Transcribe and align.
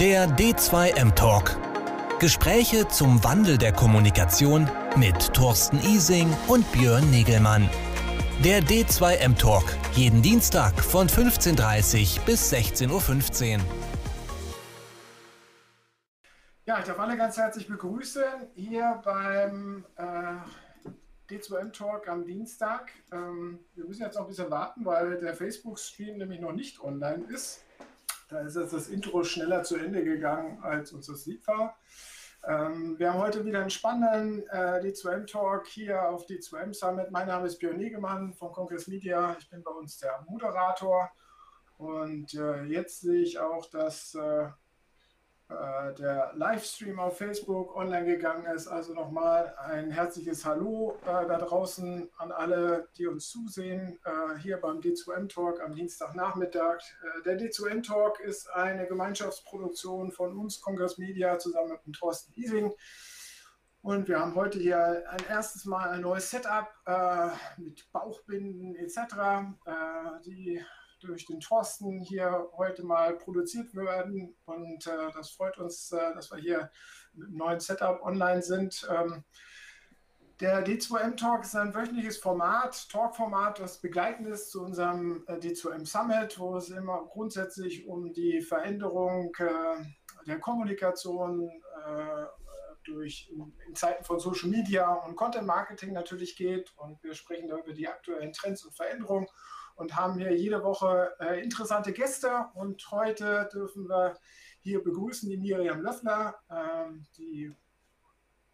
Der 0.00 0.26
D2M 0.26 1.14
Talk. 1.14 1.56
Gespräche 2.18 2.88
zum 2.88 3.22
Wandel 3.22 3.58
der 3.58 3.72
Kommunikation 3.72 4.68
mit 4.96 5.32
Thorsten 5.32 5.78
Ising 5.78 6.28
und 6.48 6.70
Björn 6.72 7.08
Negelmann. 7.12 7.70
Der 8.42 8.60
D2M 8.60 9.38
Talk. 9.38 9.62
Jeden 9.92 10.20
Dienstag 10.20 10.82
von 10.82 11.06
15.30 11.06 12.18
Uhr 12.18 12.24
bis 12.24 12.52
16.15 12.52 13.58
Uhr. 13.58 13.64
Ja, 16.66 16.80
ich 16.80 16.86
darf 16.86 16.98
alle 16.98 17.16
ganz 17.16 17.36
herzlich 17.36 17.68
begrüßen 17.68 18.24
hier 18.56 19.00
beim 19.04 19.84
äh, 19.94 21.32
D2M 21.32 21.72
Talk 21.72 22.08
am 22.08 22.24
Dienstag. 22.24 22.90
Ähm, 23.12 23.60
wir 23.76 23.84
müssen 23.84 24.02
jetzt 24.02 24.16
noch 24.16 24.22
ein 24.22 24.28
bisschen 24.28 24.50
warten, 24.50 24.84
weil 24.84 25.20
der 25.20 25.34
Facebook-Stream 25.34 26.18
nämlich 26.18 26.40
noch 26.40 26.52
nicht 26.52 26.80
online 26.80 27.26
ist. 27.28 27.60
Da 28.34 28.40
ist 28.40 28.56
jetzt 28.56 28.72
das 28.72 28.88
Intro 28.88 29.22
schneller 29.22 29.62
zu 29.62 29.76
Ende 29.76 30.02
gegangen, 30.02 30.60
als 30.60 30.90
uns 30.90 31.06
das 31.06 31.24
lieb 31.24 31.46
war. 31.46 31.78
Ähm, 32.44 32.98
wir 32.98 33.12
haben 33.12 33.20
heute 33.20 33.44
wieder 33.44 33.60
einen 33.60 33.70
spannenden 33.70 34.44
äh, 34.48 34.80
D2M-Talk 34.80 35.68
hier 35.68 36.08
auf 36.08 36.26
D2M 36.26 36.74
Summit. 36.74 37.12
Mein 37.12 37.28
Name 37.28 37.46
ist 37.46 37.60
Björn 37.60 37.76
Negemann 37.76 38.34
von 38.34 38.50
Congress 38.50 38.88
Media. 38.88 39.36
Ich 39.38 39.48
bin 39.50 39.62
bei 39.62 39.70
uns 39.70 39.98
der 39.98 40.24
Moderator. 40.28 41.12
Und 41.78 42.34
äh, 42.34 42.64
jetzt 42.64 43.02
sehe 43.02 43.22
ich 43.22 43.38
auch, 43.38 43.70
dass 43.70 44.16
äh, 44.16 44.48
äh, 45.50 45.92
der 45.94 46.32
Livestream 46.34 46.98
auf 46.98 47.18
Facebook 47.18 47.76
online 47.76 48.06
gegangen 48.06 48.46
ist. 48.46 48.66
Also 48.66 48.94
nochmal 48.94 49.54
ein 49.58 49.90
herzliches 49.90 50.44
Hallo 50.46 50.98
äh, 51.02 51.26
da 51.26 51.36
draußen 51.36 52.08
an 52.16 52.32
alle, 52.32 52.88
die 52.96 53.06
uns 53.06 53.28
zusehen, 53.28 53.98
äh, 54.04 54.38
hier 54.38 54.56
beim 54.56 54.80
D2M 54.80 55.28
Talk 55.28 55.60
am 55.60 55.74
Dienstagnachmittag. 55.74 56.78
Äh, 56.78 57.22
der 57.24 57.38
D2M 57.38 57.86
Talk 57.86 58.20
ist 58.20 58.50
eine 58.54 58.86
Gemeinschaftsproduktion 58.86 60.12
von 60.12 60.34
uns, 60.38 60.62
Congress 60.62 60.96
Media, 60.96 61.38
zusammen 61.38 61.72
mit 61.72 61.84
dem 61.84 61.92
Thorsten 61.92 62.32
Ising. 62.34 62.72
Und 63.82 64.08
wir 64.08 64.20
haben 64.20 64.34
heute 64.34 64.58
hier 64.58 65.04
ein 65.10 65.26
erstes 65.28 65.66
Mal 65.66 65.90
ein 65.90 66.00
neues 66.00 66.30
Setup 66.30 66.68
äh, 66.86 67.28
mit 67.60 67.92
Bauchbinden 67.92 68.76
etc. 68.76 69.14
Die 70.24 70.64
durch 71.04 71.26
den 71.26 71.40
Thorsten 71.40 72.00
hier 72.00 72.48
heute 72.56 72.84
mal 72.84 73.16
produziert 73.16 73.74
werden. 73.74 74.34
Und 74.44 74.86
äh, 74.86 75.12
das 75.14 75.30
freut 75.30 75.58
uns, 75.58 75.92
äh, 75.92 76.14
dass 76.14 76.30
wir 76.30 76.38
hier 76.38 76.70
mit 77.12 77.28
einem 77.28 77.36
neuen 77.36 77.60
Setup 77.60 78.02
online 78.02 78.42
sind. 78.42 78.86
Ähm, 78.90 79.24
der 80.40 80.66
D2M 80.66 81.16
Talk 81.16 81.44
ist 81.44 81.54
ein 81.54 81.74
wöchentliches 81.74 82.18
Format, 82.18 82.88
Talk-Format, 82.90 83.60
das 83.60 83.80
begleitend 83.80 84.26
ist 84.26 84.50
zu 84.50 84.62
unserem 84.64 85.22
äh, 85.28 85.34
D2M 85.34 85.86
Summit, 85.86 86.38
wo 86.40 86.56
es 86.56 86.70
immer 86.70 87.06
grundsätzlich 87.06 87.86
um 87.86 88.12
die 88.12 88.40
Veränderung 88.40 89.32
äh, 89.38 89.84
der 90.26 90.40
Kommunikation 90.40 91.48
äh, 91.48 92.24
durch 92.84 93.30
in, 93.30 93.74
Zeiten 93.74 94.04
von 94.04 94.20
Social 94.20 94.48
Media 94.48 94.92
und 94.92 95.16
Content 95.16 95.46
Marketing 95.46 95.92
natürlich 95.92 96.36
geht. 96.36 96.72
Und 96.76 97.02
wir 97.02 97.14
sprechen 97.14 97.48
da 97.48 97.58
über 97.58 97.72
die 97.72 97.88
aktuellen 97.88 98.32
Trends 98.32 98.64
und 98.64 98.74
Veränderungen 98.74 99.26
und 99.76 99.96
haben 99.96 100.18
hier 100.18 100.34
jede 100.36 100.62
Woche 100.62 101.14
äh, 101.20 101.42
interessante 101.42 101.92
Gäste. 101.92 102.46
Und 102.54 102.90
heute 102.90 103.48
dürfen 103.52 103.88
wir 103.88 104.18
hier 104.60 104.82
begrüßen 104.82 105.28
die 105.28 105.36
Miriam 105.36 105.80
Löffler, 105.80 106.36
äh, 106.48 106.92
die 107.16 107.54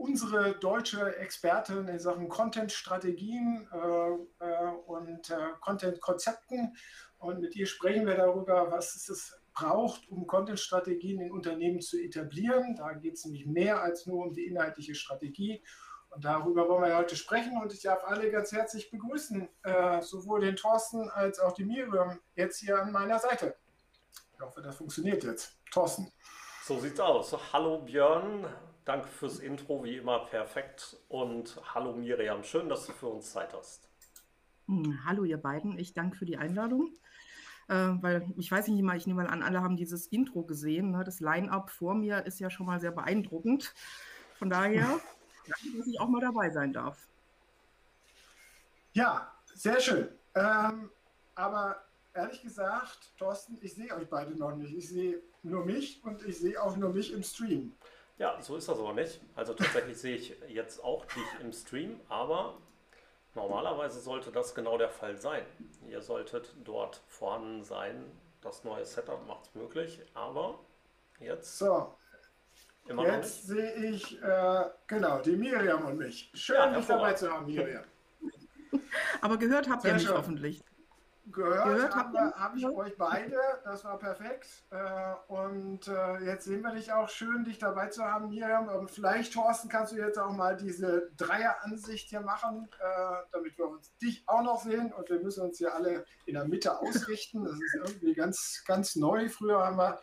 unsere 0.00 0.54
deutsche 0.54 1.16
Expertin 1.18 1.86
in 1.86 1.98
Sachen 1.98 2.28
Content-Strategien 2.30 3.68
äh, 3.70 3.76
äh, 4.44 4.70
und 4.86 5.28
äh, 5.28 5.36
Content-Konzepten. 5.60 6.74
Und 7.18 7.40
mit 7.40 7.54
ihr 7.54 7.66
sprechen 7.66 8.06
wir 8.06 8.16
darüber, 8.16 8.70
was 8.70 8.94
es 8.94 9.39
braucht, 9.60 10.08
um 10.08 10.26
Content-Strategien 10.26 11.20
in 11.20 11.32
Unternehmen 11.32 11.80
zu 11.80 11.98
etablieren. 11.98 12.74
Da 12.76 12.92
geht 12.92 13.14
es 13.14 13.24
nämlich 13.24 13.46
mehr 13.46 13.82
als 13.82 14.06
nur 14.06 14.24
um 14.24 14.32
die 14.32 14.46
inhaltliche 14.46 14.94
Strategie. 14.94 15.62
Und 16.10 16.24
darüber 16.24 16.68
wollen 16.68 16.84
wir 16.84 16.96
heute 16.96 17.14
sprechen 17.14 17.60
und 17.62 17.72
ich 17.72 17.82
darf 17.82 18.02
alle 18.04 18.30
ganz 18.30 18.50
herzlich 18.50 18.90
begrüßen, 18.90 19.48
äh, 19.62 20.02
sowohl 20.02 20.40
den 20.40 20.56
Thorsten 20.56 21.08
als 21.10 21.38
auch 21.38 21.52
die 21.52 21.64
Miriam 21.64 22.18
jetzt 22.34 22.58
hier 22.58 22.82
an 22.82 22.90
meiner 22.90 23.18
Seite. 23.18 23.54
Ich 24.34 24.40
hoffe, 24.40 24.60
das 24.60 24.76
funktioniert 24.76 25.22
jetzt. 25.22 25.56
Thorsten. 25.70 26.10
So 26.64 26.80
sieht's 26.80 26.98
aus. 26.98 27.36
Hallo 27.52 27.78
Björn, 27.82 28.44
danke 28.84 29.08
fürs 29.08 29.38
Intro, 29.38 29.84
wie 29.84 29.98
immer 29.98 30.26
perfekt. 30.26 30.96
Und 31.08 31.60
hallo 31.74 31.92
Miriam, 31.92 32.42
schön, 32.42 32.68
dass 32.68 32.86
du 32.86 32.92
für 32.92 33.06
uns 33.06 33.30
Zeit 33.30 33.54
hast. 33.54 33.88
Hm, 34.66 35.04
hallo 35.04 35.22
ihr 35.24 35.38
beiden, 35.38 35.78
ich 35.78 35.94
danke 35.94 36.16
für 36.16 36.26
die 36.26 36.38
Einladung. 36.38 36.92
Äh, 37.70 38.02
weil 38.02 38.26
ich 38.36 38.50
weiß 38.50 38.66
nicht 38.66 38.82
mal, 38.82 38.96
ich 38.96 39.06
nehme 39.06 39.22
mal 39.22 39.30
an, 39.30 39.44
alle 39.44 39.62
haben 39.62 39.76
dieses 39.76 40.08
Intro 40.08 40.42
gesehen. 40.42 40.90
Ne? 40.90 41.04
Das 41.04 41.20
Line-up 41.20 41.70
vor 41.70 41.94
mir 41.94 42.26
ist 42.26 42.40
ja 42.40 42.50
schon 42.50 42.66
mal 42.66 42.80
sehr 42.80 42.90
beeindruckend. 42.90 43.72
Von 44.34 44.50
daher 44.50 45.00
Danke, 45.46 45.78
dass 45.78 45.86
ich 45.86 46.00
auch 46.00 46.08
mal 46.08 46.20
dabei 46.20 46.50
sein 46.50 46.72
darf. 46.72 47.08
Ja, 48.92 49.32
sehr 49.54 49.80
schön. 49.80 50.08
Ähm, 50.34 50.90
aber 51.34 51.84
ehrlich 52.12 52.42
gesagt, 52.42 53.12
Thorsten, 53.16 53.58
ich 53.60 53.74
sehe 53.74 53.94
euch 53.94 54.08
beide 54.08 54.36
noch 54.36 54.54
nicht. 54.56 54.74
Ich 54.74 54.88
sehe 54.88 55.22
nur 55.42 55.64
mich 55.64 56.02
und 56.04 56.24
ich 56.26 56.38
sehe 56.38 56.60
auch 56.60 56.76
nur 56.76 56.90
mich 56.90 57.12
im 57.12 57.22
Stream. 57.22 57.72
Ja, 58.18 58.40
so 58.42 58.56
ist 58.56 58.68
das 58.68 58.78
aber 58.78 58.92
nicht. 58.92 59.20
Also 59.34 59.54
tatsächlich 59.54 59.96
sehe 59.96 60.16
ich 60.16 60.36
jetzt 60.48 60.82
auch 60.82 61.06
dich 61.06 61.24
im 61.40 61.52
Stream, 61.52 62.00
aber 62.08 62.58
normalerweise 63.34 64.00
sollte 64.00 64.30
das 64.32 64.54
genau 64.54 64.78
der 64.78 64.90
Fall 64.90 65.16
sein. 65.16 65.44
Ihr 65.88 66.00
solltet 66.00 66.54
dort 66.64 67.00
vorhanden 67.08 67.64
sein. 67.64 68.04
Das 68.42 68.64
neue 68.64 68.84
Setup 68.84 69.26
macht 69.26 69.46
es 69.46 69.54
möglich, 69.54 70.00
aber 70.14 70.58
jetzt. 71.20 71.58
So, 71.58 71.94
Immer 72.90 73.06
Jetzt 73.06 73.46
sehe 73.46 73.72
ich, 73.74 74.20
äh, 74.20 74.64
genau, 74.88 75.20
die 75.20 75.36
Miriam 75.36 75.84
und 75.84 75.98
mich. 75.98 76.30
Schön, 76.34 76.56
ja, 76.56 76.72
dich 76.72 76.86
dabei 76.86 77.12
zu 77.12 77.30
haben, 77.30 77.46
Miriam. 77.46 77.84
Aber 79.20 79.36
gehört 79.36 79.68
habt 79.68 79.82
Sehr 79.82 79.92
ihr 79.92 79.94
mich 79.94 80.06
schön. 80.06 80.16
hoffentlich. 80.16 80.62
Gehört, 81.26 81.64
gehört 81.64 81.94
habe 81.94 82.32
hab 82.34 82.56
ich 82.56 82.66
euch 82.66 82.96
beide, 82.96 83.36
das 83.64 83.84
war 83.84 83.98
perfekt. 83.98 84.64
Äh, 84.70 85.14
und 85.28 85.86
äh, 85.86 86.18
jetzt 86.24 86.46
sehen 86.46 86.62
wir 86.62 86.72
dich 86.72 86.92
auch 86.92 87.08
schön, 87.08 87.44
dich 87.44 87.58
dabei 87.58 87.88
zu 87.88 88.02
haben, 88.02 88.30
Miriam. 88.30 88.68
Und 88.68 88.90
vielleicht, 88.90 89.34
Thorsten, 89.34 89.68
kannst 89.68 89.92
du 89.92 89.96
jetzt 89.96 90.18
auch 90.18 90.32
mal 90.32 90.56
diese 90.56 91.10
Dreieransicht 91.16 92.08
hier 92.08 92.22
machen, 92.22 92.68
äh, 92.80 93.16
damit 93.32 93.56
wir 93.58 93.68
uns 93.68 93.96
dich 93.98 94.24
auch 94.26 94.42
noch 94.42 94.62
sehen. 94.62 94.92
Und 94.92 95.10
wir 95.10 95.20
müssen 95.20 95.44
uns 95.44 95.58
hier 95.58 95.74
alle 95.74 96.04
in 96.24 96.34
der 96.34 96.46
Mitte 96.46 96.80
ausrichten. 96.80 97.44
Das 97.44 97.54
ist 97.54 97.74
irgendwie 97.74 98.14
ganz, 98.14 98.64
ganz 98.66 98.96
neu. 98.96 99.28
Früher 99.28 99.64
haben 99.64 99.76
wir 99.76 100.00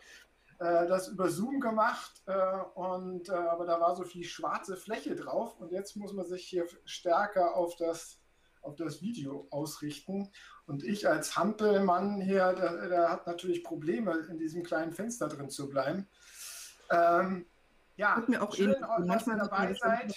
das 0.60 1.06
über 1.06 1.28
Zoom 1.28 1.60
gemacht 1.60 2.20
und 2.74 3.30
aber 3.30 3.64
da 3.64 3.80
war 3.80 3.94
so 3.94 4.02
viel 4.02 4.24
schwarze 4.24 4.76
Fläche 4.76 5.14
drauf 5.14 5.56
und 5.60 5.70
jetzt 5.70 5.94
muss 5.94 6.12
man 6.12 6.26
sich 6.26 6.48
hier 6.48 6.66
stärker 6.84 7.54
auf 7.54 7.76
das 7.76 8.17
auf 8.68 8.76
das 8.76 9.02
Video 9.02 9.48
ausrichten. 9.50 10.30
Und 10.66 10.84
ich 10.84 11.08
als 11.08 11.36
Hampelmann 11.36 12.20
hier, 12.20 12.52
der, 12.52 12.88
der 12.88 13.08
hat 13.10 13.26
natürlich 13.26 13.64
Probleme, 13.64 14.26
in 14.30 14.38
diesem 14.38 14.62
kleinen 14.62 14.92
Fenster 14.92 15.28
drin 15.28 15.50
zu 15.50 15.68
bleiben. 15.68 16.06
Ähm, 16.90 17.46
ja, 17.96 18.22
mir 18.28 18.42
auch 18.42 18.54
schön, 18.54 18.72
dass 18.72 18.80
manchmal 19.04 19.36
ihr 19.36 19.44
dabei 19.44 19.74
seid. 19.74 20.14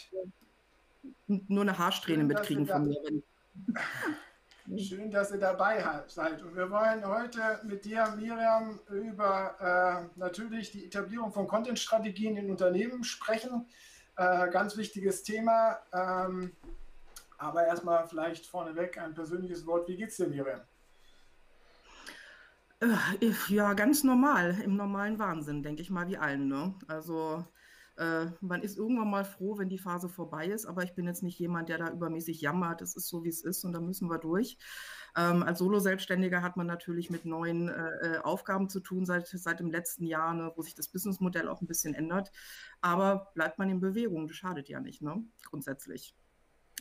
Nur 1.27 1.61
eine 1.61 1.77
Haarsträhne 1.77 2.23
mitkriegen 2.23 2.67
von 2.67 2.87
mir. 2.87 3.23
Schön, 4.77 5.09
dass 5.09 5.31
ihr 5.31 5.39
dabei 5.39 5.83
seid. 6.07 6.43
Und 6.43 6.55
wir 6.55 6.69
wollen 6.69 7.05
heute 7.05 7.59
mit 7.63 7.83
dir, 7.83 8.15
Miriam, 8.15 8.79
über 8.89 9.55
äh, 10.15 10.19
natürlich 10.19 10.71
die 10.71 10.85
Etablierung 10.85 11.33
von 11.33 11.47
Content-Strategien 11.47 12.37
in 12.37 12.51
Unternehmen 12.51 13.03
sprechen. 13.03 13.67
Äh, 14.15 14.49
ganz 14.49 14.77
wichtiges 14.77 15.23
Thema. 15.23 15.79
Ähm, 15.91 16.51
aber 17.41 17.65
erstmal 17.65 18.07
vielleicht 18.07 18.45
vorneweg 18.45 18.97
ein 18.97 19.13
persönliches 19.13 19.65
Wort. 19.65 19.87
Wie 19.87 19.95
geht's 19.95 20.17
dir, 20.17 20.27
Miriam? 20.27 20.61
Äh, 22.79 23.31
ja, 23.49 23.73
ganz 23.73 24.03
normal, 24.03 24.59
im 24.63 24.75
normalen 24.75 25.19
Wahnsinn, 25.19 25.63
denke 25.63 25.81
ich 25.81 25.89
mal, 25.89 26.07
wie 26.07 26.17
allen. 26.17 26.47
Ne? 26.47 26.73
Also 26.87 27.45
äh, 27.97 28.27
man 28.41 28.61
ist 28.61 28.77
irgendwann 28.77 29.09
mal 29.09 29.25
froh, 29.25 29.57
wenn 29.57 29.69
die 29.69 29.77
Phase 29.77 30.07
vorbei 30.07 30.47
ist, 30.47 30.65
aber 30.65 30.83
ich 30.83 30.93
bin 30.93 31.05
jetzt 31.05 31.23
nicht 31.23 31.37
jemand, 31.39 31.69
der 31.69 31.79
da 31.79 31.91
übermäßig 31.91 32.41
jammert. 32.41 32.81
Es 32.81 32.95
ist 32.95 33.07
so, 33.07 33.23
wie 33.23 33.29
es 33.29 33.43
ist 33.43 33.63
und 33.63 33.73
da 33.73 33.79
müssen 33.79 34.09
wir 34.09 34.17
durch. 34.17 34.57
Ähm, 35.15 35.43
als 35.43 35.59
Solo-Selbstständiger 35.59 36.41
hat 36.41 36.57
man 36.57 36.67
natürlich 36.67 37.09
mit 37.09 37.25
neuen 37.25 37.69
äh, 37.69 38.15
äh, 38.15 38.17
Aufgaben 38.19 38.69
zu 38.69 38.79
tun 38.79 39.05
seit, 39.05 39.27
seit 39.27 39.59
dem 39.59 39.71
letzten 39.71 40.05
Jahr, 40.05 40.33
ne, 40.33 40.51
wo 40.55 40.61
sich 40.61 40.73
das 40.73 40.87
Businessmodell 40.87 41.47
auch 41.49 41.61
ein 41.61 41.67
bisschen 41.67 41.93
ändert. 41.93 42.31
Aber 42.81 43.31
bleibt 43.35 43.59
man 43.59 43.69
in 43.69 43.79
Bewegung, 43.79 44.27
das 44.27 44.37
schadet 44.37 44.69
ja 44.69 44.79
nicht, 44.79 45.01
ne? 45.01 45.23
grundsätzlich. 45.49 46.15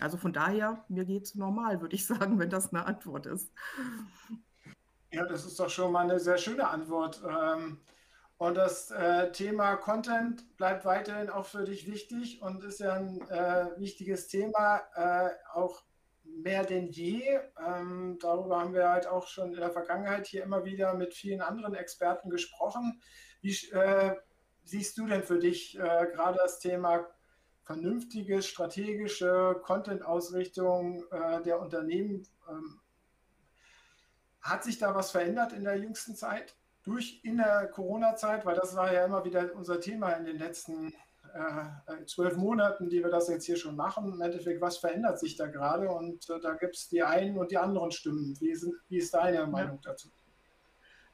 Also 0.01 0.17
von 0.17 0.33
daher, 0.33 0.85
mir 0.89 1.05
geht 1.05 1.25
es 1.25 1.35
normal, 1.35 1.81
würde 1.81 1.95
ich 1.95 2.07
sagen, 2.07 2.39
wenn 2.39 2.51
das 2.51 2.73
eine 2.73 2.87
Antwort 2.87 3.27
ist. 3.27 3.53
Ja, 5.13 5.25
das 5.27 5.45
ist 5.45 5.59
doch 5.59 5.71
schon 5.71 5.93
mal 5.93 6.05
eine 6.05 6.21
sehr 6.21 6.39
schöne 6.39 6.69
Antwort. 6.69 7.23
Ähm, 7.29 7.81
und 8.39 8.55
das 8.55 8.91
äh, 8.91 9.33
Thema 9.33 9.77
Content 9.77 10.57
bleibt 10.57 10.85
weiterhin 10.85 11.29
auch 11.29 11.45
für 11.45 11.65
dich 11.65 11.91
wichtig 11.91 12.41
und 12.41 12.65
ist 12.65 12.81
ja 12.81 12.95
ein 12.95 13.21
äh, 13.29 13.67
wichtiges 13.77 14.29
Thema, 14.29 14.81
äh, 14.95 15.31
auch 15.53 15.83
mehr 16.25 16.65
denn 16.65 16.89
je. 16.89 17.39
Ähm, 17.67 18.19
darüber 18.21 18.61
haben 18.61 18.73
wir 18.73 18.89
halt 18.89 19.07
auch 19.07 19.27
schon 19.27 19.53
in 19.53 19.61
der 19.61 19.71
Vergangenheit 19.71 20.27
hier 20.27 20.45
immer 20.45 20.65
wieder 20.65 20.95
mit 20.95 21.13
vielen 21.13 21.43
anderen 21.43 21.75
Experten 21.75 22.31
gesprochen. 22.31 23.03
Wie, 23.43 23.57
siehst 24.65 24.99
du 24.99 25.07
denn 25.07 25.23
für 25.23 25.39
dich 25.39 25.73
gerade 25.73 26.39
das 26.39 26.61
Thema 26.61 27.07
vernünftige 27.65 28.43
strategische 28.43 29.61
Content-Ausrichtung 29.63 31.05
äh, 31.11 31.43
der 31.43 31.61
Unternehmen? 31.61 32.27
Ähm, 32.49 32.81
hat 34.41 34.65
sich 34.65 34.79
da 34.79 34.95
was 34.95 35.11
verändert 35.11 35.53
in 35.53 35.65
der 35.65 35.77
jüngsten 35.79 36.17
Zeit? 36.17 36.57
Durch 36.83 37.21
in 37.25 37.37
der 37.37 37.69
Corona-Zeit, 37.69 38.47
weil 38.47 38.57
das 38.57 38.75
war 38.75 38.93
ja 38.93 39.05
immer 39.05 39.25
wieder 39.25 39.55
unser 39.55 39.81
Thema 39.81 40.13
in 40.13 40.25
den 40.25 40.39
letzten 40.39 40.95
äh, 41.35 42.05
zwölf 42.07 42.37
Monaten, 42.37 42.89
die 42.89 43.03
wir 43.03 43.11
das 43.11 43.29
jetzt 43.29 43.45
hier 43.45 43.57
schon 43.57 43.77
machen. 43.77 44.13
Im 44.13 44.21
Endeffekt, 44.21 44.61
was 44.61 44.79
verändert 44.79 45.19
sich 45.19 45.37
da 45.37 45.47
gerade? 45.47 45.91
Und 45.91 46.29
äh, 46.31 46.41
da 46.41 46.55
gibt 46.55 46.77
es 46.77 46.89
die 46.89 47.03
einen 47.03 47.39
und 47.39 47.51
die 47.51 47.59
anderen 47.59 47.91
Stimmen. 47.91 48.37
Wie, 48.41 48.55
sind, 48.55 48.75
wie 48.89 48.99
ist 48.99 49.15
deine 49.15 49.47
Meinung 49.47 49.81
dazu? 49.83 50.09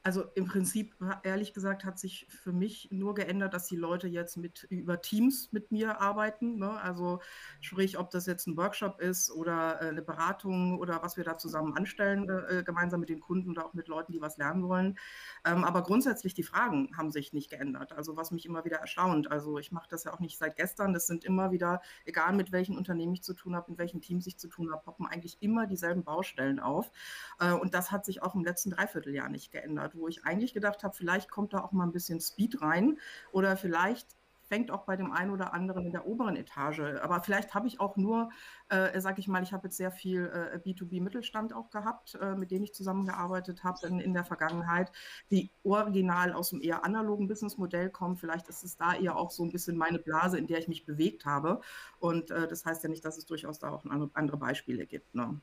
Also 0.07 0.23
im 0.35 0.45
Prinzip, 0.45 0.95
ehrlich 1.23 1.53
gesagt, 1.53 1.83
hat 1.83 1.99
sich 1.99 2.27
für 2.29 2.53
mich 2.53 2.87
nur 2.91 3.13
geändert, 3.13 3.53
dass 3.53 3.67
die 3.67 3.75
Leute 3.75 4.07
jetzt 4.07 4.37
mit 4.37 4.63
über 4.69 5.01
Teams 5.01 5.51
mit 5.51 5.69
mir 5.69 5.99
arbeiten. 5.99 6.57
Ne? 6.57 6.79
Also 6.79 7.19
sprich, 7.59 7.99
ob 7.99 8.09
das 8.11 8.25
jetzt 8.25 8.47
ein 8.47 8.55
Workshop 8.55 9.01
ist 9.01 9.29
oder 9.29 9.81
äh, 9.81 9.89
eine 9.89 10.01
Beratung 10.01 10.79
oder 10.79 11.03
was 11.03 11.17
wir 11.17 11.25
da 11.25 11.37
zusammen 11.37 11.75
anstellen, 11.75 12.29
äh, 12.29 12.63
gemeinsam 12.63 13.01
mit 13.01 13.09
den 13.09 13.19
Kunden 13.19 13.49
oder 13.49 13.65
auch 13.65 13.73
mit 13.73 13.89
Leuten, 13.89 14.13
die 14.13 14.21
was 14.21 14.37
lernen 14.37 14.65
wollen. 14.69 14.97
Ähm, 15.43 15.65
aber 15.65 15.83
grundsätzlich 15.83 16.33
die 16.33 16.43
Fragen 16.43 16.95
haben 16.95 17.11
sich 17.11 17.33
nicht 17.33 17.49
geändert. 17.49 17.91
Also 17.91 18.15
was 18.15 18.31
mich 18.31 18.45
immer 18.45 18.63
wieder 18.63 18.77
erstaunt. 18.77 19.29
Also 19.29 19.57
ich 19.57 19.73
mache 19.73 19.89
das 19.89 20.05
ja 20.05 20.13
auch 20.13 20.21
nicht 20.21 20.37
seit 20.37 20.55
gestern. 20.55 20.93
Das 20.93 21.05
sind 21.05 21.25
immer 21.25 21.51
wieder, 21.51 21.81
egal 22.05 22.33
mit 22.33 22.53
welchen 22.53 22.77
Unternehmen 22.77 23.11
ich 23.11 23.23
zu 23.23 23.33
tun 23.33 23.57
habe, 23.57 23.71
mit 23.71 23.77
welchen 23.77 23.99
Teams 23.99 24.25
ich 24.25 24.37
zu 24.37 24.47
tun 24.47 24.71
habe, 24.71 24.83
poppen 24.85 25.05
eigentlich 25.05 25.35
immer 25.41 25.67
dieselben 25.67 26.05
Baustellen 26.05 26.61
auf. 26.61 26.93
Äh, 27.41 27.51
und 27.51 27.73
das 27.73 27.91
hat 27.91 28.05
sich 28.05 28.23
auch 28.23 28.35
im 28.35 28.45
letzten 28.45 28.69
Dreivierteljahr 28.69 29.27
nicht 29.27 29.51
geändert 29.51 29.96
wo 29.97 30.07
ich 30.07 30.25
eigentlich 30.25 30.53
gedacht 30.53 30.83
habe, 30.83 30.95
vielleicht 30.95 31.29
kommt 31.29 31.53
da 31.53 31.61
auch 31.61 31.71
mal 31.71 31.85
ein 31.85 31.91
bisschen 31.91 32.19
Speed 32.19 32.61
rein 32.61 32.97
oder 33.31 33.57
vielleicht 33.57 34.17
fängt 34.47 34.71
auch 34.71 34.83
bei 34.83 34.95
dem 34.95 35.11
einen 35.11 35.31
oder 35.31 35.53
anderen 35.53 35.85
in 35.85 35.91
der 35.91 36.07
oberen 36.07 36.35
Etage. 36.35 36.79
Aber 37.01 37.21
vielleicht 37.21 37.53
habe 37.53 37.67
ich 37.67 37.79
auch 37.79 37.97
nur, 37.97 38.29
äh, 38.69 38.99
sage 38.99 39.19
ich 39.19 39.27
mal, 39.27 39.43
ich 39.43 39.53
habe 39.53 39.67
jetzt 39.67 39.77
sehr 39.77 39.91
viel 39.91 40.25
äh, 40.27 40.57
B2B-Mittelstand 40.57 41.53
auch 41.53 41.69
gehabt, 41.69 42.15
äh, 42.15 42.35
mit 42.35 42.51
denen 42.51 42.63
ich 42.63 42.73
zusammengearbeitet 42.73 43.63
habe 43.63 43.85
in, 43.87 43.99
in, 43.99 44.13
der 44.13 44.23
Vergangenheit, 44.23 44.91
die 45.31 45.49
original 45.63 46.33
aus 46.33 46.51
dem 46.51 46.61
eher 46.61 46.85
analogen 46.85 47.27
Businessmodell 47.27 47.89
kommen. 47.89 48.15
Vielleicht 48.17 48.47
ist 48.47 48.63
es 48.63 48.77
da 48.77 48.93
eher 48.95 49.17
auch 49.17 49.31
so 49.31 49.43
ein 49.43 49.51
bisschen 49.51 49.77
meine 49.77 49.99
Blase, 49.99 50.37
in 50.37 50.47
der 50.47 50.59
ich 50.59 50.67
mich 50.67 50.85
bewegt 50.85 51.25
habe. 51.25 51.61
Und 51.99 52.31
äh, 52.31 52.47
das 52.47 52.65
heißt 52.65 52.83
ja 52.83 52.89
nicht, 52.89 53.03
dass 53.03 53.17
es 53.17 53.25
durchaus 53.25 53.59
da 53.59 53.69
auch 53.71 53.85
andere, 53.85 54.09
andere 54.13 54.37
Beispiele 54.37 54.85
gibt. 54.85 55.13
Ne? 55.13 55.39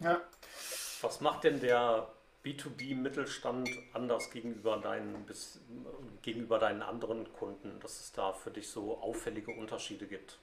Ja. 0.00 0.20
Was 1.00 1.20
macht 1.20 1.44
denn 1.44 1.60
der 1.60 2.08
B2B-Mittelstand 2.44 3.70
anders 3.92 4.30
gegenüber 4.30 4.78
deinen, 4.78 5.24
bis, 5.24 5.60
gegenüber 6.22 6.58
deinen 6.58 6.82
anderen 6.82 7.32
Kunden, 7.32 7.78
dass 7.80 8.00
es 8.00 8.12
da 8.12 8.32
für 8.32 8.50
dich 8.50 8.68
so 8.68 8.98
auffällige 8.98 9.52
Unterschiede 9.52 10.06
gibt? 10.06 10.38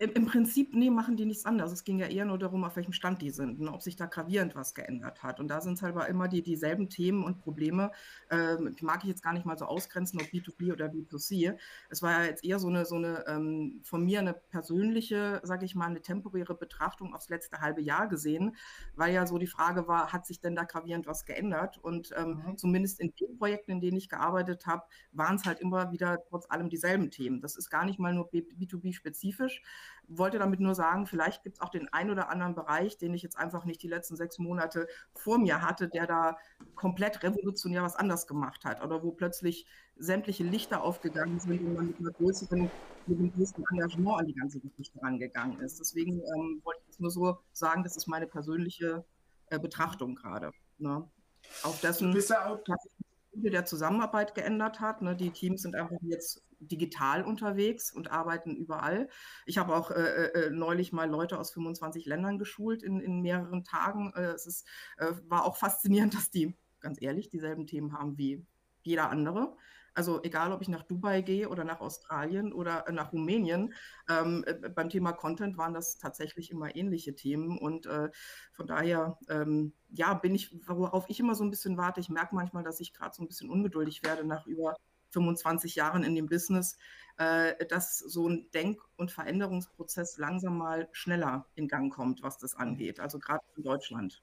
Im, 0.00 0.12
Im, 0.12 0.26
Prinzip, 0.26 0.76
nee, 0.76 0.90
machen 0.90 1.16
die 1.16 1.26
nichts 1.26 1.44
anderes. 1.44 1.72
Es 1.72 1.82
ging 1.82 1.98
ja 1.98 2.06
eher 2.06 2.24
nur 2.24 2.38
darum, 2.38 2.62
auf 2.62 2.76
welchem 2.76 2.92
Stand 2.92 3.20
die 3.20 3.30
sind, 3.30 3.58
ne, 3.58 3.72
ob 3.72 3.82
sich 3.82 3.96
da 3.96 4.06
gravierend 4.06 4.54
was 4.54 4.72
geändert 4.72 5.24
hat. 5.24 5.40
Und 5.40 5.48
da 5.48 5.60
sind 5.60 5.72
es 5.72 5.82
halt 5.82 5.96
immer 6.08 6.28
die, 6.28 6.40
dieselben 6.40 6.88
Themen 6.88 7.24
und 7.24 7.40
Probleme. 7.40 7.90
Ähm, 8.30 8.76
mag 8.80 9.02
ich 9.02 9.08
jetzt 9.08 9.24
gar 9.24 9.32
nicht 9.32 9.44
mal 9.44 9.58
so 9.58 9.64
ausgrenzen, 9.64 10.20
ob 10.20 10.28
B2B 10.28 10.72
oder 10.72 10.86
B2C. 10.86 11.58
Es 11.90 12.00
war 12.00 12.12
ja 12.12 12.26
jetzt 12.26 12.44
eher 12.44 12.60
so 12.60 12.68
eine, 12.68 12.86
so 12.86 12.94
eine 12.94 13.26
ähm, 13.26 13.80
von 13.82 14.04
mir 14.04 14.20
eine 14.20 14.34
persönliche, 14.34 15.40
sage 15.42 15.64
ich 15.64 15.74
mal, 15.74 15.86
eine 15.86 16.00
temporäre 16.00 16.54
Betrachtung 16.54 17.12
aufs 17.12 17.28
letzte 17.28 17.60
halbe 17.60 17.80
Jahr 17.80 18.06
gesehen, 18.06 18.54
weil 18.94 19.12
ja 19.12 19.26
so 19.26 19.36
die 19.36 19.48
Frage 19.48 19.88
war, 19.88 20.12
hat 20.12 20.26
sich 20.26 20.40
denn 20.40 20.54
da 20.54 20.62
gravierend 20.62 21.08
was 21.08 21.24
geändert? 21.24 21.76
Und 21.78 22.14
ähm, 22.16 22.44
mhm. 22.46 22.56
zumindest 22.56 23.00
in 23.00 23.12
den 23.18 23.36
Projekten, 23.36 23.72
in 23.72 23.80
denen 23.80 23.96
ich 23.96 24.08
gearbeitet 24.08 24.64
habe, 24.64 24.84
waren 25.10 25.34
es 25.34 25.44
halt 25.44 25.58
immer 25.58 25.90
wieder 25.90 26.22
trotz 26.28 26.48
allem 26.48 26.68
dieselben 26.68 27.10
Themen. 27.10 27.40
Das 27.40 27.56
ist 27.56 27.68
gar 27.68 27.84
nicht 27.84 27.98
mal 27.98 28.14
nur 28.14 28.30
B2B-spezifisch 28.30 29.60
wollte 30.08 30.38
damit 30.38 30.60
nur 30.60 30.74
sagen, 30.74 31.06
vielleicht 31.06 31.42
gibt 31.42 31.56
es 31.56 31.60
auch 31.60 31.68
den 31.68 31.92
einen 31.92 32.10
oder 32.10 32.30
anderen 32.30 32.54
Bereich, 32.54 32.96
den 32.98 33.14
ich 33.14 33.22
jetzt 33.22 33.38
einfach 33.38 33.64
nicht 33.64 33.82
die 33.82 33.88
letzten 33.88 34.16
sechs 34.16 34.38
Monate 34.38 34.86
vor 35.14 35.38
mir 35.38 35.62
hatte, 35.62 35.88
der 35.88 36.06
da 36.06 36.38
komplett 36.74 37.22
revolutionär 37.22 37.82
was 37.82 37.96
anders 37.96 38.26
gemacht 38.26 38.64
hat 38.64 38.82
oder 38.82 39.02
wo 39.02 39.12
plötzlich 39.12 39.66
sämtliche 39.96 40.44
Lichter 40.44 40.82
aufgegangen 40.82 41.38
sind 41.40 41.60
und 41.60 41.74
man 41.74 41.86
mit, 41.88 41.98
einer 41.98 42.12
größeren, 42.12 42.70
mit 43.06 43.18
einem 43.18 43.32
größeren 43.32 43.64
Engagement 43.72 44.20
an 44.20 44.26
die 44.26 44.34
ganze 44.34 44.60
Geschichte 44.60 45.00
rangegangen 45.02 45.60
ist. 45.60 45.78
Deswegen 45.80 46.20
ähm, 46.20 46.60
wollte 46.64 46.80
ich 46.82 46.86
das 46.88 47.00
nur 47.00 47.10
so 47.10 47.38
sagen, 47.52 47.82
das 47.82 47.96
ist 47.96 48.06
meine 48.06 48.26
persönliche 48.26 49.04
äh, 49.50 49.58
Betrachtung 49.58 50.14
gerade. 50.14 50.52
Ne? 50.78 51.08
Auf 51.62 51.80
dessen, 51.80 52.12
dass 52.12 52.28
sich 52.28 52.36
der 53.42 53.64
Zusammenarbeit 53.64 54.34
geändert 54.34 54.80
hat. 54.80 55.02
Ne? 55.02 55.16
Die 55.16 55.30
Teams 55.30 55.62
sind 55.62 55.74
einfach 55.74 55.96
jetzt 56.02 56.42
digital 56.60 57.24
unterwegs 57.24 57.92
und 57.92 58.10
arbeiten 58.10 58.56
überall. 58.56 59.08
Ich 59.46 59.58
habe 59.58 59.74
auch 59.74 59.90
äh, 59.90 59.94
äh, 59.94 60.46
äh 60.46 60.50
neulich 60.50 60.92
mal 60.92 61.08
Leute 61.08 61.38
aus 61.38 61.52
25 61.52 62.06
Ländern 62.06 62.38
geschult 62.38 62.82
in, 62.82 63.00
in 63.00 63.20
mehreren 63.20 63.64
Tagen. 63.64 64.12
Äh, 64.14 64.32
es 64.32 64.46
ist, 64.46 64.66
äh, 64.98 65.12
war 65.28 65.44
auch 65.44 65.56
faszinierend, 65.56 66.14
dass 66.14 66.30
die, 66.30 66.56
ganz 66.80 67.00
ehrlich, 67.00 67.28
dieselben 67.28 67.66
Themen 67.66 67.92
haben 67.92 68.18
wie 68.18 68.44
jeder 68.82 69.10
andere. 69.10 69.56
Also 69.98 70.22
egal, 70.22 70.52
ob 70.52 70.62
ich 70.62 70.68
nach 70.68 70.84
Dubai 70.84 71.22
gehe 71.22 71.48
oder 71.48 71.64
nach 71.64 71.80
Australien 71.80 72.52
oder 72.52 72.84
nach 72.92 73.12
Rumänien, 73.12 73.74
ähm, 74.08 74.44
beim 74.76 74.90
Thema 74.90 75.10
Content 75.10 75.58
waren 75.58 75.74
das 75.74 75.98
tatsächlich 75.98 76.52
immer 76.52 76.76
ähnliche 76.76 77.16
Themen. 77.16 77.58
Und 77.58 77.86
äh, 77.86 78.08
von 78.52 78.68
daher, 78.68 79.18
ähm, 79.28 79.72
ja, 79.88 80.14
bin 80.14 80.36
ich, 80.36 80.54
worauf 80.68 81.06
ich 81.08 81.18
immer 81.18 81.34
so 81.34 81.42
ein 81.42 81.50
bisschen 81.50 81.76
warte, 81.78 81.98
ich 81.98 82.10
merke 82.10 82.36
manchmal, 82.36 82.62
dass 82.62 82.78
ich 82.78 82.94
gerade 82.94 83.12
so 83.12 83.24
ein 83.24 83.26
bisschen 83.26 83.50
ungeduldig 83.50 84.04
werde 84.04 84.24
nach 84.24 84.46
über 84.46 84.76
25 85.10 85.74
Jahren 85.74 86.02
in 86.02 86.14
dem 86.14 86.26
Business, 86.26 86.76
äh, 87.18 87.66
dass 87.66 87.98
so 87.98 88.28
ein 88.28 88.50
Denk- 88.52 88.82
und 88.96 89.10
Veränderungsprozess 89.10 90.18
langsam 90.18 90.58
mal 90.58 90.88
schneller 90.92 91.46
in 91.54 91.68
Gang 91.68 91.92
kommt, 91.92 92.22
was 92.22 92.38
das 92.38 92.54
angeht, 92.54 93.00
also 93.00 93.18
gerade 93.18 93.44
in 93.56 93.62
Deutschland. 93.62 94.22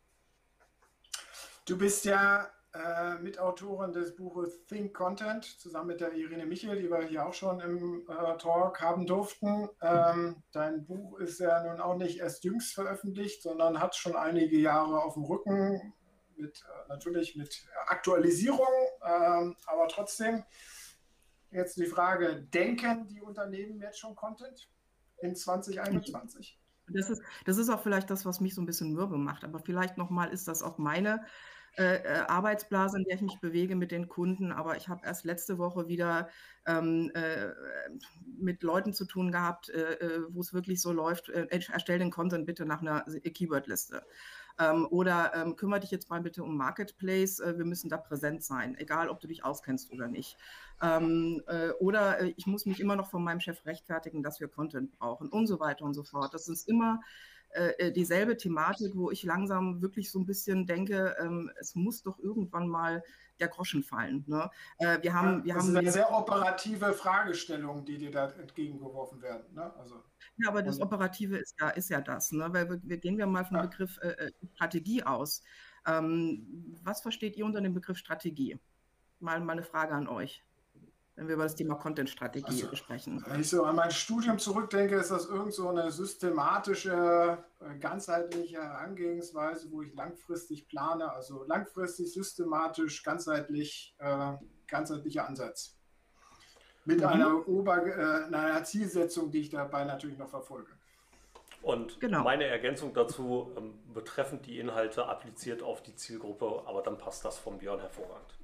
Du 1.65 1.77
bist 1.77 2.05
ja 2.05 2.49
äh, 2.75 3.15
Mitautorin 3.19 3.93
des 3.93 4.15
Buches 4.15 4.65
Think 4.67 4.93
Content, 4.93 5.45
zusammen 5.45 5.87
mit 5.87 6.01
der 6.01 6.13
Irene 6.13 6.45
Michel, 6.45 6.75
die 6.75 6.89
wir 6.89 7.03
hier 7.03 7.25
auch 7.25 7.33
schon 7.33 7.59
im 7.61 8.05
äh, 8.07 8.37
Talk 8.37 8.81
haben 8.81 9.07
durften. 9.07 9.69
Ähm, 9.81 10.43
dein 10.51 10.85
Buch 10.85 11.17
ist 11.19 11.39
ja 11.39 11.63
nun 11.63 11.79
auch 11.79 11.95
nicht 11.95 12.19
erst 12.19 12.43
jüngst 12.43 12.73
veröffentlicht, 12.73 13.41
sondern 13.41 13.79
hat 13.79 13.95
schon 13.95 14.15
einige 14.15 14.57
Jahre 14.57 15.01
auf 15.01 15.13
dem 15.13 15.23
Rücken, 15.23 15.93
mit, 16.35 16.63
äh, 16.63 16.89
natürlich 16.89 17.35
mit 17.35 17.65
Aktualisierung, 17.87 18.67
ähm, 19.05 19.55
aber 19.65 19.87
trotzdem 19.87 20.43
Jetzt 21.55 21.77
die 21.77 21.85
Frage, 21.85 22.47
denken 22.53 23.07
die 23.07 23.21
Unternehmen 23.21 23.79
jetzt 23.79 23.99
schon 23.99 24.15
Content 24.15 24.69
in 25.21 25.35
2021? 25.35 26.59
Das 26.87 27.09
ist, 27.09 27.21
das 27.45 27.57
ist 27.57 27.69
auch 27.69 27.81
vielleicht 27.81 28.09
das, 28.09 28.25
was 28.25 28.41
mich 28.41 28.53
so 28.53 28.61
ein 28.61 28.65
bisschen 28.65 28.91
mürbe 28.91 29.17
macht. 29.17 29.45
Aber 29.45 29.59
vielleicht 29.59 29.97
nochmal 29.97 30.31
ist 30.31 30.47
das 30.47 30.61
auch 30.61 30.77
meine 30.77 31.25
äh, 31.77 31.95
äh, 32.03 32.19
Arbeitsblase, 32.27 32.97
in 32.97 33.05
der 33.05 33.15
ich 33.15 33.21
mich 33.21 33.39
bewege 33.39 33.75
mit 33.75 33.91
den 33.91 34.09
Kunden. 34.09 34.51
Aber 34.51 34.75
ich 34.75 34.89
habe 34.89 35.05
erst 35.05 35.23
letzte 35.23 35.57
Woche 35.57 35.87
wieder 35.87 36.29
ähm, 36.67 37.09
äh, 37.15 37.53
mit 38.37 38.61
Leuten 38.61 38.93
zu 38.93 39.05
tun 39.05 39.31
gehabt, 39.31 39.69
äh, 39.69 39.93
äh 39.93 40.21
wo 40.29 40.41
es 40.41 40.53
wirklich 40.53 40.81
so 40.81 40.91
läuft, 40.91 41.29
äh, 41.29 41.47
erstell 41.49 41.99
den 41.99 42.11
Content 42.11 42.45
bitte 42.45 42.65
nach 42.65 42.81
einer 42.81 43.03
Keyword-Liste. 43.03 44.05
Ähm, 44.57 44.87
oder 44.89 45.33
ähm, 45.35 45.55
kümmere 45.55 45.81
dich 45.81 45.91
jetzt 45.91 46.09
mal 46.09 46.21
bitte 46.21 46.43
um 46.43 46.55
Marketplace, 46.55 47.39
äh, 47.39 47.57
wir 47.57 47.65
müssen 47.65 47.89
da 47.89 47.97
präsent 47.97 48.43
sein, 48.43 48.75
egal 48.77 49.09
ob 49.09 49.19
du 49.19 49.27
dich 49.27 49.43
auskennst 49.43 49.91
oder 49.91 50.07
nicht. 50.07 50.37
Ähm, 50.81 51.43
äh, 51.47 51.71
oder 51.79 52.21
äh, 52.21 52.33
ich 52.37 52.47
muss 52.47 52.65
mich 52.65 52.79
immer 52.79 52.95
noch 52.95 53.09
von 53.09 53.23
meinem 53.23 53.41
Chef 53.41 53.65
rechtfertigen, 53.65 54.23
dass 54.23 54.39
wir 54.39 54.47
Content 54.47 54.91
brauchen 54.97 55.27
und 55.27 55.47
so 55.47 55.59
weiter 55.59 55.83
und 55.83 55.93
so 55.93 56.03
fort. 56.03 56.33
Das 56.33 56.47
ist 56.47 56.69
immer 56.69 57.01
äh, 57.55 57.73
äh, 57.77 57.91
dieselbe 57.91 58.35
Thematik, 58.35 58.95
wo 58.95 59.11
ich 59.11 59.23
langsam 59.23 59.81
wirklich 59.81 60.11
so 60.11 60.19
ein 60.19 60.25
bisschen 60.25 60.65
denke, 60.65 61.15
ähm, 61.19 61.49
es 61.57 61.73
muss 61.73 62.03
doch 62.03 62.19
irgendwann 62.19 62.67
mal 62.67 63.01
der 63.39 63.47
Groschen 63.47 63.83
fallen. 63.83 64.23
Ne? 64.27 64.49
Äh, 64.77 65.01
wir 65.01 65.13
haben, 65.13 65.43
wir 65.43 65.53
das 65.53 65.63
haben, 65.63 65.71
ist 65.71 65.77
eine 65.77 65.91
sehr 65.91 66.13
operative 66.13 66.93
Fragestellung, 66.93 67.85
die 67.85 67.97
dir 67.97 68.11
da 68.11 68.29
entgegengeworfen 68.31 69.21
werden. 69.21 69.53
Ne? 69.53 69.73
Also, 69.77 70.03
ja, 70.37 70.49
aber 70.49 70.63
das 70.63 70.79
Operative 70.79 71.37
ist 71.37 71.55
ja, 71.59 71.69
ist 71.69 71.89
ja 71.89 72.01
das. 72.01 72.31
Ne? 72.31 72.47
Weil 72.51 72.69
wir, 72.69 72.79
wir 72.83 72.97
gehen 72.97 73.17
wir 73.17 73.27
mal 73.27 73.45
vom 73.45 73.57
ja. 73.57 73.63
Begriff 73.63 73.99
äh, 74.01 74.09
äh, 74.09 74.31
Strategie 74.55 75.03
aus. 75.03 75.43
Ähm, 75.85 76.77
was 76.83 77.01
versteht 77.01 77.35
ihr 77.35 77.45
unter 77.45 77.61
dem 77.61 77.73
Begriff 77.73 77.97
Strategie? 77.97 78.59
Mal, 79.19 79.39
mal 79.39 79.53
eine 79.53 79.63
Frage 79.63 79.93
an 79.93 80.07
euch 80.07 80.43
wenn 81.15 81.27
wir 81.27 81.35
über 81.35 81.43
das 81.43 81.55
Thema 81.55 81.75
Content-Strategie 81.75 82.63
also, 82.63 82.75
sprechen. 82.75 83.23
Wenn 83.27 83.39
ich 83.39 83.49
so 83.49 83.63
an 83.63 83.75
mein 83.75 83.91
Studium 83.91 84.37
zurückdenke, 84.37 84.95
ist 84.95 85.11
das 85.11 85.27
irgend 85.27 85.53
so 85.53 85.69
eine 85.69 85.89
systematische, 85.89 87.37
äh, 87.61 87.77
ganzheitliche 87.79 88.61
Herangehensweise, 88.61 89.71
wo 89.71 89.81
ich 89.81 89.93
langfristig 89.93 90.67
plane, 90.67 91.09
also 91.11 91.45
langfristig, 91.45 92.11
systematisch, 92.11 93.01
ganzheitlich, 93.03 93.95
äh, 93.99 94.33
ganzheitlicher 94.67 95.27
Ansatz. 95.27 95.77
Mit 96.83 96.99
mhm. 96.99 97.05
einer, 97.05 97.47
Ober 97.47 97.85
äh, 97.87 98.25
einer 98.25 98.63
Zielsetzung, 98.63 99.31
die 99.31 99.39
ich 99.39 99.49
dabei 99.49 99.85
natürlich 99.85 100.17
noch 100.17 100.29
verfolge. 100.29 100.71
Und 101.61 101.99
genau. 101.99 102.23
meine 102.23 102.43
Ergänzung 102.43 102.93
dazu 102.93 103.51
ähm, 103.57 103.79
betreffend 103.91 104.45
die 104.45 104.59
Inhalte 104.59 105.07
appliziert 105.07 105.63
auf 105.63 105.81
die 105.81 105.95
Zielgruppe, 105.95 106.63
aber 106.67 106.83
dann 106.83 106.97
passt 106.97 107.25
das 107.25 107.37
von 107.37 107.57
Björn 107.57 107.79
hervorragend. 107.79 108.34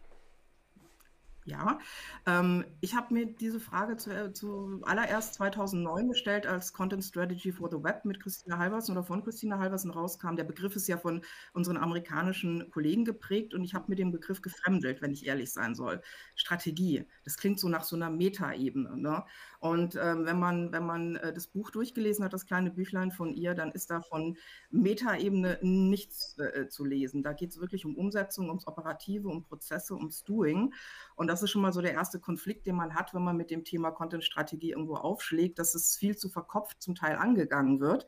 Ja, 1.46 1.80
ähm, 2.28 2.66
ich 2.82 2.96
habe 2.96 3.14
mir 3.16 3.26
diese 3.26 3.60
Frage 3.60 3.98
zu, 3.98 4.12
äh, 4.12 4.32
zu, 4.32 4.80
allererst 4.84 5.34
2009 5.34 6.10
gestellt, 6.10 6.46
als 6.46 6.72
Content 6.72 7.04
Strategy 7.04 7.52
for 7.52 7.70
the 7.72 7.84
Web 7.84 8.06
mit 8.06 8.22
Christina 8.22 8.60
Halversen 8.60 8.92
oder 8.92 9.04
von 9.04 9.24
Christina 9.24 9.58
Halversen 9.58 9.90
rauskam. 9.90 10.36
Der 10.36 10.44
Begriff 10.44 10.76
ist 10.76 10.88
ja 10.88 10.98
von 10.98 11.24
unseren 11.54 11.78
amerikanischen 11.78 12.70
Kollegen 12.70 13.06
geprägt 13.06 13.56
und 13.56 13.64
ich 13.64 13.74
habe 13.74 13.86
mit 13.88 13.98
dem 13.98 14.12
Begriff 14.12 14.44
gefremdelt, 14.44 15.02
wenn 15.02 15.14
ich 15.14 15.26
ehrlich 15.26 15.52
sein 15.52 15.74
soll. 15.74 16.02
Strategie, 16.36 17.06
das 17.24 17.38
klingt 17.38 17.60
so 17.60 17.70
nach 17.70 17.84
so 17.84 17.96
einer 17.96 18.12
Metaebene. 18.12 18.96
Ne? 18.98 19.24
Und 19.62 19.96
ähm, 19.96 20.26
wenn 20.26 20.40
man, 20.40 20.72
wenn 20.72 20.88
man 20.88 21.18
äh, 21.18 21.32
das 21.32 21.46
Buch 21.46 21.70
durchgelesen 21.70 22.26
hat, 22.26 22.34
das 22.34 22.48
kleine 22.48 22.72
Büchlein 22.72 23.12
von 23.12 23.32
ihr, 23.32 23.54
dann 23.54 23.72
ist 23.72 23.92
da 23.92 24.02
von 24.02 24.36
Metaebene 24.72 25.60
nichts 25.62 26.36
äh, 26.40 26.68
zu 26.68 26.84
lesen. 26.84 27.22
Da 27.22 27.34
geht 27.34 27.52
es 27.52 27.62
wirklich 27.62 27.86
um 27.86 27.96
Umsetzung, 27.96 28.48
ums 28.48 28.66
Operative, 28.66 29.28
um 29.28 29.44
Prozesse, 29.44 29.94
ums 29.94 30.24
Doing. 30.24 30.74
Und 31.16 31.28
das 31.28 31.44
ist 31.44 31.52
schon 31.52 31.62
mal 31.62 31.74
so 31.74 31.82
der 31.82 31.94
erste 31.94 32.20
Konflikt, 32.20 32.66
den 32.66 32.76
man 32.76 32.96
hat, 32.96 33.14
wenn 33.14 33.24
man 33.24 33.38
mit 33.38 33.52
dem 33.52 33.64
Thema 33.64 33.92
Content-Strategie 33.92 34.72
irgendwo 34.72 34.96
aufschlägt, 34.96 35.60
dass 35.60 35.76
es 35.76 35.96
viel 35.96 36.18
zu 36.18 36.30
verkopft 36.30 36.82
zum 36.82 36.96
Teil 36.96 37.16
angegangen 37.16 37.80
wird. 37.80 38.08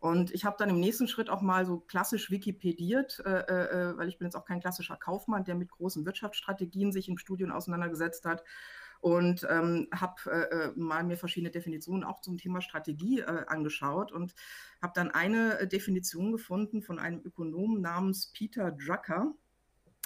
Und 0.00 0.32
ich 0.32 0.44
habe 0.44 0.56
dann 0.58 0.68
im 0.68 0.80
nächsten 0.80 1.06
Schritt 1.06 1.30
auch 1.30 1.42
mal 1.42 1.64
so 1.64 1.78
klassisch 1.78 2.28
Wikipediert, 2.32 3.22
äh, 3.24 3.38
äh, 3.40 3.96
weil 3.96 4.08
ich 4.08 4.18
bin 4.18 4.26
jetzt 4.26 4.34
auch 4.34 4.44
kein 4.44 4.60
klassischer 4.60 4.96
Kaufmann, 4.96 5.44
der 5.44 5.54
mit 5.54 5.70
großen 5.70 6.04
Wirtschaftsstrategien 6.04 6.90
sich 6.90 7.08
im 7.08 7.18
Studium 7.18 7.52
auseinandergesetzt 7.52 8.24
hat 8.24 8.42
und 9.00 9.46
ähm, 9.48 9.88
habe 9.94 10.14
äh, 10.26 10.54
äh, 10.54 10.72
mal 10.76 11.04
mir 11.04 11.16
verschiedene 11.16 11.50
Definitionen 11.50 12.04
auch 12.04 12.20
zum 12.20 12.36
Thema 12.36 12.60
Strategie 12.60 13.20
äh, 13.20 13.44
angeschaut 13.46 14.12
und 14.12 14.34
habe 14.82 14.92
dann 14.94 15.10
eine 15.10 15.60
äh, 15.60 15.68
Definition 15.68 16.32
gefunden 16.32 16.82
von 16.82 16.98
einem 16.98 17.20
Ökonomen 17.24 17.80
namens 17.80 18.32
Peter 18.32 18.72
Drucker. 18.72 19.34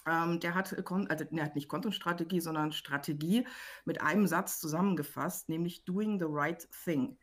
Ähm, 0.07 0.41
der 0.41 0.55
hat, 0.55 0.73
äh, 0.73 0.83
also, 1.09 1.25
der 1.25 1.45
hat 1.45 1.55
nicht 1.55 1.69
Content-Strategie, 1.69 2.41
sondern 2.41 2.73
Strategie 2.73 3.47
mit 3.85 4.03
einem 4.03 4.27
Satz 4.27 4.61
zusammengefasst, 4.61 5.49
nämlich 5.49 5.85
Doing 5.85 6.19
the 6.19 6.27
Right 6.29 6.69
Thing. 6.85 7.17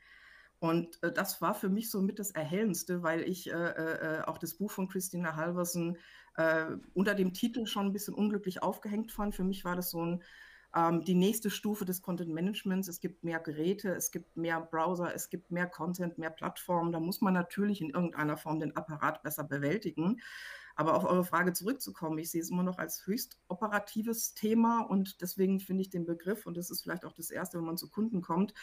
Und 0.60 1.02
äh, 1.04 1.12
das 1.12 1.42
war 1.42 1.54
für 1.54 1.70
mich 1.70 1.90
so 1.90 2.02
mit 2.02 2.20
das 2.20 2.32
Erhellendste, 2.32 3.02
weil 3.04 3.22
ich 3.22 3.52
äh, 3.52 3.54
äh, 3.54 4.22
auch 4.24 4.38
das 4.38 4.56
Buch 4.56 4.72
von 4.72 4.88
Christina 4.90 5.36
Halversen 5.36 5.98
äh, 6.36 6.66
unter 6.94 7.16
dem 7.16 7.34
Titel 7.34 7.66
schon 7.66 7.88
ein 7.88 7.94
bisschen 7.94 8.14
unglücklich 8.14 8.62
aufgehängt 8.62 9.12
fand. 9.12 9.36
Für 9.36 9.44
mich 9.44 9.64
war 9.66 9.76
das 9.76 9.90
so 9.90 10.06
ein, 10.06 10.24
ähm, 10.76 11.04
die 11.04 11.16
nächste 11.16 11.50
Stufe 11.50 11.86
des 11.86 12.02
Content 12.02 12.32
Managements. 12.34 12.88
Es 12.88 13.00
gibt 13.00 13.24
mehr 13.24 13.40
Geräte, 13.40 13.90
es 13.90 14.12
gibt 14.12 14.38
mehr 14.38 14.62
Browser, 14.62 15.14
es 15.14 15.30
gibt 15.30 15.52
mehr 15.52 15.68
Content, 15.68 16.18
mehr 16.18 16.30
Plattformen. 16.30 16.92
Da 16.92 17.00
muss 17.00 17.22
man 17.22 17.34
natürlich 17.34 17.82
in 17.82 17.90
irgendeiner 17.90 18.38
Form 18.38 18.60
den 18.60 18.76
Apparat 18.76 19.24
besser 19.24 19.44
bewältigen. 19.44 20.22
Aber 20.80 20.96
auf 20.96 21.04
eure 21.04 21.26
Frage 21.26 21.52
zurückzukommen, 21.52 22.20
ich 22.20 22.32
sehe 22.32 22.40
es 22.40 22.50
immer 22.50 22.64
noch 22.64 22.78
als 22.78 23.06
höchst 23.06 23.38
operatives 23.50 24.34
Thema 24.34 24.80
und 24.80 25.20
deswegen 25.20 25.60
finde 25.60 25.82
ich 25.82 25.90
den 25.90 26.06
Begriff, 26.06 26.46
und 26.46 26.56
das 26.56 26.72
ist 26.72 26.84
vielleicht 26.84 27.04
auch 27.04 27.12
das 27.12 27.32
Erste, 27.32 27.58
wenn 27.58 27.66
man 27.66 27.76
zu 27.76 27.90
Kunden 27.90 28.22
kommt, 28.22 28.54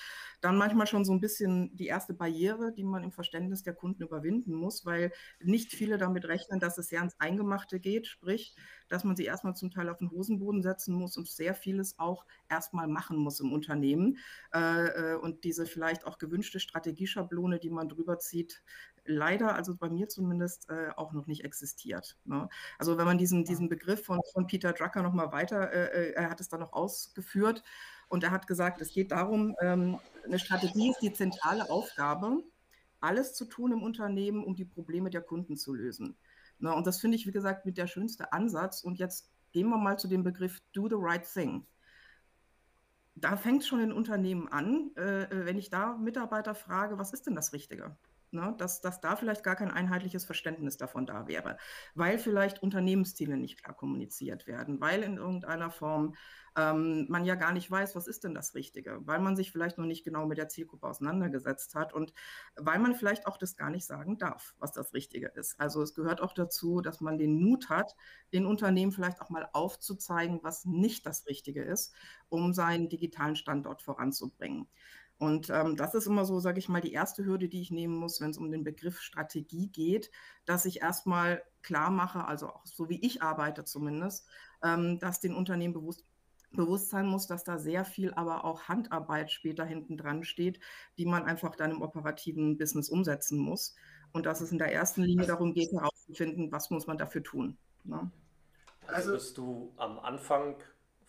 dann 0.41 0.57
manchmal 0.57 0.87
schon 0.87 1.05
so 1.05 1.13
ein 1.13 1.21
bisschen 1.21 1.77
die 1.77 1.89
erste 1.89 2.15
Barriere, 2.15 2.73
die 2.73 2.85
man 2.85 3.05
im 3.05 3.13
Verständnis 3.13 3.65
der 3.65 3.75
Kunden 3.75 4.03
überwinden 4.03 4.55
muss, 4.55 4.87
weil 4.87 5.13
nicht 5.43 5.75
viele 5.75 5.99
damit 5.99 6.25
rechnen, 6.25 6.59
dass 6.59 6.79
es 6.79 6.89
sehr 6.89 7.01
ans 7.01 7.21
Eingemachte 7.21 7.81
geht, 7.81 8.07
sprich, 8.07 8.57
dass 8.89 9.05
man 9.05 9.15
sie 9.15 9.25
erstmal 9.25 9.55
zum 9.55 9.71
Teil 9.71 9.91
auf 9.91 9.99
den 9.99 10.11
Hosenboden 10.11 10.63
setzen 10.63 10.95
muss 10.95 11.19
und 11.19 11.29
sehr 11.29 11.55
vieles 11.55 11.99
auch 11.99 12.25
erstmal 12.49 12.89
machen 12.89 13.19
muss 13.19 13.41
im 13.41 13.53
Unternehmen. 13.53 14.17
Äh, 14.55 14.87
äh, 14.87 15.17
und 15.17 15.45
diese 15.45 15.67
vielleicht 15.67 16.07
auch 16.07 16.17
gewünschte 16.17 16.61
Strategieschablone, 16.61 17.59
die 17.59 17.69
man 17.69 17.91
drüber 17.91 18.19
zieht, 18.19 18.63
leider, 19.07 19.55
also 19.55 19.77
bei 19.77 19.89
mir 19.89 20.09
zumindest, 20.09 20.69
äh, 20.71 20.91
auch 20.97 21.13
noch 21.13 21.27
nicht 21.27 21.45
existiert. 21.45 22.17
Ne? 22.25 22.49
Also 22.79 22.99
wenn 22.99 23.07
man 23.07 23.19
diesen, 23.19 23.45
diesen 23.45 23.69
Begriff 23.69 24.05
von, 24.05 24.21
von 24.33 24.47
Peter 24.47 24.73
Drucker 24.73 25.03
nochmal 25.03 25.33
weiter, 25.33 25.73
äh, 25.73 26.11
äh, 26.11 26.13
er 26.13 26.31
hat 26.31 26.41
es 26.41 26.49
dann 26.49 26.61
noch 26.61 26.73
ausgeführt 26.73 27.63
und 28.09 28.25
er 28.25 28.31
hat 28.31 28.47
gesagt, 28.47 28.81
es 28.81 28.93
geht 28.93 29.13
darum, 29.13 29.55
ähm, 29.61 29.99
eine 30.25 30.39
Strategie 30.39 30.91
ist 30.91 31.01
die 31.03 31.13
zentrale 31.13 31.71
Aufgabe, 31.71 32.43
alles 33.01 33.35
zu 33.35 33.45
tun 33.45 33.73
im 33.73 33.83
Unternehmen, 33.83 34.45
um 34.45 34.57
die 34.57 34.65
Probleme 34.65 35.11
der 35.11 35.23
Kunden 35.23 35.57
zu 35.57 35.75
lösen. 35.75 36.17
Ne? 36.59 36.75
Und 36.75 36.87
das 36.87 37.01
finde 37.01 37.17
ich, 37.17 37.27
wie 37.27 37.33
gesagt, 37.33 37.67
mit 37.67 37.79
der 37.79 37.87
schönste 37.87 38.33
Ansatz. 38.33 38.83
Und 38.83 38.99
jetzt 38.99 39.31
gehen 39.53 39.69
wir 39.69 39.79
mal 39.79 39.99
zu 39.99 40.09
dem 40.09 40.23
Begriff 40.23 40.61
Do 40.73 40.89
the 40.89 40.97
Right 40.97 41.27
Thing 41.31 41.67
da 43.17 43.37
fängt 43.37 43.63
es 43.63 43.69
schon 43.69 43.81
in 43.81 43.93
Unternehmen 43.93 44.47
an, 44.49 44.91
äh, 44.97 45.25
äh, 45.25 45.47
wenn 45.47 45.59
ich 45.59 45.71
da 45.71 45.97
Mitarbeiter 45.97 46.55
frage, 46.55 46.99
was 46.99 47.13
ist 47.13 47.27
denn 47.27 47.35
das 47.35 47.53
Richtige? 47.53 47.97
Ne, 48.31 48.55
dass, 48.59 48.81
dass 48.81 49.01
da 49.01 49.17
vielleicht 49.17 49.43
gar 49.43 49.57
kein 49.57 49.71
einheitliches 49.71 50.25
Verständnis 50.25 50.77
davon 50.77 51.07
da 51.07 51.27
wäre, 51.27 51.59
weil 51.95 52.19
vielleicht 52.19 52.63
Unternehmensziele 52.63 53.37
nicht 53.37 53.63
klar 53.63 53.75
kommuniziert 53.75 54.47
werden, 54.47 54.81
weil 54.81 55.03
in 55.03 55.17
irgendeiner 55.17 55.71
Form 55.71 56.15
ähm, 56.57 57.07
man 57.09 57.25
ja 57.25 57.35
gar 57.35 57.53
nicht 57.53 57.71
weiß, 57.71 57.95
was 57.95 58.07
ist 58.07 58.25
denn 58.25 58.35
das 58.35 58.55
Richtige, 58.55 59.01
weil 59.05 59.21
man 59.21 59.37
sich 59.37 59.53
vielleicht 59.53 59.79
noch 59.79 59.85
nicht 59.85 60.05
genau 60.05 60.27
mit 60.27 60.39
der 60.39 60.49
Zielgruppe 60.49 60.87
auseinandergesetzt 60.87 61.75
hat 61.75 61.93
und 61.93 62.15
weil 62.57 62.79
man 62.79 62.95
vielleicht 62.95 63.27
auch 63.27 63.37
das 63.37 63.57
gar 63.57 63.71
nicht 63.71 63.85
sagen 63.85 64.19
darf, 64.19 64.55
was 64.59 64.73
das 64.73 64.95
Richtige 64.95 65.29
ist. 65.29 65.61
Also 65.61 65.83
es 65.83 65.95
gehört 65.95 66.21
auch 66.21 66.33
dazu, 66.33 66.81
dass 66.81 67.01
man 67.01 67.19
den 67.19 67.39
Mut 67.41 67.69
hat, 67.69 67.95
in 68.31 68.47
Unternehmen 68.47 68.93
vielleicht 68.93 69.21
auch 69.21 69.29
mal 69.29 69.49
aufzuzeigen, 69.53 70.41
was 70.43 70.65
nicht 70.65 71.05
das 71.05 71.27
Richtige 71.27 71.63
ist, 71.63 71.95
um 72.29 72.55
seinen 72.55 72.89
digitalen 72.89 73.37
Standort 73.37 73.83
voranzubringen. 73.83 74.67
Und 75.19 75.49
ähm, 75.49 75.77
das 75.77 75.95
ist 75.95 76.07
immer 76.07 76.27
so, 76.27 76.41
sage 76.41 76.59
ich 76.59 76.69
mal, 76.69 76.83
die 76.83 76.93
erste 76.93 77.25
Hürde, 77.25 77.49
die 77.49 77.63
ich 77.63 77.71
nehmen 77.71 77.97
muss, 77.97 78.21
wenn 78.21 78.31
es 78.31 78.39
um 78.39 78.51
den 78.51 78.65
Begriff 78.65 79.01
Strategie 79.01 79.69
geht, 79.69 80.11
dass 80.45 80.67
ich 80.67 80.83
erstmal 80.83 81.43
klar 81.63 81.91
mache, 81.91 82.27
also 82.27 82.49
auch 82.49 82.67
so 82.67 82.89
wie 82.91 83.01
ich 83.01 83.23
arbeite 83.23 83.65
zumindest, 83.65 84.29
ähm, 84.63 84.99
dass 84.99 85.21
den 85.21 85.35
Unternehmen 85.35 85.75
bewusst 85.75 86.05
bewusst 86.53 86.91
sein 86.91 87.07
muss, 87.07 87.27
dass 87.27 87.45
da 87.45 87.59
sehr 87.59 87.85
viel 87.85 88.15
aber 88.15 88.45
auch 88.45 88.63
Handarbeit 88.63 89.31
später 89.31 89.65
hinten 89.65 89.97
dran 89.97 90.25
steht, 90.25 90.59
die 90.97 91.05
man 91.05 91.25
einfach 91.25 91.55
dann 91.55 91.71
im 91.71 91.83
operativen 91.83 92.57
Business 92.57 92.89
umsetzen 92.89 93.39
muss. 93.39 93.75
Und 94.13 94.27
dass 94.27 94.41
es 94.41 94.53
in 94.53 94.59
der 94.59 94.73
ersten 94.73 95.03
Linie 95.03 95.27
darum 95.27 95.53
geht, 95.53 95.73
herauszufinden, 95.73 96.51
was 96.51 96.71
muss 96.71 96.87
man 96.87 96.97
dafür 96.97 97.23
tun. 97.23 97.59
Ne? 97.85 98.11
Also 98.87 99.13
bist 99.13 99.37
du 99.37 99.73
am 99.77 99.99
Anfang 99.99 100.57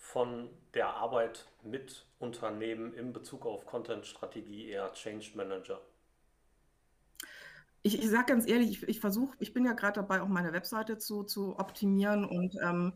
von 0.08 0.50
der 0.74 0.88
Arbeit 0.88 1.46
mit 1.64 2.06
Unternehmen 2.18 2.94
in 2.94 3.12
Bezug 3.12 3.46
auf 3.46 3.66
Content-Strategie 3.66 4.70
eher 4.70 4.94
Change 4.94 5.32
Manager? 5.36 5.82
Ich, 7.82 8.00
ich 8.00 8.10
sage 8.10 8.28
ganz 8.28 8.48
ehrlich, 8.48 8.70
ich, 8.70 8.88
ich 8.88 9.00
versuche, 9.02 9.36
ich 9.40 9.54
bin 9.54 9.66
ja 9.66 9.74
gerade 9.74 10.00
dabei, 10.00 10.22
auch 10.22 10.30
meine 10.30 10.54
Webseite 10.54 10.98
zu, 10.98 11.24
zu 11.24 11.60
optimieren 11.60 12.24
und 12.24 12.56
ähm, 12.64 12.94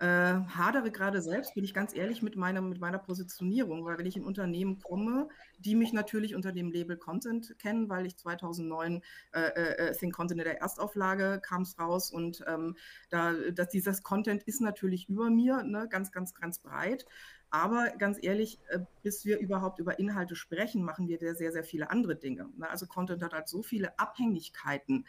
äh, 0.00 0.06
hadere 0.06 0.90
gerade 0.90 1.20
selbst, 1.20 1.54
bin 1.54 1.64
ich 1.64 1.74
ganz 1.74 1.94
ehrlich, 1.94 2.22
mit 2.22 2.36
meiner, 2.36 2.60
mit 2.60 2.80
meiner 2.80 2.98
Positionierung, 2.98 3.84
weil 3.84 3.98
wenn 3.98 4.06
ich 4.06 4.16
in 4.16 4.24
Unternehmen 4.24 4.78
komme, 4.80 5.28
die 5.58 5.74
mich 5.74 5.92
natürlich 5.92 6.34
unter 6.34 6.52
dem 6.52 6.70
Label 6.70 6.96
Content 6.96 7.58
kennen, 7.58 7.88
weil 7.88 8.06
ich 8.06 8.16
2009 8.16 9.02
äh, 9.32 9.40
äh, 9.40 9.92
Think 9.94 10.14
Content 10.14 10.40
in 10.40 10.44
der 10.44 10.60
Erstauflage 10.60 11.40
kam 11.42 11.62
es 11.62 11.78
raus 11.78 12.10
und 12.10 12.44
ähm, 12.46 12.76
da, 13.10 13.32
dass 13.52 13.68
dieses 13.70 14.02
Content 14.02 14.44
ist 14.44 14.60
natürlich 14.60 15.08
über 15.08 15.30
mir, 15.30 15.64
ne, 15.64 15.88
ganz, 15.88 16.12
ganz, 16.12 16.34
ganz 16.34 16.60
breit. 16.60 17.04
Aber 17.50 17.90
ganz 17.98 18.18
ehrlich, 18.20 18.60
äh, 18.68 18.80
bis 19.02 19.24
wir 19.24 19.38
überhaupt 19.38 19.78
über 19.78 19.98
Inhalte 19.98 20.36
sprechen, 20.36 20.84
machen 20.84 21.08
wir 21.08 21.18
sehr, 21.34 21.50
sehr 21.50 21.64
viele 21.64 21.90
andere 21.90 22.14
Dinge. 22.14 22.48
Ne? 22.56 22.68
Also 22.68 22.86
Content 22.86 23.22
hat 23.22 23.32
halt 23.32 23.48
so 23.48 23.62
viele 23.62 23.98
Abhängigkeiten. 23.98 25.06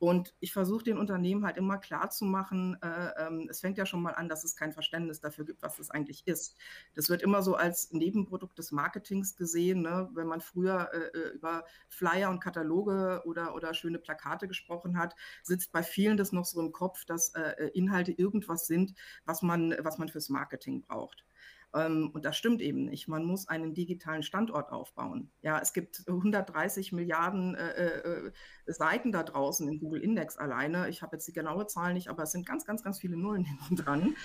Und 0.00 0.34
ich 0.40 0.54
versuche 0.54 0.82
den 0.82 0.96
Unternehmen 0.96 1.44
halt 1.44 1.58
immer 1.58 1.76
klar 1.76 2.08
zu 2.08 2.24
machen, 2.24 2.78
äh, 2.80 3.26
ähm, 3.26 3.48
es 3.50 3.60
fängt 3.60 3.76
ja 3.76 3.84
schon 3.84 4.00
mal 4.00 4.14
an, 4.14 4.30
dass 4.30 4.44
es 4.44 4.56
kein 4.56 4.72
Verständnis 4.72 5.20
dafür 5.20 5.44
gibt, 5.44 5.60
was 5.60 5.78
es 5.78 5.90
eigentlich 5.90 6.26
ist. 6.26 6.56
Das 6.94 7.10
wird 7.10 7.20
immer 7.20 7.42
so 7.42 7.54
als 7.54 7.92
Nebenprodukt 7.92 8.58
des 8.58 8.72
Marketings 8.72 9.36
gesehen, 9.36 9.82
ne? 9.82 10.08
wenn 10.14 10.26
man 10.26 10.40
früher 10.40 10.88
äh, 10.94 11.18
äh, 11.18 11.34
über 11.34 11.66
Flyer 11.90 12.30
und 12.30 12.40
Kataloge 12.40 13.20
oder, 13.26 13.54
oder 13.54 13.74
schöne 13.74 13.98
Plakate 13.98 14.48
gesprochen 14.48 14.96
hat, 14.96 15.14
sitzt 15.42 15.70
bei 15.70 15.82
vielen 15.82 16.16
das 16.16 16.32
noch 16.32 16.46
so 16.46 16.60
im 16.60 16.72
Kopf, 16.72 17.04
dass 17.04 17.34
äh, 17.34 17.50
äh 17.58 17.68
Inhalte 17.74 18.12
irgendwas 18.12 18.66
sind, 18.66 18.94
was 19.26 19.42
man, 19.42 19.76
was 19.82 19.98
man 19.98 20.08
fürs 20.08 20.30
Marketing 20.30 20.80
braucht. 20.80 21.26
Ähm, 21.72 22.10
und 22.12 22.24
das 22.24 22.36
stimmt 22.36 22.60
eben 22.60 22.84
nicht. 22.84 23.06
Man 23.06 23.24
muss 23.24 23.48
einen 23.48 23.74
digitalen 23.74 24.22
Standort 24.22 24.72
aufbauen. 24.72 25.30
Ja, 25.42 25.60
es 25.60 25.72
gibt 25.72 26.04
130 26.08 26.92
Milliarden 26.92 27.54
äh, 27.54 28.00
äh, 28.00 28.32
Seiten 28.66 29.12
da 29.12 29.22
draußen 29.22 29.68
im 29.68 29.78
Google 29.78 30.02
Index 30.02 30.36
alleine. 30.36 30.88
Ich 30.88 31.02
habe 31.02 31.16
jetzt 31.16 31.28
die 31.28 31.32
genaue 31.32 31.66
Zahl 31.66 31.94
nicht, 31.94 32.08
aber 32.08 32.24
es 32.24 32.32
sind 32.32 32.46
ganz, 32.46 32.64
ganz, 32.64 32.82
ganz 32.82 32.98
viele 32.98 33.16
Nullen 33.16 33.44
hinten 33.68 33.76
dran. 33.76 34.16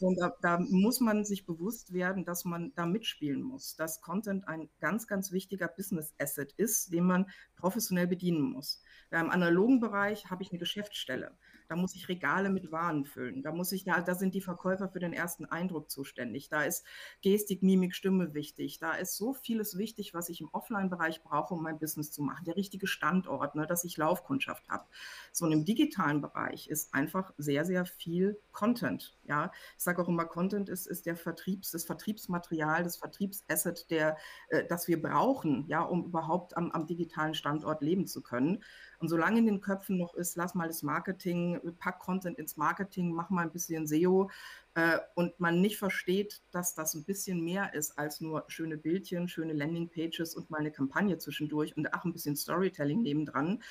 Und 0.00 0.20
da, 0.20 0.34
da, 0.42 0.58
muss 0.58 1.00
man 1.00 1.24
sich 1.24 1.46
bewusst 1.46 1.92
werden, 1.92 2.24
dass 2.24 2.44
man 2.44 2.72
da 2.74 2.86
mitspielen 2.86 3.42
muss, 3.42 3.76
dass 3.76 4.00
Content 4.00 4.46
ein 4.48 4.68
ganz, 4.80 5.06
ganz 5.06 5.32
wichtiger 5.32 5.68
Business 5.68 6.14
Asset 6.18 6.52
ist, 6.56 6.92
den 6.92 7.04
man 7.04 7.26
professionell 7.56 8.06
bedienen 8.06 8.42
muss. 8.42 8.82
Im 9.10 9.30
analogen 9.30 9.80
Bereich 9.80 10.30
habe 10.30 10.42
ich 10.42 10.50
eine 10.50 10.58
Geschäftsstelle. 10.58 11.36
Da 11.68 11.76
muss 11.76 11.94
ich 11.94 12.08
Regale 12.08 12.50
mit 12.50 12.72
Waren 12.72 13.04
füllen. 13.04 13.42
Da 13.42 13.52
muss 13.52 13.70
ich, 13.70 13.84
da, 13.84 14.00
da 14.00 14.16
sind 14.16 14.34
die 14.34 14.40
Verkäufer 14.40 14.88
für 14.88 14.98
den 14.98 15.12
ersten 15.12 15.46
Eindruck 15.46 15.88
zuständig. 15.88 16.48
Da 16.48 16.62
ist 16.64 16.84
Gestik, 17.22 17.62
Mimik, 17.62 17.94
Stimme 17.94 18.34
wichtig. 18.34 18.78
Da 18.78 18.92
ist 18.92 19.16
so 19.16 19.32
vieles 19.32 19.78
wichtig, 19.78 20.12
was 20.12 20.28
ich 20.28 20.40
im 20.40 20.48
Offline-Bereich 20.52 21.22
brauche, 21.22 21.54
um 21.54 21.62
mein 21.62 21.78
Business 21.78 22.10
zu 22.10 22.22
machen. 22.22 22.44
Der 22.44 22.56
richtige 22.56 22.88
Standort, 22.88 23.54
ne, 23.54 23.66
dass 23.68 23.84
ich 23.84 23.96
Laufkundschaft 23.96 24.68
habe. 24.68 24.84
So 25.32 25.46
und 25.46 25.52
im 25.52 25.64
digitalen 25.64 26.20
Bereich 26.20 26.68
ist 26.68 26.92
einfach 26.92 27.32
sehr, 27.38 27.64
sehr 27.64 27.84
viel 27.84 28.40
Content. 28.50 29.16
Ja, 29.24 29.52
ich 29.76 29.84
sage 29.84 30.02
auch 30.02 30.08
immer, 30.08 30.24
Content 30.24 30.68
ist, 30.68 30.88
ist 30.88 31.06
der 31.06 31.16
Vertriebs, 31.16 31.70
das 31.70 31.84
Vertriebsmaterial, 31.84 32.82
das 32.82 32.96
Vertriebsasset, 32.96 33.90
der, 33.90 34.16
äh, 34.48 34.64
das 34.66 34.88
wir 34.88 35.00
brauchen, 35.00 35.66
ja, 35.68 35.82
um 35.82 36.04
überhaupt 36.04 36.56
am, 36.56 36.72
am 36.72 36.88
digitalen 36.88 37.34
Standort 37.34 37.80
leben 37.80 38.08
zu 38.08 38.22
können. 38.22 38.64
Und 39.00 39.08
solange 39.08 39.38
in 39.38 39.46
den 39.46 39.62
Köpfen 39.62 39.96
noch 39.96 40.14
ist, 40.14 40.36
lass 40.36 40.54
mal 40.54 40.68
das 40.68 40.82
Marketing, 40.82 41.58
pack 41.78 42.00
Content 42.00 42.38
ins 42.38 42.58
Marketing, 42.58 43.12
mach 43.12 43.30
mal 43.30 43.42
ein 43.42 43.50
bisschen 43.50 43.86
SEO 43.86 44.30
äh, 44.74 44.98
und 45.14 45.40
man 45.40 45.62
nicht 45.62 45.78
versteht, 45.78 46.42
dass 46.50 46.74
das 46.74 46.94
ein 46.94 47.04
bisschen 47.04 47.42
mehr 47.42 47.72
ist 47.72 47.98
als 47.98 48.20
nur 48.20 48.44
schöne 48.48 48.76
Bildchen, 48.76 49.26
schöne 49.26 49.54
Landingpages 49.54 50.34
und 50.34 50.50
mal 50.50 50.58
eine 50.58 50.70
Kampagne 50.70 51.16
zwischendurch 51.16 51.76
und 51.78 51.92
ach, 51.94 52.04
ein 52.04 52.12
bisschen 52.12 52.36
Storytelling 52.36 53.00
nebendran, 53.00 53.62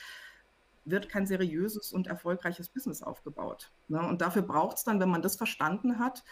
wird 0.85 1.09
kein 1.09 1.27
seriöses 1.27 1.93
und 1.93 2.07
erfolgreiches 2.07 2.67
Business 2.69 3.03
aufgebaut. 3.03 3.71
Ne? 3.87 4.01
Und 4.01 4.21
dafür 4.21 4.41
braucht 4.41 4.77
es 4.77 4.83
dann, 4.83 4.99
wenn 4.99 5.09
man 5.09 5.21
das 5.21 5.35
verstanden 5.35 5.99
hat, 5.99 6.23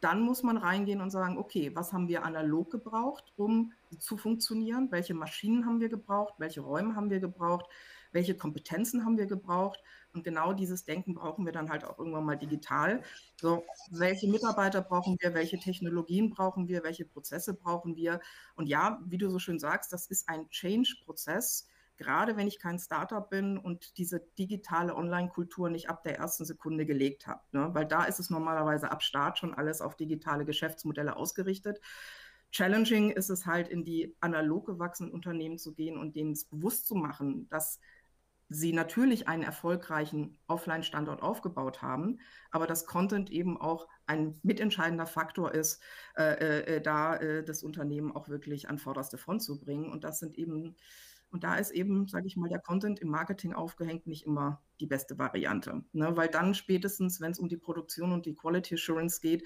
dann 0.00 0.20
muss 0.20 0.42
man 0.42 0.56
reingehen 0.56 1.00
und 1.02 1.10
sagen, 1.10 1.36
okay, 1.36 1.72
was 1.74 1.92
haben 1.92 2.08
wir 2.08 2.24
analog 2.24 2.70
gebraucht, 2.70 3.32
um 3.36 3.72
zu 3.98 4.16
funktionieren? 4.16 4.90
Welche 4.90 5.14
Maschinen 5.14 5.66
haben 5.66 5.80
wir 5.80 5.88
gebraucht? 5.88 6.34
Welche 6.38 6.60
Räume 6.60 6.96
haben 6.96 7.10
wir 7.10 7.20
gebraucht? 7.20 7.66
Welche 8.12 8.36
Kompetenzen 8.36 9.04
haben 9.04 9.18
wir 9.18 9.26
gebraucht. 9.26 9.80
Und 10.12 10.24
genau 10.24 10.52
dieses 10.52 10.84
Denken 10.84 11.14
brauchen 11.14 11.44
wir 11.44 11.52
dann 11.52 11.70
halt 11.70 11.84
auch 11.84 11.98
irgendwann 11.98 12.24
mal 12.24 12.36
digital. 12.36 13.02
So, 13.40 13.64
welche 13.90 14.28
Mitarbeiter 14.28 14.80
brauchen 14.80 15.16
wir, 15.20 15.34
welche 15.34 15.58
Technologien 15.58 16.30
brauchen 16.30 16.68
wir, 16.68 16.82
welche 16.84 17.04
Prozesse 17.04 17.54
brauchen 17.54 17.96
wir. 17.96 18.20
Und 18.54 18.66
ja, 18.66 19.00
wie 19.04 19.18
du 19.18 19.28
so 19.28 19.38
schön 19.38 19.58
sagst, 19.58 19.92
das 19.92 20.06
ist 20.06 20.28
ein 20.28 20.48
Change-Prozess 20.50 21.68
gerade 21.96 22.36
wenn 22.36 22.46
ich 22.46 22.58
kein 22.58 22.78
Startup 22.78 23.28
bin 23.28 23.58
und 23.58 23.96
diese 23.98 24.20
digitale 24.38 24.94
Online-Kultur 24.94 25.70
nicht 25.70 25.88
ab 25.88 26.02
der 26.02 26.18
ersten 26.18 26.44
Sekunde 26.44 26.86
gelegt 26.86 27.26
habe. 27.26 27.40
Ne? 27.52 27.70
Weil 27.72 27.86
da 27.86 28.04
ist 28.04 28.20
es 28.20 28.30
normalerweise 28.30 28.90
ab 28.90 29.02
Start 29.02 29.38
schon 29.38 29.54
alles 29.54 29.80
auf 29.80 29.96
digitale 29.96 30.44
Geschäftsmodelle 30.44 31.16
ausgerichtet. 31.16 31.80
Challenging 32.52 33.10
ist 33.10 33.28
es 33.28 33.44
halt, 33.46 33.68
in 33.68 33.84
die 33.84 34.14
analog 34.20 34.66
gewachsenen 34.66 35.10
Unternehmen 35.10 35.58
zu 35.58 35.74
gehen 35.74 35.98
und 35.98 36.14
denen 36.14 36.32
es 36.32 36.44
bewusst 36.44 36.86
zu 36.86 36.94
machen, 36.94 37.48
dass 37.48 37.80
sie 38.48 38.72
natürlich 38.72 39.28
einen 39.28 39.42
erfolgreichen 39.42 40.38
Offline-Standort 40.46 41.22
aufgebaut 41.22 41.82
haben, 41.82 42.20
aber 42.50 42.66
dass 42.66 42.86
Content 42.86 43.30
eben 43.30 43.60
auch 43.60 43.88
ein 44.06 44.38
mitentscheidender 44.42 45.06
Faktor 45.06 45.52
ist, 45.52 45.82
äh, 46.16 46.34
äh, 46.34 46.76
äh, 46.76 46.80
da 46.80 47.16
äh, 47.16 47.44
das 47.44 47.62
Unternehmen 47.62 48.12
auch 48.12 48.28
wirklich 48.28 48.68
an 48.68 48.78
vorderste 48.78 49.18
Front 49.18 49.42
zu 49.42 49.58
bringen. 49.58 49.90
Und 49.90 50.04
das 50.04 50.20
sind 50.20 50.38
eben, 50.38 50.76
und 51.30 51.42
da 51.42 51.56
ist 51.56 51.72
eben, 51.72 52.06
sage 52.06 52.28
ich 52.28 52.36
mal, 52.36 52.48
der 52.48 52.60
Content 52.60 53.00
im 53.00 53.08
Marketing 53.08 53.52
aufgehängt 53.52 54.06
nicht 54.06 54.26
immer 54.26 54.62
die 54.78 54.86
beste 54.86 55.18
Variante. 55.18 55.82
Ne? 55.92 56.16
Weil 56.16 56.28
dann 56.28 56.54
spätestens, 56.54 57.20
wenn 57.20 57.32
es 57.32 57.40
um 57.40 57.48
die 57.48 57.56
Produktion 57.56 58.12
und 58.12 58.26
die 58.26 58.34
Quality 58.34 58.74
Assurance 58.74 59.20
geht, 59.20 59.42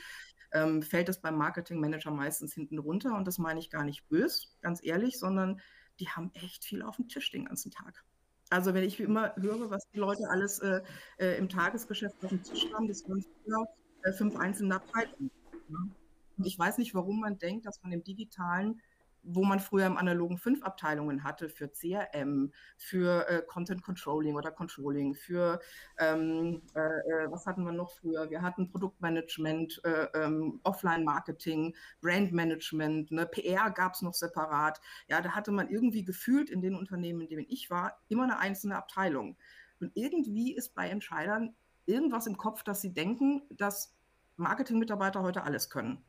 ähm, 0.53 0.83
fällt 0.83 1.09
es 1.09 1.23
beim 1.23 1.39
Marketing 1.39 1.81
Manager 1.81 2.11
meistens 2.11 2.53
hinten 2.53 2.79
runter. 2.79 3.17
Und 3.17 3.27
das 3.27 3.39
meine 3.39 3.61
ich 3.61 3.71
gar 3.71 3.85
nicht 3.85 4.09
böse, 4.09 4.49
ganz 4.61 4.85
ehrlich, 4.85 5.19
sondern 5.19 5.61
die 6.01 6.09
haben 6.09 6.31
echt 6.35 6.65
viel 6.65 6.83
auf 6.83 6.97
dem 6.97 7.09
Tisch 7.09 7.31
den 7.31 7.47
ganzen 7.47 7.71
Tag. 7.71 8.05
Also 8.51 8.75
wenn 8.75 8.83
ich 8.83 8.99
immer 8.99 9.35
höre, 9.37 9.71
was 9.71 9.89
die 9.95 9.99
Leute 9.99 10.29
alles 10.29 10.59
äh, 10.59 10.83
äh, 11.19 11.39
im 11.39 11.49
Tagesgeschäft 11.49 12.17
auf 12.25 12.31
dem 12.31 12.43
Tisch 12.43 12.67
haben, 12.75 12.89
das 12.89 13.09
waren 13.09 13.25
früher 13.45 13.65
äh, 14.03 14.13
fünf 14.13 14.37
einzelne 14.37 14.75
Abteilungen. 14.75 15.31
Ne? 15.69 15.91
Und 16.37 16.47
ich 16.47 16.59
weiß 16.59 16.79
nicht, 16.79 16.95
warum 16.95 17.21
man 17.21 17.39
denkt, 17.39 17.67
dass 17.67 17.81
man 17.83 17.93
im 17.93 18.03
digitalen 18.03 18.81
wo 19.23 19.45
man 19.45 19.61
früher 19.61 19.87
im 19.87 19.97
analogen 19.97 20.39
fünf 20.39 20.63
Abteilungen 20.63 21.25
hatte 21.25 21.49
für 21.49 21.69
CRM, 21.69 22.53
für 22.77 23.29
äh, 23.29 23.43
Content 23.47 23.83
Controlling 23.83 24.37
oder 24.37 24.51
Controlling, 24.51 25.15
für 25.15 25.61
ähm, 25.99 26.63
äh, 26.75 26.81
äh, 26.81 27.31
was 27.31 27.47
hatten 27.47 27.65
wir 27.65 27.73
noch 27.73 27.91
früher? 27.91 28.31
Wir 28.31 28.43
hatten 28.43 28.71
Produktmanagement, 28.71 29.81
äh, 29.85 30.07
ähm, 30.15 30.61
Offline-Marketing, 30.65 31.75
Brandmanagement, 32.01 33.11
ne? 33.11 33.27
PR 33.27 33.71
gab 33.71 33.95
es 33.95 34.03
noch 34.03 34.15
separat. 34.15 34.81
Ja, 35.09 35.21
da 35.21 35.31
hatte 35.31 35.53
man 35.53 35.69
irgendwie 35.69 36.05
gefühlt 36.05 36.51
in 36.51 36.63
den 36.63 36.75
Unternehmen, 36.75 37.23
in 37.23 37.29
denen 37.29 37.47
ich 37.49 37.71
war, 37.71 38.01
immer 38.09 38.25
eine 38.25 38.39
einzelne 38.39 38.77
Abteilung. 38.77 39.37
Und 39.81 39.93
irgendwie 39.95 40.55
ist 40.55 40.75
bei 40.75 40.89
Entscheidern 40.89 41.55
irgendwas 41.87 42.27
im 42.27 42.37
Kopf, 42.37 42.63
dass 42.63 42.81
sie 42.81 42.93
denken, 42.93 43.43
dass 43.51 43.95
Marketing-Mitarbeiter 44.37 45.23
heute 45.23 45.43
alles 45.43 45.71
können. 45.71 46.05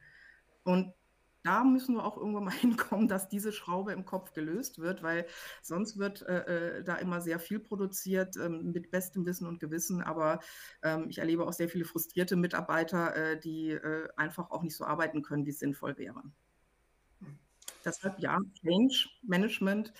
Und 0.63 0.93
da 1.43 1.63
müssen 1.63 1.95
wir 1.95 2.05
auch 2.05 2.17
irgendwann 2.17 2.45
mal 2.45 2.51
hinkommen, 2.53 3.07
dass 3.07 3.29
diese 3.29 3.51
Schraube 3.51 3.93
im 3.93 4.05
Kopf 4.05 4.33
gelöst 4.33 4.79
wird, 4.79 5.03
weil 5.03 5.25
sonst 5.61 5.97
wird 5.97 6.21
äh, 6.23 6.79
äh, 6.79 6.83
da 6.83 6.95
immer 6.95 7.21
sehr 7.21 7.39
viel 7.39 7.59
produziert 7.59 8.35
ähm, 8.37 8.71
mit 8.71 8.91
bestem 8.91 9.25
Wissen 9.25 9.47
und 9.47 9.59
Gewissen. 9.59 10.01
Aber 10.01 10.39
ähm, 10.83 11.07
ich 11.09 11.19
erlebe 11.19 11.45
auch 11.45 11.53
sehr 11.53 11.69
viele 11.69 11.85
frustrierte 11.85 12.35
Mitarbeiter, 12.35 13.15
äh, 13.15 13.39
die 13.39 13.71
äh, 13.71 14.09
einfach 14.15 14.51
auch 14.51 14.63
nicht 14.63 14.75
so 14.75 14.85
arbeiten 14.85 15.21
können, 15.21 15.45
wie 15.45 15.51
es 15.51 15.59
sinnvoll 15.59 15.97
wäre. 15.97 16.23
Deshalb 17.83 18.19
ja, 18.19 18.37
Change 18.61 19.09
Management. 19.23 19.91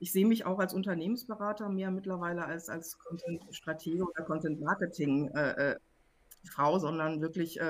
Ich 0.00 0.12
sehe 0.12 0.26
mich 0.26 0.44
auch 0.44 0.58
als 0.58 0.74
Unternehmensberater 0.74 1.68
mehr 1.68 1.92
mittlerweile 1.92 2.44
als 2.44 2.68
als 2.68 2.98
Content-Stratege 2.98 4.02
oder 4.02 4.24
Content-Marketing-Frau, 4.24 6.72
äh, 6.72 6.76
äh, 6.76 6.80
sondern 6.80 7.20
wirklich 7.20 7.60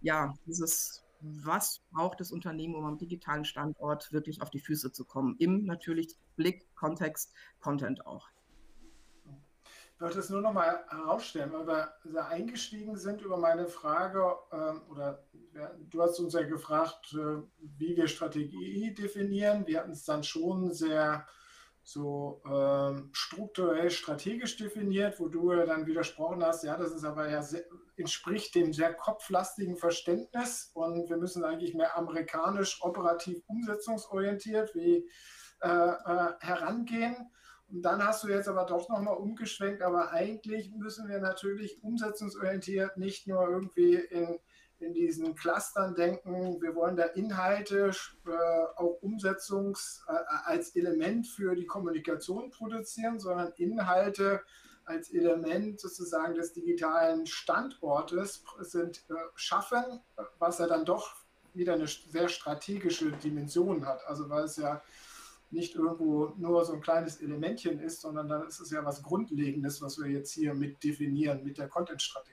ja 0.00 0.32
dieses 0.46 1.01
was 1.22 1.80
braucht 1.92 2.20
das 2.20 2.32
Unternehmen, 2.32 2.74
um 2.74 2.84
am 2.84 2.98
digitalen 2.98 3.44
Standort 3.44 4.12
wirklich 4.12 4.42
auf 4.42 4.50
die 4.50 4.60
Füße 4.60 4.92
zu 4.92 5.04
kommen? 5.04 5.36
Im 5.38 5.64
natürlich 5.64 6.16
Blick, 6.36 6.74
Kontext, 6.74 7.32
Content 7.60 8.06
auch. 8.06 8.28
Ich 9.94 10.00
wollte 10.00 10.18
es 10.18 10.30
nur 10.30 10.40
noch 10.40 10.52
mal 10.52 10.84
herausstellen, 10.88 11.52
weil 11.52 11.66
wir 11.66 11.94
sehr 12.02 12.26
eingestiegen 12.26 12.96
sind 12.96 13.22
über 13.22 13.36
meine 13.36 13.68
Frage, 13.68 14.34
äh, 14.50 14.90
oder 14.90 15.22
du 15.90 16.02
hast 16.02 16.18
uns 16.18 16.34
ja 16.34 16.42
gefragt, 16.42 17.14
äh, 17.14 17.42
wie 17.60 17.96
wir 17.96 18.08
Strategie 18.08 18.92
definieren. 18.94 19.66
Wir 19.66 19.78
hatten 19.78 19.92
es 19.92 20.04
dann 20.04 20.24
schon 20.24 20.72
sehr 20.72 21.24
so 21.84 22.42
ähm, 22.48 23.10
strukturell 23.12 23.90
strategisch 23.90 24.56
definiert, 24.56 25.18
wo 25.18 25.28
du 25.28 25.50
dann 25.66 25.86
widersprochen 25.86 26.44
hast, 26.44 26.62
ja, 26.62 26.76
das 26.76 26.92
ist 26.92 27.04
aber 27.04 27.28
ja 27.28 27.42
sehr, 27.42 27.64
entspricht 27.96 28.54
dem 28.54 28.72
sehr 28.72 28.94
kopflastigen 28.94 29.76
Verständnis 29.76 30.70
und 30.74 31.10
wir 31.10 31.16
müssen 31.16 31.44
eigentlich 31.44 31.74
mehr 31.74 31.96
amerikanisch 31.96 32.82
operativ 32.82 33.42
umsetzungsorientiert 33.46 34.74
wie 34.74 35.08
äh, 35.60 35.68
äh, 35.68 36.32
herangehen. 36.40 37.30
Und 37.68 37.82
dann 37.82 38.04
hast 38.04 38.22
du 38.22 38.28
jetzt 38.28 38.48
aber 38.48 38.64
doch 38.64 38.88
nochmal 38.88 39.16
umgeschwenkt, 39.16 39.82
aber 39.82 40.12
eigentlich 40.12 40.72
müssen 40.72 41.08
wir 41.08 41.20
natürlich 41.20 41.82
umsetzungsorientiert 41.82 42.96
nicht 42.96 43.26
nur 43.26 43.48
irgendwie 43.48 43.94
in 43.94 44.38
in 44.82 44.94
diesen 44.94 45.34
Clustern 45.34 45.94
denken, 45.94 46.60
wir 46.60 46.74
wollen 46.74 46.96
da 46.96 47.04
Inhalte, 47.04 47.90
äh, 48.26 48.30
auch 48.76 48.98
Umsetzungs 49.00 50.04
äh, 50.08 50.12
als 50.44 50.74
Element 50.76 51.26
für 51.26 51.54
die 51.54 51.66
Kommunikation 51.66 52.50
produzieren, 52.50 53.20
sondern 53.20 53.52
Inhalte 53.56 54.42
als 54.84 55.12
Element 55.12 55.80
sozusagen 55.80 56.34
des 56.34 56.52
digitalen 56.52 57.26
Standortes 57.26 58.44
sind 58.60 59.04
äh, 59.08 59.14
schaffen, 59.34 60.00
was 60.38 60.58
ja 60.58 60.66
dann 60.66 60.84
doch 60.84 61.14
wieder 61.54 61.74
eine 61.74 61.86
sehr 61.86 62.28
strategische 62.28 63.12
Dimension 63.12 63.86
hat. 63.86 64.04
Also 64.06 64.28
weil 64.28 64.44
es 64.44 64.56
ja 64.56 64.82
nicht 65.50 65.74
irgendwo 65.74 66.32
nur 66.38 66.64
so 66.64 66.72
ein 66.72 66.80
kleines 66.80 67.20
Elementchen 67.20 67.78
ist, 67.78 68.00
sondern 68.00 68.28
dann 68.28 68.46
ist 68.48 68.60
es 68.60 68.70
ja 68.70 68.84
was 68.84 69.02
Grundlegendes, 69.02 69.82
was 69.82 69.98
wir 69.98 70.10
jetzt 70.10 70.32
hier 70.32 70.54
mit 70.54 70.82
definieren, 70.82 71.44
mit 71.44 71.58
der 71.58 71.68
Content-Strategie. 71.68 72.31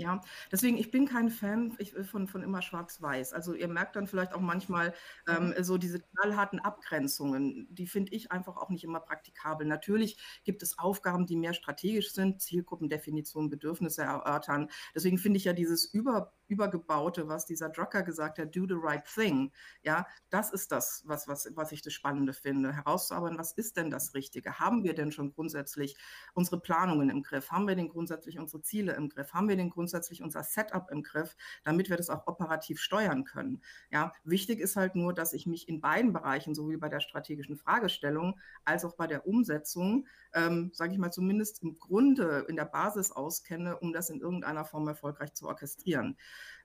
Ja, 0.00 0.22
deswegen, 0.50 0.78
ich 0.78 0.90
bin 0.90 1.06
kein 1.06 1.28
Fan 1.28 1.76
von, 2.10 2.26
von 2.26 2.42
immer 2.42 2.62
schwarz-weiß. 2.62 3.34
Also 3.34 3.52
ihr 3.52 3.68
merkt 3.68 3.96
dann 3.96 4.06
vielleicht 4.06 4.32
auch 4.32 4.40
manchmal 4.40 4.94
ähm, 5.28 5.48
mhm. 5.48 5.62
so 5.62 5.76
diese 5.76 6.00
knallharten 6.00 6.58
Abgrenzungen, 6.58 7.68
die 7.70 7.86
finde 7.86 8.12
ich 8.12 8.32
einfach 8.32 8.56
auch 8.56 8.70
nicht 8.70 8.82
immer 8.82 9.00
praktikabel. 9.00 9.66
Natürlich 9.66 10.16
gibt 10.42 10.62
es 10.62 10.78
Aufgaben, 10.78 11.26
die 11.26 11.36
mehr 11.36 11.52
strategisch 11.52 12.14
sind, 12.14 12.40
Zielgruppendefinition, 12.40 13.50
Bedürfnisse 13.50 14.00
erörtern. 14.00 14.70
Deswegen 14.94 15.18
finde 15.18 15.36
ich 15.36 15.44
ja 15.44 15.52
dieses 15.52 15.84
Über 15.84 16.32
übergebaute, 16.50 17.28
was 17.28 17.46
dieser 17.46 17.68
Drucker 17.68 18.02
gesagt 18.02 18.38
hat, 18.38 18.54
do 18.54 18.66
the 18.66 18.74
right 18.74 19.04
thing. 19.04 19.52
Ja, 19.82 20.06
das 20.30 20.50
ist 20.50 20.72
das, 20.72 21.02
was, 21.06 21.28
was, 21.28 21.48
was 21.54 21.70
ich 21.70 21.80
das 21.80 21.92
Spannende 21.92 22.32
finde. 22.32 22.72
Herauszuarbeiten, 22.74 23.38
was 23.38 23.52
ist 23.52 23.76
denn 23.76 23.90
das 23.90 24.14
Richtige? 24.14 24.58
Haben 24.58 24.82
wir 24.82 24.94
denn 24.94 25.12
schon 25.12 25.32
grundsätzlich 25.32 25.96
unsere 26.34 26.60
Planungen 26.60 27.08
im 27.08 27.22
Griff? 27.22 27.52
Haben 27.52 27.68
wir 27.68 27.76
denn 27.76 27.88
grundsätzlich 27.88 28.38
unsere 28.38 28.62
Ziele 28.62 28.94
im 28.94 29.08
Griff? 29.08 29.32
Haben 29.32 29.48
wir 29.48 29.56
denn 29.56 29.70
grundsätzlich 29.70 29.89
grundsätzlich 29.90 30.22
unser 30.22 30.44
Setup 30.44 30.88
im 30.90 31.02
Griff, 31.02 31.36
damit 31.64 31.90
wir 31.90 31.96
das 31.96 32.10
auch 32.10 32.28
operativ 32.28 32.80
steuern 32.80 33.24
können. 33.24 33.60
Ja, 33.90 34.12
wichtig 34.22 34.60
ist 34.60 34.76
halt 34.76 34.94
nur, 34.94 35.12
dass 35.12 35.32
ich 35.32 35.46
mich 35.46 35.68
in 35.68 35.80
beiden 35.80 36.12
Bereichen, 36.12 36.54
sowohl 36.54 36.78
bei 36.78 36.88
der 36.88 37.00
strategischen 37.00 37.56
Fragestellung 37.56 38.38
als 38.64 38.84
auch 38.84 38.94
bei 38.94 39.08
der 39.08 39.26
Umsetzung, 39.26 40.06
ähm, 40.32 40.70
sage 40.72 40.92
ich 40.92 40.98
mal, 40.98 41.10
zumindest 41.10 41.62
im 41.64 41.76
Grunde 41.78 42.46
in 42.48 42.54
der 42.54 42.66
Basis 42.66 43.10
auskenne, 43.10 43.78
um 43.78 43.92
das 43.92 44.10
in 44.10 44.20
irgendeiner 44.20 44.64
Form 44.64 44.86
erfolgreich 44.86 45.34
zu 45.34 45.48
orchestrieren. 45.48 46.16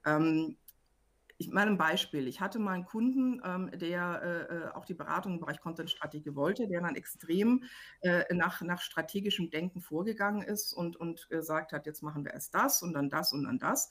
Ähm, 0.04 0.56
ich 1.38 1.50
meine 1.50 1.70
ein 1.72 1.78
Beispiel. 1.78 2.28
Ich 2.28 2.40
hatte 2.40 2.58
mal 2.58 2.72
einen 2.72 2.84
Kunden, 2.84 3.40
ähm, 3.44 3.70
der 3.74 4.22
äh, 4.22 4.54
äh, 4.54 4.68
auch 4.72 4.84
die 4.84 4.94
Beratung 4.94 5.34
im 5.34 5.40
Bereich 5.40 5.60
Content-Strategie 5.60 6.34
wollte, 6.34 6.66
der 6.66 6.80
dann 6.80 6.96
extrem 6.96 7.64
äh, 8.00 8.32
nach, 8.34 8.62
nach 8.62 8.80
strategischem 8.80 9.50
Denken 9.50 9.80
vorgegangen 9.80 10.42
ist 10.42 10.72
und, 10.72 10.96
und 10.96 11.28
gesagt 11.28 11.72
hat, 11.72 11.86
jetzt 11.86 12.02
machen 12.02 12.24
wir 12.24 12.32
erst 12.32 12.54
das 12.54 12.82
und 12.82 12.94
dann 12.94 13.10
das 13.10 13.32
und 13.32 13.44
dann 13.44 13.58
das. 13.58 13.90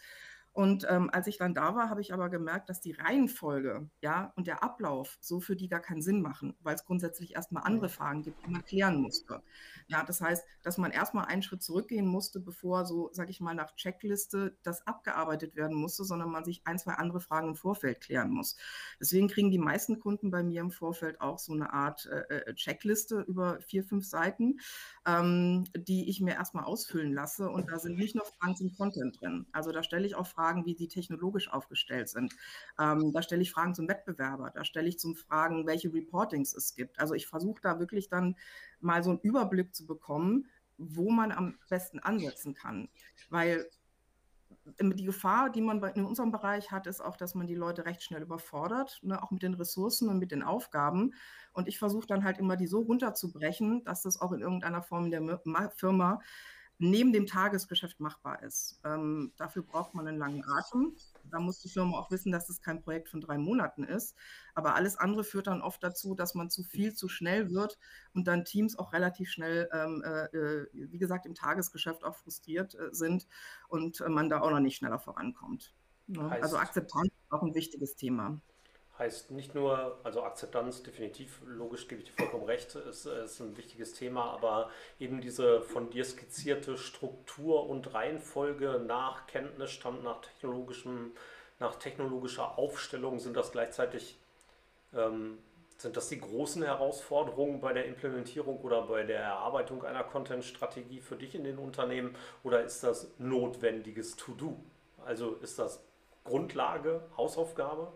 Und 0.56 0.88
ähm, 0.90 1.10
als 1.12 1.28
ich 1.28 1.38
dann 1.38 1.54
da 1.54 1.76
war, 1.76 1.90
habe 1.90 2.00
ich 2.00 2.14
aber 2.14 2.30
gemerkt, 2.30 2.70
dass 2.70 2.80
die 2.80 2.94
Reihenfolge 2.94 3.90
ja, 4.00 4.32
und 4.38 4.48
der 4.48 4.64
Ablauf 4.64 5.18
so 5.20 5.42
für 5.42 5.58
die 5.58 5.68
gar 5.68 5.82
keinen 5.82 6.02
Sinn 6.02 6.22
machen, 6.22 6.56
weil 6.62 6.76
es 6.76 6.86
grundsätzlich 6.86 7.36
erstmal 7.36 7.64
andere 7.64 7.90
Fragen 7.90 8.24
gibt, 8.24 8.42
die 8.46 8.50
man 8.50 8.64
klären 8.64 9.02
musste. 9.02 9.44
Ja, 9.88 10.06
das 10.06 10.22
heißt, 10.22 10.46
dass 10.64 10.78
man 10.78 10.92
erstmal 10.92 11.26
einen 11.26 11.44
Schritt 11.44 11.62
zurückgehen 11.62 12.08
musste, 12.08 12.40
bevor 12.40 12.86
so, 12.86 13.10
sage 13.12 13.32
ich 13.32 13.42
mal, 13.42 13.54
nach 13.54 13.76
Checkliste 13.76 14.58
das 14.64 14.88
abgearbeitet 14.88 15.58
werden 15.58 15.76
musste, 15.76 16.06
sondern 16.06 16.32
man 16.32 16.46
sich 16.46 16.62
ein, 16.64 16.80
zwei 16.80 16.94
andere 16.94 17.20
Fragen 17.20 17.50
im 17.50 17.56
Vorfeld 17.56 18.00
klären 18.00 18.32
muss. 18.32 18.56
Deswegen 18.98 19.28
kriegen 19.28 19.52
die 19.52 19.58
meisten 19.58 20.00
Kunden 20.00 20.32
bei 20.32 20.42
mir 20.42 20.62
im 20.62 20.72
Vorfeld 20.72 21.20
auch 21.20 21.38
so 21.38 21.52
eine 21.52 21.74
Art 21.74 22.06
äh, 22.06 22.34
äh 22.34 22.54
Checkliste 22.54 23.20
über 23.28 23.60
vier, 23.60 23.84
fünf 23.84 24.06
Seiten, 24.06 24.62
ähm, 25.06 25.66
die 25.76 26.10
ich 26.10 26.22
mir 26.22 26.36
erstmal 26.36 26.64
ausfüllen 26.64 27.14
lasse. 27.14 27.50
Und 27.50 27.70
da 27.70 27.78
sind 27.78 27.98
nicht 27.98 28.16
nur 28.16 28.24
Fragen 28.24 28.56
zum 28.56 28.74
Content 28.74 29.20
drin. 29.20 29.46
Also 29.52 29.74
da 29.74 29.84
stelle 29.84 30.08
ich 30.08 30.16
auch 30.16 30.26
Fragen 30.26 30.45
Fragen, 30.46 30.66
wie 30.66 30.76
sie 30.76 30.88
technologisch 30.88 31.52
aufgestellt 31.52 32.10
sind. 32.10 32.36
Ähm, 32.80 33.12
da 33.14 33.22
stelle 33.24 33.42
ich 33.42 33.52
Fragen 33.52 33.74
zum 33.74 33.88
Wettbewerber, 33.88 34.52
da 34.54 34.64
stelle 34.64 34.88
ich 34.88 35.00
zum 35.00 35.16
Fragen, 35.16 35.66
welche 35.66 35.92
Reportings 35.92 36.54
es 36.54 36.76
gibt. 36.76 37.00
Also 37.00 37.16
ich 37.16 37.26
versuche 37.26 37.62
da 37.62 37.80
wirklich 37.80 38.10
dann 38.10 38.36
mal 38.80 39.04
so 39.04 39.10
einen 39.10 39.20
Überblick 39.22 39.74
zu 39.74 39.88
bekommen, 39.88 40.48
wo 40.78 41.10
man 41.10 41.32
am 41.32 41.58
besten 41.70 42.00
ansetzen 42.00 42.54
kann. 42.54 42.90
Weil 43.30 43.66
die 44.80 45.06
Gefahr, 45.06 45.50
die 45.50 45.62
man 45.62 45.82
in 45.96 46.06
unserem 46.06 46.32
Bereich 46.32 46.72
hat, 46.72 46.88
ist 46.88 47.02
auch, 47.02 47.18
dass 47.18 47.36
man 47.36 47.48
die 47.48 47.56
Leute 47.56 47.86
recht 47.86 48.04
schnell 48.04 48.22
überfordert, 48.22 49.00
ne, 49.04 49.22
auch 49.22 49.32
mit 49.32 49.44
den 49.44 49.54
Ressourcen 49.54 50.10
und 50.10 50.20
mit 50.20 50.32
den 50.32 50.44
Aufgaben. 50.44 51.14
Und 51.54 51.68
ich 51.68 51.80
versuche 51.80 52.08
dann 52.08 52.24
halt 52.24 52.38
immer, 52.38 52.56
die 52.56 52.68
so 52.68 52.82
runterzubrechen, 52.82 53.84
dass 53.84 54.02
das 54.02 54.20
auch 54.20 54.32
in 54.32 54.42
irgendeiner 54.42 54.82
Form 54.82 55.06
in 55.06 55.12
der 55.12 55.72
Firma 55.76 56.20
neben 56.78 57.14
dem 57.14 57.26
Tagesgeschäft 57.26 58.00
machbar 58.00 58.44
ist. 58.44 58.80
Ähm, 58.84 59.32
dafür 59.38 59.64
braucht 59.64 59.94
man 59.94 60.08
einen 60.08 60.18
langen 60.18 60.44
Atem. 60.46 60.96
Da 61.32 61.40
muss 61.40 61.62
die 61.62 61.70
Firma 61.70 61.98
auch 61.98 62.12
wissen, 62.12 62.32
dass 62.32 62.50
es 62.50 62.62
kein 62.62 62.82
Projekt 62.82 63.10
von 63.10 63.22
drei 63.22 63.38
Monaten 63.38 63.84
ist. 63.84 64.16
Aber 64.54 64.76
alles 64.76 64.98
andere 64.98 65.24
führt 65.24 65.48
dann 65.48 65.62
oft 65.62 65.82
dazu, 65.84 66.16
dass 66.16 66.36
man 66.36 66.50
zu 66.50 66.64
viel, 66.64 66.94
zu 66.94 67.08
schnell 67.08 67.52
wird 67.52 67.78
und 68.14 68.28
dann 68.28 68.46
Teams 68.46 68.78
auch 68.78 68.94
relativ 68.94 69.30
schnell, 69.30 69.70
ähm, 69.72 70.04
äh, 70.06 70.26
äh 70.26 70.68
wie 70.74 70.98
gesagt, 70.98 71.26
im 71.26 71.36
Tagesgeschäft 71.36 72.04
auch 72.04 72.16
frustriert 72.16 72.76
äh, 72.76 72.94
sind 72.94 73.28
und 73.70 74.02
äh, 74.02 74.10
man 74.10 74.30
da 74.30 74.42
auch 74.42 74.52
noch 74.52 74.60
nicht 74.60 74.78
schneller 74.78 75.00
vorankommt. 75.00 75.74
Ne? 76.08 76.30
also 76.30 76.58
Akzeptanz 76.58 77.08
ist 77.08 77.32
auch 77.32 77.42
ein 77.42 77.56
wichtiges 77.56 77.96
Thema. 77.96 78.40
Heißt 78.98 79.32
nicht 79.32 79.54
nur, 79.54 80.00
also 80.04 80.24
Akzeptanz 80.24 80.82
definitiv, 80.82 81.42
logisch 81.46 81.90
gebe 81.90 82.02
ich 82.02 82.08
dir 82.08 82.14
vollkommen 82.14 82.46
recht, 82.46 82.76
ist, 82.76 83.06
ist 83.06 83.42
ein 83.42 83.58
wichtiges 83.58 83.94
Thema, 83.94 84.32
aber 84.32 84.70
eben 85.02 85.20
diese 85.20 85.62
von 85.62 85.90
dir 85.90 86.06
skizzierte 86.06 86.78
Struktur 86.78 87.68
und 87.68 87.94
Reihenfolge 87.94 88.82
nach 88.88 89.28
Kenntnisstand, 89.28 90.02
nach 90.06 90.22
technologischem, 90.22 91.12
nach 91.60 91.76
technologischer 91.76 92.58
Aufstellung, 92.58 93.20
sind 93.20 93.36
das 93.36 93.52
gleichzeitig, 93.52 94.18
ähm, 94.94 95.40
sind 95.76 95.98
das 95.98 96.08
die 96.08 96.22
großen 96.22 96.64
Herausforderungen 96.64 97.60
bei 97.60 97.74
der 97.74 97.88
Implementierung 97.88 98.62
oder 98.62 98.84
bei 98.84 99.04
der 99.04 99.20
Erarbeitung 99.20 99.84
einer 99.84 100.06
Content-Strategie 100.06 101.02
für 101.02 101.18
dich 101.18 101.36
in 101.36 101.44
den 101.44 101.58
Unternehmen 101.58 102.16
oder 102.44 102.64
ist 102.64 102.82
das 102.82 103.12
notwendiges 103.18 104.16
To-Do? 104.16 104.58
Also 105.04 105.36
ist 105.36 105.60
das 105.60 105.84
Grundlage, 106.24 107.02
Hausaufgabe? 107.18 107.92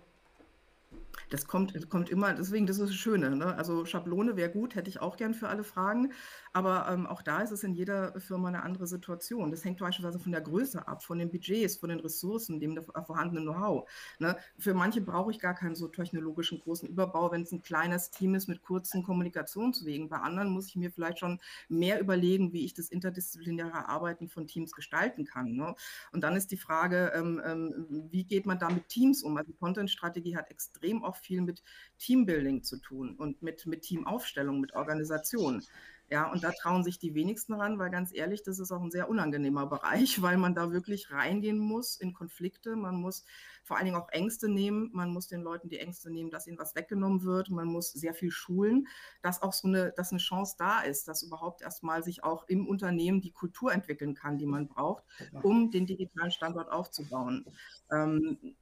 Das 1.30 1.46
kommt, 1.46 1.90
kommt 1.90 2.10
immer, 2.10 2.34
deswegen, 2.34 2.66
das 2.66 2.80
ist 2.80 2.90
das 2.90 2.96
Schöne. 2.96 3.36
Ne? 3.36 3.56
Also 3.56 3.86
Schablone 3.86 4.36
wäre 4.36 4.50
gut, 4.50 4.76
hätte 4.76 4.90
ich 4.90 5.00
auch 5.00 5.16
gern 5.16 5.34
für 5.34 5.48
alle 5.48 5.64
Fragen. 5.64 6.12
Aber 6.54 6.88
ähm, 6.90 7.06
auch 7.06 7.22
da 7.22 7.42
ist 7.42 7.52
es 7.52 7.64
in 7.64 7.74
jeder 7.74 8.20
Firma 8.20 8.48
eine 8.48 8.64
andere 8.64 8.88
Situation. 8.88 9.52
Das 9.52 9.64
hängt 9.64 9.80
beispielsweise 9.80 10.20
von 10.20 10.32
der 10.32 10.42
Größe 10.42 10.88
ab, 10.88 11.04
von 11.04 11.20
den 11.20 11.30
Budgets, 11.30 11.78
von 11.78 11.90
den 11.90 12.00
Ressourcen, 12.00 12.60
dem 12.60 12.82
vorhandenen 13.06 13.44
Know-how. 13.44 13.90
Ne? 14.18 14.36
Für 14.58 14.74
manche 14.74 15.02
brauche 15.02 15.32
ich 15.32 15.40
gar 15.40 15.54
keinen 15.54 15.76
so 15.76 15.88
technologischen 15.88 16.60
großen 16.60 16.90
Überbau, 16.90 17.32
wenn 17.32 17.44
es 17.44 17.52
ein 17.52 17.62
kleines 17.62 18.10
Team 18.10 18.34
ist 18.34 18.48
mit 18.48 18.64
kurzen 18.64 19.04
Kommunikationswegen. 19.04 20.10
Bei 20.10 20.18
anderen 20.18 20.50
muss 20.50 20.68
ich 20.68 20.76
mir 20.76 20.92
vielleicht 20.92 21.20
schon 21.20 21.40
mehr 21.68 22.00
überlegen, 22.00 22.54
wie 22.54 22.66
ich 22.66 22.74
das 22.74 22.90
interdisziplinäre 22.90 23.88
Arbeiten 23.88 24.28
von 24.30 24.48
Teams 24.48 24.72
gestalten 24.72 25.26
kann. 25.26 25.54
Ne? 25.54 25.76
Und 26.12 26.24
dann 26.24 26.36
ist 26.36 26.52
die 26.52 26.58
Frage, 26.58 27.12
ähm, 27.16 27.42
ähm, 27.46 27.86
wie 28.12 28.24
geht 28.24 28.46
man 28.46 28.58
da 28.58 28.70
mit 28.70 28.88
Teams 28.90 29.22
um? 29.22 29.38
Also 29.38 29.54
Content-Strategie 29.54 30.36
hat 30.36 30.50
extrem 30.50 31.04
oft 31.04 31.19
viel 31.20 31.42
mit 31.42 31.64
Teambuilding 32.00 32.64
zu 32.64 32.78
tun 32.78 33.16
und 33.16 33.42
mit, 33.42 33.66
mit 33.66 33.84
Teamaufstellung, 33.84 34.60
mit 34.60 34.74
Organisation. 34.74 35.64
Ja, 36.12 36.32
und 36.32 36.44
da 36.44 36.52
trauen 36.52 36.84
sich 36.84 36.98
die 36.98 37.14
wenigsten 37.14 37.54
ran, 37.54 37.78
weil 37.78 37.92
ganz 37.92 38.12
ehrlich, 38.12 38.42
das 38.42 38.58
ist 38.58 38.72
auch 38.72 38.82
ein 38.82 38.90
sehr 38.90 39.10
unangenehmer 39.10 39.68
Bereich, 39.68 40.22
weil 40.24 40.38
man 40.38 40.56
da 40.56 40.72
wirklich 40.72 41.12
reingehen 41.12 41.60
muss 41.60 41.96
in 41.98 42.14
Konflikte. 42.14 42.76
Man 42.76 42.96
muss 42.96 43.26
vor 43.64 43.78
allen 43.78 43.86
Dingen 43.86 43.98
auch 43.98 44.10
Ängste 44.10 44.50
nehmen. 44.50 44.90
Man 44.92 45.12
muss 45.12 45.28
den 45.28 45.42
Leuten 45.42 45.70
die 45.70 45.78
Ängste 45.78 46.10
nehmen, 46.10 46.32
dass 46.32 46.48
ihnen 46.48 46.58
was 46.58 46.76
weggenommen 46.76 47.24
wird. 47.24 47.52
Man 47.52 47.68
muss 47.68 47.92
sehr 47.92 48.16
viel 48.16 48.32
schulen, 48.32 48.88
dass 49.22 49.44
auch 49.44 49.54
so 49.54 49.68
eine, 49.68 49.92
dass 49.96 50.12
eine 50.12 50.20
Chance 50.20 50.56
da 50.58 50.82
ist, 50.82 51.08
dass 51.08 51.22
überhaupt 51.22 51.62
erstmal 51.62 52.02
sich 52.02 52.24
auch 52.24 52.48
im 52.48 52.68
Unternehmen 52.68 53.22
die 53.22 53.32
Kultur 53.32 53.72
entwickeln 53.72 54.16
kann, 54.16 54.40
die 54.40 54.48
man 54.48 54.68
braucht, 54.68 55.04
um 55.44 55.70
den 55.70 55.86
digitalen 55.86 56.32
Standort 56.32 56.72
aufzubauen. 56.72 57.46
Ähm, 57.92 58.56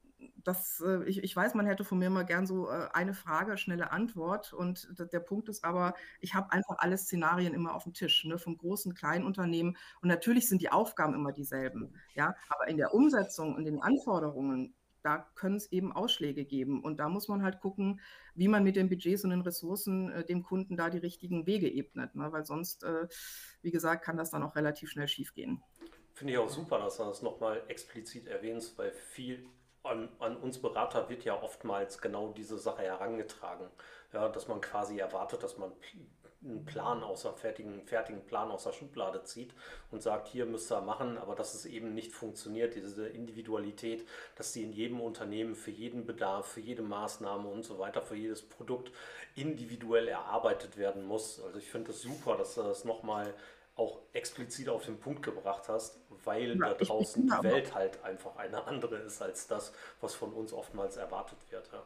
das, 0.43 0.81
äh, 0.85 1.03
ich, 1.03 1.23
ich 1.23 1.35
weiß, 1.35 1.53
man 1.53 1.65
hätte 1.65 1.83
von 1.83 1.99
mir 1.99 2.09
mal 2.09 2.23
gern 2.23 2.47
so 2.47 2.69
äh, 2.69 2.87
eine 2.93 3.13
Frage, 3.13 3.57
schnelle 3.57 3.91
Antwort. 3.91 4.53
Und 4.53 4.87
der 4.97 5.19
Punkt 5.19 5.49
ist 5.49 5.63
aber, 5.63 5.93
ich 6.19 6.33
habe 6.33 6.51
einfach 6.51 6.77
alle 6.79 6.97
Szenarien 6.97 7.53
immer 7.53 7.75
auf 7.75 7.83
dem 7.83 7.93
Tisch, 7.93 8.25
ne, 8.25 8.37
vom 8.37 8.57
großen, 8.57 8.93
kleinen 8.93 9.25
Unternehmen. 9.25 9.77
Und 10.01 10.09
natürlich 10.09 10.47
sind 10.47 10.61
die 10.61 10.71
Aufgaben 10.71 11.13
immer 11.13 11.31
dieselben. 11.31 11.95
Ja, 12.15 12.35
aber 12.49 12.67
in 12.67 12.77
der 12.77 12.93
Umsetzung 12.93 13.55
und 13.55 13.65
den 13.65 13.81
Anforderungen, 13.81 14.73
da 15.03 15.27
können 15.35 15.55
es 15.55 15.71
eben 15.71 15.91
Ausschläge 15.93 16.45
geben. 16.45 16.83
Und 16.83 16.97
da 16.99 17.09
muss 17.09 17.27
man 17.27 17.43
halt 17.43 17.59
gucken, 17.59 18.01
wie 18.35 18.47
man 18.47 18.63
mit 18.63 18.75
den 18.75 18.89
Budgets 18.89 19.23
und 19.23 19.29
den 19.29 19.41
Ressourcen 19.41 20.11
äh, 20.11 20.25
dem 20.25 20.43
Kunden 20.43 20.77
da 20.77 20.89
die 20.89 20.97
richtigen 20.97 21.45
Wege 21.45 21.69
ebnet. 21.69 22.15
Ne? 22.15 22.31
Weil 22.31 22.45
sonst, 22.45 22.83
äh, 22.83 23.07
wie 23.61 23.71
gesagt, 23.71 24.03
kann 24.03 24.17
das 24.17 24.31
dann 24.31 24.43
auch 24.43 24.55
relativ 24.55 24.89
schnell 24.89 25.07
schiefgehen. 25.07 25.61
Finde 26.13 26.33
ich 26.33 26.39
auch 26.39 26.49
super, 26.49 26.79
dass 26.79 26.97
du 26.97 27.03
das 27.03 27.21
nochmal 27.21 27.61
explizit 27.67 28.27
erwähnst, 28.27 28.75
weil 28.79 28.91
viel 28.91 29.45
an, 29.87 30.09
an, 30.19 30.37
uns 30.37 30.61
Berater 30.61 31.09
wird 31.09 31.23
ja 31.23 31.41
oftmals 31.41 31.99
genau 31.99 32.29
diese 32.29 32.57
Sache 32.57 32.83
herangetragen. 32.83 33.67
Ja, 34.13 34.29
dass 34.29 34.47
man 34.47 34.61
quasi 34.61 34.99
erwartet, 34.99 35.43
dass 35.43 35.57
man 35.57 35.71
einen 36.43 36.65
Plan 36.65 37.03
außer 37.03 37.33
fertigen, 37.33 37.83
fertigen 37.85 38.23
Plan 38.25 38.51
aus 38.51 38.63
der 38.63 38.71
Schublade 38.71 39.23
zieht 39.23 39.53
und 39.91 40.01
sagt, 40.01 40.27
hier 40.27 40.45
müsst 40.45 40.71
ihr 40.71 40.81
machen, 40.81 41.17
aber 41.17 41.35
dass 41.35 41.53
es 41.53 41.65
eben 41.65 41.93
nicht 41.93 42.11
funktioniert, 42.11 42.75
diese 42.75 43.07
Individualität, 43.07 44.07
dass 44.35 44.53
die 44.53 44.63
in 44.63 44.71
jedem 44.71 45.01
Unternehmen 45.01 45.55
für 45.55 45.71
jeden 45.71 46.05
Bedarf, 46.05 46.47
für 46.47 46.61
jede 46.61 46.83
Maßnahme 46.83 47.47
und 47.49 47.63
so 47.63 47.79
weiter, 47.79 48.01
für 48.01 48.15
jedes 48.15 48.43
Produkt 48.43 48.91
individuell 49.35 50.07
erarbeitet 50.07 50.77
werden 50.77 51.05
muss. 51.05 51.41
Also 51.43 51.57
ich 51.57 51.69
finde 51.69 51.91
es 51.91 52.01
das 52.01 52.11
super, 52.11 52.37
dass 52.37 52.55
das 52.55 52.85
nochmal 52.85 53.33
auch 53.77 53.99
explizit 54.13 54.69
auf 54.69 54.85
den 54.85 54.99
Punkt 54.99 55.23
gebracht 55.23 55.69
hast, 55.69 55.99
weil 56.25 56.57
ja, 56.59 56.69
da 56.69 56.73
draußen 56.73 57.25
die 57.27 57.43
Welt 57.43 57.73
halt 57.73 58.03
einfach 58.03 58.35
eine 58.35 58.65
andere 58.65 58.97
ist 58.97 59.21
als 59.21 59.47
das, 59.47 59.71
was 60.01 60.15
von 60.15 60.33
uns 60.33 60.51
oftmals 60.51 60.97
erwartet 60.97 61.37
wird. 61.49 61.69
Ja. 61.71 61.83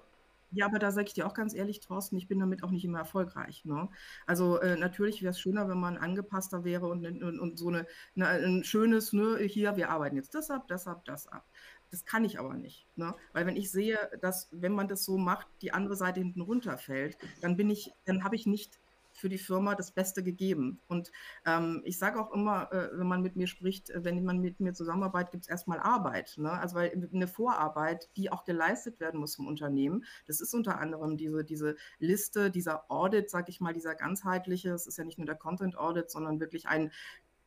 Ja, 0.53 0.65
aber 0.65 0.79
da 0.79 0.91
sage 0.91 1.07
ich 1.07 1.13
dir 1.13 1.25
auch 1.25 1.33
ganz 1.33 1.53
ehrlich, 1.53 1.79
Thorsten, 1.79 2.17
ich 2.17 2.27
bin 2.27 2.39
damit 2.39 2.61
auch 2.61 2.71
nicht 2.71 2.83
immer 2.83 2.99
erfolgreich. 2.99 3.63
Ne? 3.63 3.87
Also 4.27 4.59
äh, 4.59 4.75
natürlich 4.75 5.21
wäre 5.21 5.31
es 5.31 5.39
schöner, 5.39 5.69
wenn 5.69 5.79
man 5.79 5.95
angepasster 5.95 6.65
wäre 6.65 6.87
und, 6.87 7.05
und, 7.05 7.39
und 7.39 7.57
so 7.57 7.69
eine, 7.69 7.87
eine, 8.17 8.27
ein 8.27 8.63
schönes, 8.65 9.13
ne, 9.13 9.37
hier, 9.37 9.77
wir 9.77 9.89
arbeiten 9.89 10.17
jetzt 10.17 10.35
das 10.35 10.51
ab, 10.51 10.67
das 10.67 10.87
ab, 10.87 11.05
das 11.05 11.27
ab. 11.27 11.45
Das 11.89 12.03
kann 12.03 12.25
ich 12.25 12.37
aber 12.37 12.55
nicht. 12.55 12.85
Ne? 12.97 13.15
Weil 13.31 13.45
wenn 13.45 13.55
ich 13.55 13.71
sehe, 13.71 13.97
dass, 14.21 14.49
wenn 14.51 14.73
man 14.73 14.89
das 14.89 15.05
so 15.05 15.17
macht, 15.17 15.47
die 15.61 15.71
andere 15.71 15.95
Seite 15.95 16.19
hinten 16.19 16.41
runterfällt, 16.41 17.17
dann 17.39 17.55
bin 17.55 17.69
ich, 17.69 17.93
dann 18.03 18.25
habe 18.25 18.35
ich 18.35 18.45
nicht 18.45 18.77
für 19.21 19.29
die 19.29 19.37
Firma 19.37 19.75
das 19.75 19.91
Beste 19.91 20.23
gegeben. 20.23 20.81
Und 20.87 21.11
ähm, 21.45 21.81
ich 21.85 21.99
sage 21.99 22.19
auch 22.19 22.33
immer, 22.33 22.71
äh, 22.73 22.89
wenn 22.97 23.07
man 23.07 23.21
mit 23.21 23.35
mir 23.35 23.47
spricht, 23.47 23.91
äh, 23.91 24.03
wenn 24.03 24.23
man 24.25 24.39
mit 24.39 24.59
mir 24.59 24.73
zusammenarbeitet, 24.73 25.31
gibt 25.31 25.43
es 25.43 25.49
erstmal 25.49 25.79
Arbeit. 25.79 26.33
Ne? 26.37 26.51
Also 26.51 26.75
weil 26.75 27.09
eine 27.13 27.27
Vorarbeit, 27.27 28.09
die 28.17 28.31
auch 28.31 28.43
geleistet 28.43 28.99
werden 28.99 29.19
muss 29.19 29.35
vom 29.35 29.47
Unternehmen, 29.47 30.03
das 30.25 30.41
ist 30.41 30.53
unter 30.55 30.79
anderem 30.79 31.17
diese, 31.17 31.45
diese 31.45 31.75
Liste, 31.99 32.49
dieser 32.49 32.91
Audit, 32.91 33.29
sage 33.29 33.51
ich 33.51 33.61
mal, 33.61 33.73
dieser 33.73 33.93
ganzheitliche, 33.93 34.71
es 34.71 34.87
ist 34.87 34.97
ja 34.97 35.03
nicht 35.03 35.19
nur 35.19 35.27
der 35.27 35.35
Content 35.35 35.77
Audit, 35.77 36.09
sondern 36.09 36.39
wirklich 36.39 36.67
ein 36.67 36.91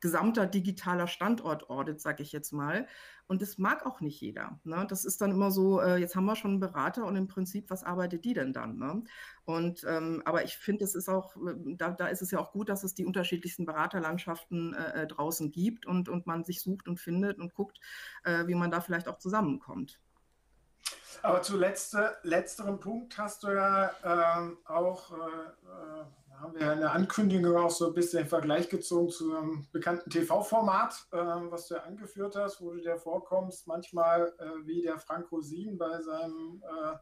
gesamter 0.05 0.45
digitaler 0.45 1.07
Standort-Audit, 1.07 1.99
sage 1.99 2.23
ich 2.23 2.31
jetzt 2.31 2.53
mal. 2.53 2.87
Und 3.27 3.41
das 3.41 3.57
mag 3.57 3.87
auch 3.87 4.03
nicht 4.03 4.21
jeder. 4.21 4.61
Ne? 4.63 4.85
Das 4.87 5.07
ist 5.07 5.23
dann 5.23 5.31
immer 5.31 5.51
so, 5.51 5.81
äh, 5.81 5.97
jetzt 5.97 6.15
haben 6.15 6.27
wir 6.27 6.37
schon 6.37 6.51
einen 6.51 6.61
Berater 6.61 7.07
und 7.07 7.17
im 7.17 7.27
Prinzip, 7.27 7.71
was 7.71 7.85
arbeitet 7.85 8.27
die 8.27 8.35
denn 8.35 8.53
dann? 8.53 8.77
Ne? 8.77 9.03
Und 9.47 9.83
ähm, 9.89 10.21
aber 10.27 10.45
ich 10.45 10.59
finde, 10.59 10.85
es 10.85 10.95
ist 10.95 11.09
auch, 11.09 11.35
äh, 11.37 11.55
da, 11.79 11.91
da 11.91 12.09
ist 12.09 12.21
es 12.21 12.31
ja 12.31 12.39
auch 12.39 12.53
gut, 12.53 12.69
dass 12.69 12.85
es 12.85 12.95
die 12.95 13.07
unterschiedlichsten 13.07 13.65
Beraterlandschaften 13.65 14.75
äh, 14.75 15.05
äh, 15.05 15.07
draußen 15.07 15.51
gibt 15.51 15.87
und, 15.87 16.11
und 16.11 16.27
man 16.27 16.45
sich 16.45 16.61
sucht 16.61 16.87
und 16.87 17.01
findet 17.01 17.39
und 17.39 17.55
guckt, 17.55 17.81
äh, 18.25 18.47
wie 18.47 18.55
man 18.55 18.71
da 18.71 18.83
vielleicht 18.83 19.09
auch 19.09 19.17
zusammenkommt. 19.17 20.03
Aber 21.23 21.41
zu 21.41 21.57
letzte, 21.57 22.15
letzterem 22.25 22.79
Punkt 22.79 23.17
hast 23.17 23.43
du 23.43 23.49
ja 23.49 23.91
ähm, 24.05 24.59
auch 24.67 25.13
äh, 26.35 26.41
haben 26.41 26.55
wir 26.55 26.71
eine 26.71 26.91
Ankündigung 26.91 27.57
auch 27.57 27.71
so 27.71 27.87
ein 27.89 27.95
bisschen 27.95 28.23
im 28.23 28.29
Vergleich 28.29 28.69
gezogen 28.69 29.09
zu 29.11 29.35
einem 29.35 29.67
bekannten 29.73 30.11
TV-Format, 30.11 31.07
äh, 31.13 31.17
was 31.17 31.69
du 31.69 31.75
ja 31.75 31.83
angeführt 31.83 32.35
hast, 32.37 32.61
wo 32.61 32.73
du 32.73 32.81
dir 32.81 32.99
vorkommst, 32.99 33.67
manchmal 33.67 34.33
äh, 34.39 34.51
wie 34.65 34.83
der 34.83 34.99
Frank 34.99 35.33
Rosin 35.33 35.79
bei 35.79 35.99
seinem 36.01 36.63
äh, 36.63 36.97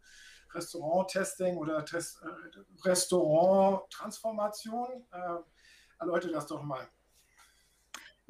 Restaurant-Testing 0.55 1.57
oder 1.57 1.85
Test, 1.85 2.23
äh, 2.23 2.29
Restaurant-Transformation. 2.88 5.05
Äh, 5.11 5.38
erläutere 5.99 6.33
das 6.33 6.47
doch 6.47 6.62
mal. 6.62 6.88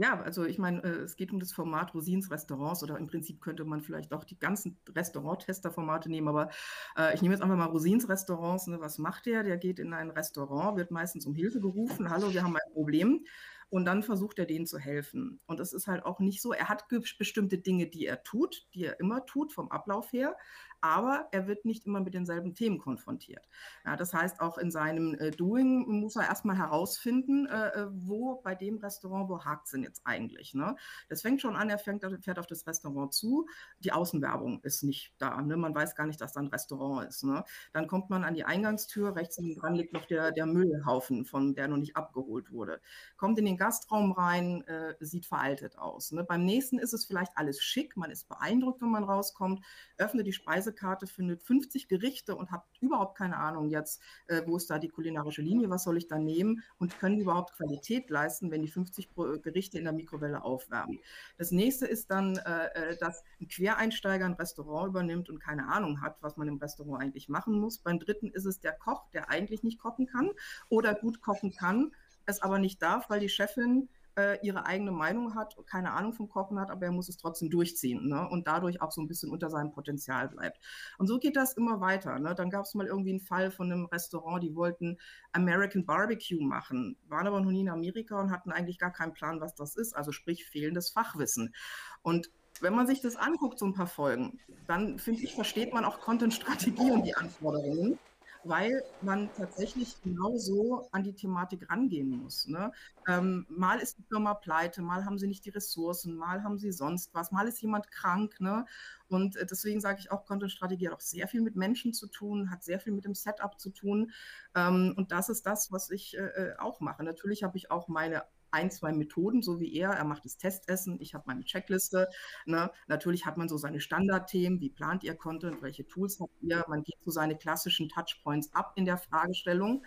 Ja, 0.02 0.20
also 0.20 0.44
ich 0.44 0.58
meine, 0.58 0.82
äh, 0.82 1.02
es 1.02 1.14
geht 1.14 1.30
um 1.30 1.38
das 1.38 1.52
Format 1.52 1.94
Rosins 1.94 2.28
Restaurants 2.28 2.82
oder 2.82 2.98
im 2.98 3.06
Prinzip 3.06 3.40
könnte 3.40 3.64
man 3.64 3.82
vielleicht 3.82 4.12
auch 4.12 4.24
die 4.24 4.36
ganzen 4.36 4.76
Restaurant-Tester-Formate 4.88 6.10
nehmen, 6.10 6.26
aber 6.26 6.50
äh, 6.98 7.14
ich 7.14 7.22
nehme 7.22 7.36
jetzt 7.36 7.42
einfach 7.42 7.56
mal 7.56 7.66
Rosins 7.66 8.08
Restaurants. 8.08 8.66
Ne? 8.66 8.80
Was 8.80 8.98
macht 8.98 9.26
der? 9.26 9.44
Der 9.44 9.58
geht 9.58 9.78
in 9.78 9.94
ein 9.94 10.10
Restaurant, 10.10 10.76
wird 10.76 10.90
meistens 10.90 11.24
um 11.24 11.36
Hilfe 11.36 11.60
gerufen. 11.60 12.10
Hallo, 12.10 12.32
wir 12.32 12.42
haben 12.42 12.56
ein 12.56 12.72
Problem. 12.72 13.24
Und 13.68 13.84
dann 13.84 14.02
versucht 14.02 14.40
er 14.40 14.44
denen 14.44 14.66
zu 14.66 14.78
helfen. 14.78 15.40
Und 15.46 15.60
es 15.60 15.72
ist 15.72 15.86
halt 15.86 16.04
auch 16.04 16.18
nicht 16.18 16.42
so, 16.42 16.52
er 16.52 16.68
hat 16.68 16.88
bestimmte 17.16 17.58
Dinge, 17.58 17.86
die 17.86 18.04
er 18.04 18.24
tut, 18.24 18.66
die 18.74 18.84
er 18.84 18.98
immer 18.98 19.24
tut 19.24 19.52
vom 19.52 19.70
Ablauf 19.70 20.12
her, 20.12 20.36
aber 20.82 21.28
er 21.30 21.46
wird 21.46 21.64
nicht 21.64 21.86
immer 21.86 22.00
mit 22.00 22.12
denselben 22.12 22.54
Themen 22.54 22.78
konfrontiert. 22.78 23.48
Ja, 23.86 23.96
das 23.96 24.12
heißt, 24.12 24.40
auch 24.40 24.58
in 24.58 24.70
seinem 24.70 25.14
äh, 25.14 25.30
Doing 25.30 26.00
muss 26.00 26.16
er 26.16 26.26
erstmal 26.26 26.58
herausfinden, 26.58 27.46
äh, 27.46 27.68
äh 27.68 27.86
wo 27.92 28.40
bei 28.42 28.54
dem 28.56 28.78
Restaurant, 28.78 29.28
wo 29.28 29.44
hakt 29.44 29.66
es 29.66 29.72
denn 29.72 29.84
jetzt 29.84 30.02
eigentlich. 30.04 30.54
Ne? 30.54 30.76
Das 31.08 31.22
fängt 31.22 31.40
schon 31.40 31.54
an, 31.54 31.70
er 31.70 31.78
fängt, 31.78 32.04
fährt 32.24 32.38
auf 32.38 32.46
das 32.46 32.66
Restaurant 32.66 33.14
zu, 33.14 33.46
die 33.78 33.92
Außenwerbung 33.92 34.60
ist 34.64 34.82
nicht 34.82 35.14
da. 35.18 35.40
Ne? 35.40 35.56
Man 35.56 35.74
weiß 35.74 35.94
gar 35.94 36.06
nicht, 36.06 36.20
dass 36.20 36.32
da 36.32 36.40
ein 36.40 36.48
Restaurant 36.48 37.08
ist. 37.08 37.22
Ne? 37.22 37.44
Dann 37.72 37.86
kommt 37.86 38.10
man 38.10 38.24
an 38.24 38.34
die 38.34 38.44
Eingangstür, 38.44 39.14
rechts 39.14 39.36
dran 39.36 39.76
liegt 39.76 39.92
noch 39.92 40.06
der, 40.06 40.32
der 40.32 40.46
Müllhaufen, 40.46 41.24
von 41.24 41.54
der 41.54 41.68
noch 41.68 41.76
nicht 41.76 41.96
abgeholt 41.96 42.50
wurde. 42.50 42.80
Kommt 43.16 43.38
in 43.38 43.44
den 43.44 43.56
Gastraum 43.56 44.10
rein, 44.10 44.62
äh, 44.62 44.94
sieht 44.98 45.26
veraltet 45.26 45.78
aus. 45.78 46.10
Ne? 46.10 46.24
Beim 46.24 46.44
nächsten 46.44 46.80
ist 46.80 46.92
es 46.92 47.04
vielleicht 47.04 47.32
alles 47.36 47.62
schick, 47.62 47.96
man 47.96 48.10
ist 48.10 48.28
beeindruckt, 48.28 48.82
wenn 48.82 48.90
man 48.90 49.04
rauskommt, 49.04 49.64
öffnet 49.96 50.26
die 50.26 50.32
Speise 50.32 50.71
Speisekarte 50.72 51.06
findet 51.06 51.42
50 51.42 51.88
Gerichte 51.88 52.34
und 52.34 52.50
habt 52.50 52.80
überhaupt 52.80 53.16
keine 53.16 53.36
Ahnung 53.36 53.68
jetzt, 53.68 54.00
äh, 54.26 54.42
wo 54.46 54.56
ist 54.56 54.70
da 54.70 54.78
die 54.78 54.88
kulinarische 54.88 55.42
Linie, 55.42 55.70
was 55.70 55.84
soll 55.84 55.96
ich 55.96 56.08
da 56.08 56.18
nehmen 56.18 56.62
und 56.78 56.98
können 56.98 57.20
überhaupt 57.20 57.54
Qualität 57.54 58.10
leisten, 58.10 58.50
wenn 58.50 58.62
die 58.62 58.68
50 58.68 59.10
Gerichte 59.42 59.78
in 59.78 59.84
der 59.84 59.92
Mikrowelle 59.92 60.42
aufwärmen. 60.42 60.98
Das 61.36 61.50
nächste 61.50 61.86
ist 61.86 62.10
dann, 62.10 62.36
äh, 62.36 62.66
äh, 62.74 62.96
dass 62.98 63.22
ein 63.40 63.48
Quereinsteiger 63.48 64.24
ein 64.24 64.32
Restaurant 64.32 64.88
übernimmt 64.88 65.28
und 65.28 65.40
keine 65.40 65.68
Ahnung 65.68 66.00
hat, 66.00 66.16
was 66.20 66.36
man 66.36 66.48
im 66.48 66.56
Restaurant 66.56 67.02
eigentlich 67.02 67.28
machen 67.28 67.58
muss. 67.58 67.78
Beim 67.78 67.98
dritten 67.98 68.30
ist 68.30 68.46
es 68.46 68.60
der 68.60 68.72
Koch, 68.72 69.08
der 69.10 69.28
eigentlich 69.28 69.62
nicht 69.62 69.78
kochen 69.78 70.06
kann 70.06 70.30
oder 70.68 70.94
gut 70.94 71.20
kochen 71.20 71.52
kann, 71.52 71.92
es 72.24 72.40
aber 72.40 72.58
nicht 72.58 72.80
darf, 72.82 73.10
weil 73.10 73.20
die 73.20 73.28
Chefin 73.28 73.88
äh, 74.16 74.38
ihre 74.42 74.66
eigene 74.66 74.92
Meinung 74.92 75.34
hat, 75.34 75.56
keine 75.66 75.92
Ahnung 75.92 76.12
vom 76.12 76.28
Kochen 76.28 76.58
hat, 76.58 76.70
aber 76.70 76.86
er 76.86 76.92
muss 76.92 77.08
es 77.08 77.16
trotzdem 77.16 77.50
durchziehen 77.50 78.08
ne? 78.08 78.28
und 78.28 78.46
dadurch 78.46 78.80
auch 78.80 78.92
so 78.92 79.00
ein 79.00 79.08
bisschen 79.08 79.30
unter 79.30 79.50
seinem 79.50 79.72
Potenzial 79.72 80.28
bleibt. 80.28 80.58
Und 80.98 81.06
so 81.06 81.18
geht 81.18 81.36
das 81.36 81.54
immer 81.54 81.80
weiter. 81.80 82.18
Ne? 82.18 82.34
Dann 82.34 82.50
gab 82.50 82.64
es 82.64 82.74
mal 82.74 82.86
irgendwie 82.86 83.10
einen 83.10 83.20
Fall 83.20 83.50
von 83.50 83.70
einem 83.70 83.86
Restaurant, 83.86 84.42
die 84.42 84.54
wollten 84.54 84.98
American 85.32 85.86
Barbecue 85.86 86.42
machen, 86.42 86.96
waren 87.08 87.26
aber 87.26 87.40
noch 87.40 87.50
nie 87.50 87.62
in 87.62 87.68
Amerika 87.68 88.20
und 88.20 88.30
hatten 88.30 88.52
eigentlich 88.52 88.78
gar 88.78 88.92
keinen 88.92 89.14
Plan, 89.14 89.40
was 89.40 89.54
das 89.54 89.76
ist, 89.76 89.94
also 89.96 90.12
sprich 90.12 90.44
fehlendes 90.44 90.90
Fachwissen. 90.90 91.54
Und 92.02 92.30
wenn 92.60 92.74
man 92.74 92.86
sich 92.86 93.00
das 93.00 93.16
anguckt, 93.16 93.58
so 93.58 93.66
ein 93.66 93.74
paar 93.74 93.86
Folgen, 93.86 94.38
dann 94.66 94.98
finde 94.98 95.22
ich, 95.22 95.34
versteht 95.34 95.72
man 95.72 95.84
auch 95.84 96.00
Content-Strategie 96.00 96.90
und 96.90 97.04
die 97.04 97.16
Anforderungen 97.16 97.98
weil 98.44 98.82
man 99.00 99.30
tatsächlich 99.36 100.00
genauso 100.02 100.88
an 100.92 101.02
die 101.02 101.14
Thematik 101.14 101.70
rangehen 101.70 102.10
muss. 102.10 102.46
Ne? 102.46 102.72
Ähm, 103.08 103.46
mal 103.48 103.78
ist 103.78 103.98
die 103.98 104.04
Firma 104.04 104.34
pleite, 104.34 104.82
mal 104.82 105.04
haben 105.04 105.18
sie 105.18 105.26
nicht 105.26 105.44
die 105.44 105.50
Ressourcen, 105.50 106.16
mal 106.16 106.42
haben 106.42 106.58
sie 106.58 106.72
sonst 106.72 107.14
was, 107.14 107.30
mal 107.30 107.46
ist 107.46 107.62
jemand 107.62 107.90
krank. 107.90 108.40
Ne? 108.40 108.64
Und 109.08 109.36
äh, 109.36 109.46
deswegen 109.46 109.80
sage 109.80 110.00
ich 110.00 110.10
auch, 110.10 110.24
Content-Strategie 110.24 110.88
hat 110.88 110.94
auch 110.94 111.00
sehr 111.00 111.28
viel 111.28 111.42
mit 111.42 111.56
Menschen 111.56 111.92
zu 111.92 112.06
tun, 112.06 112.50
hat 112.50 112.62
sehr 112.62 112.80
viel 112.80 112.92
mit 112.92 113.04
dem 113.04 113.14
Setup 113.14 113.58
zu 113.60 113.70
tun. 113.70 114.12
Ähm, 114.54 114.94
und 114.96 115.12
das 115.12 115.28
ist 115.28 115.46
das, 115.46 115.70
was 115.72 115.90
ich 115.90 116.16
äh, 116.16 116.20
äh 116.20 116.58
auch 116.58 116.80
mache. 116.80 117.04
Natürlich 117.04 117.42
habe 117.42 117.56
ich 117.56 117.70
auch 117.70 117.88
meine 117.88 118.24
ein, 118.52 118.70
zwei 118.70 118.92
Methoden, 118.92 119.42
so 119.42 119.60
wie 119.60 119.74
er. 119.74 119.90
Er 119.90 120.04
macht 120.04 120.24
das 120.24 120.36
Testessen, 120.36 121.00
ich 121.00 121.14
habe 121.14 121.24
meine 121.26 121.44
Checkliste. 121.44 122.08
Ne? 122.46 122.70
Natürlich 122.86 123.26
hat 123.26 123.36
man 123.36 123.48
so 123.48 123.56
seine 123.56 123.80
Standardthemen, 123.80 124.60
wie 124.60 124.70
plant 124.70 125.04
ihr 125.04 125.14
Content, 125.14 125.62
welche 125.62 125.86
Tools 125.86 126.20
habt 126.20 126.40
ihr. 126.42 126.64
Man 126.68 126.82
geht 126.82 126.98
so 127.04 127.10
seine 127.10 127.36
klassischen 127.36 127.88
Touchpoints 127.88 128.54
ab 128.54 128.72
in 128.76 128.84
der 128.84 128.98
Fragestellung. 128.98 129.84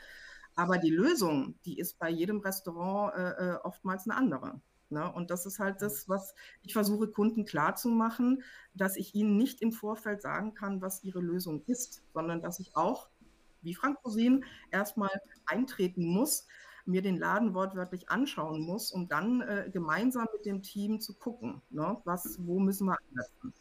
Aber 0.56 0.78
die 0.78 0.90
Lösung, 0.90 1.56
die 1.66 1.78
ist 1.78 2.00
bei 2.00 2.10
jedem 2.10 2.40
Restaurant 2.40 3.14
äh, 3.16 3.54
äh 3.54 3.56
oftmals 3.64 4.08
eine 4.08 4.18
andere. 4.18 4.62
Ne? 4.90 5.12
Und 5.12 5.32
das 5.32 5.46
ist 5.46 5.60
halt 5.60 5.82
das, 5.82 6.08
was 6.08 6.34
ich 6.62 6.74
versuche, 6.74 7.08
Kunden 7.08 7.46
klarzumachen, 7.46 8.44
dass 8.74 8.96
ich 8.96 9.16
ihnen 9.16 9.38
nicht 9.38 9.62
im 9.62 9.72
Vorfeld 9.72 10.22
sagen 10.22 10.54
kann, 10.54 10.82
was 10.82 11.04
ihre 11.04 11.20
Lösung 11.20 11.64
ist, 11.66 12.04
sondern 12.14 12.42
dass 12.42 12.60
ich 12.60 12.76
auch, 12.76 13.10
wie 13.62 13.74
Frank 13.74 13.98
Rosin, 14.06 14.46
erstmal 14.72 15.12
eintreten 15.46 16.06
muss, 16.06 16.48
mir 16.86 17.02
den 17.02 17.18
Laden 17.18 17.54
wortwörtlich 17.54 18.10
anschauen 18.10 18.62
muss, 18.62 18.92
um 18.92 19.08
dann 19.08 19.42
äh, 19.42 19.70
gemeinsam 19.72 20.28
mit 20.34 20.46
dem 20.46 20.62
Team 20.62 21.00
zu 21.00 21.16
gucken, 21.16 21.62
ne, 21.70 21.98
was, 22.06 22.38
wo 22.46 22.60
müssen 22.60 22.86
wir 22.86 22.98
ansetzen. 23.10 23.54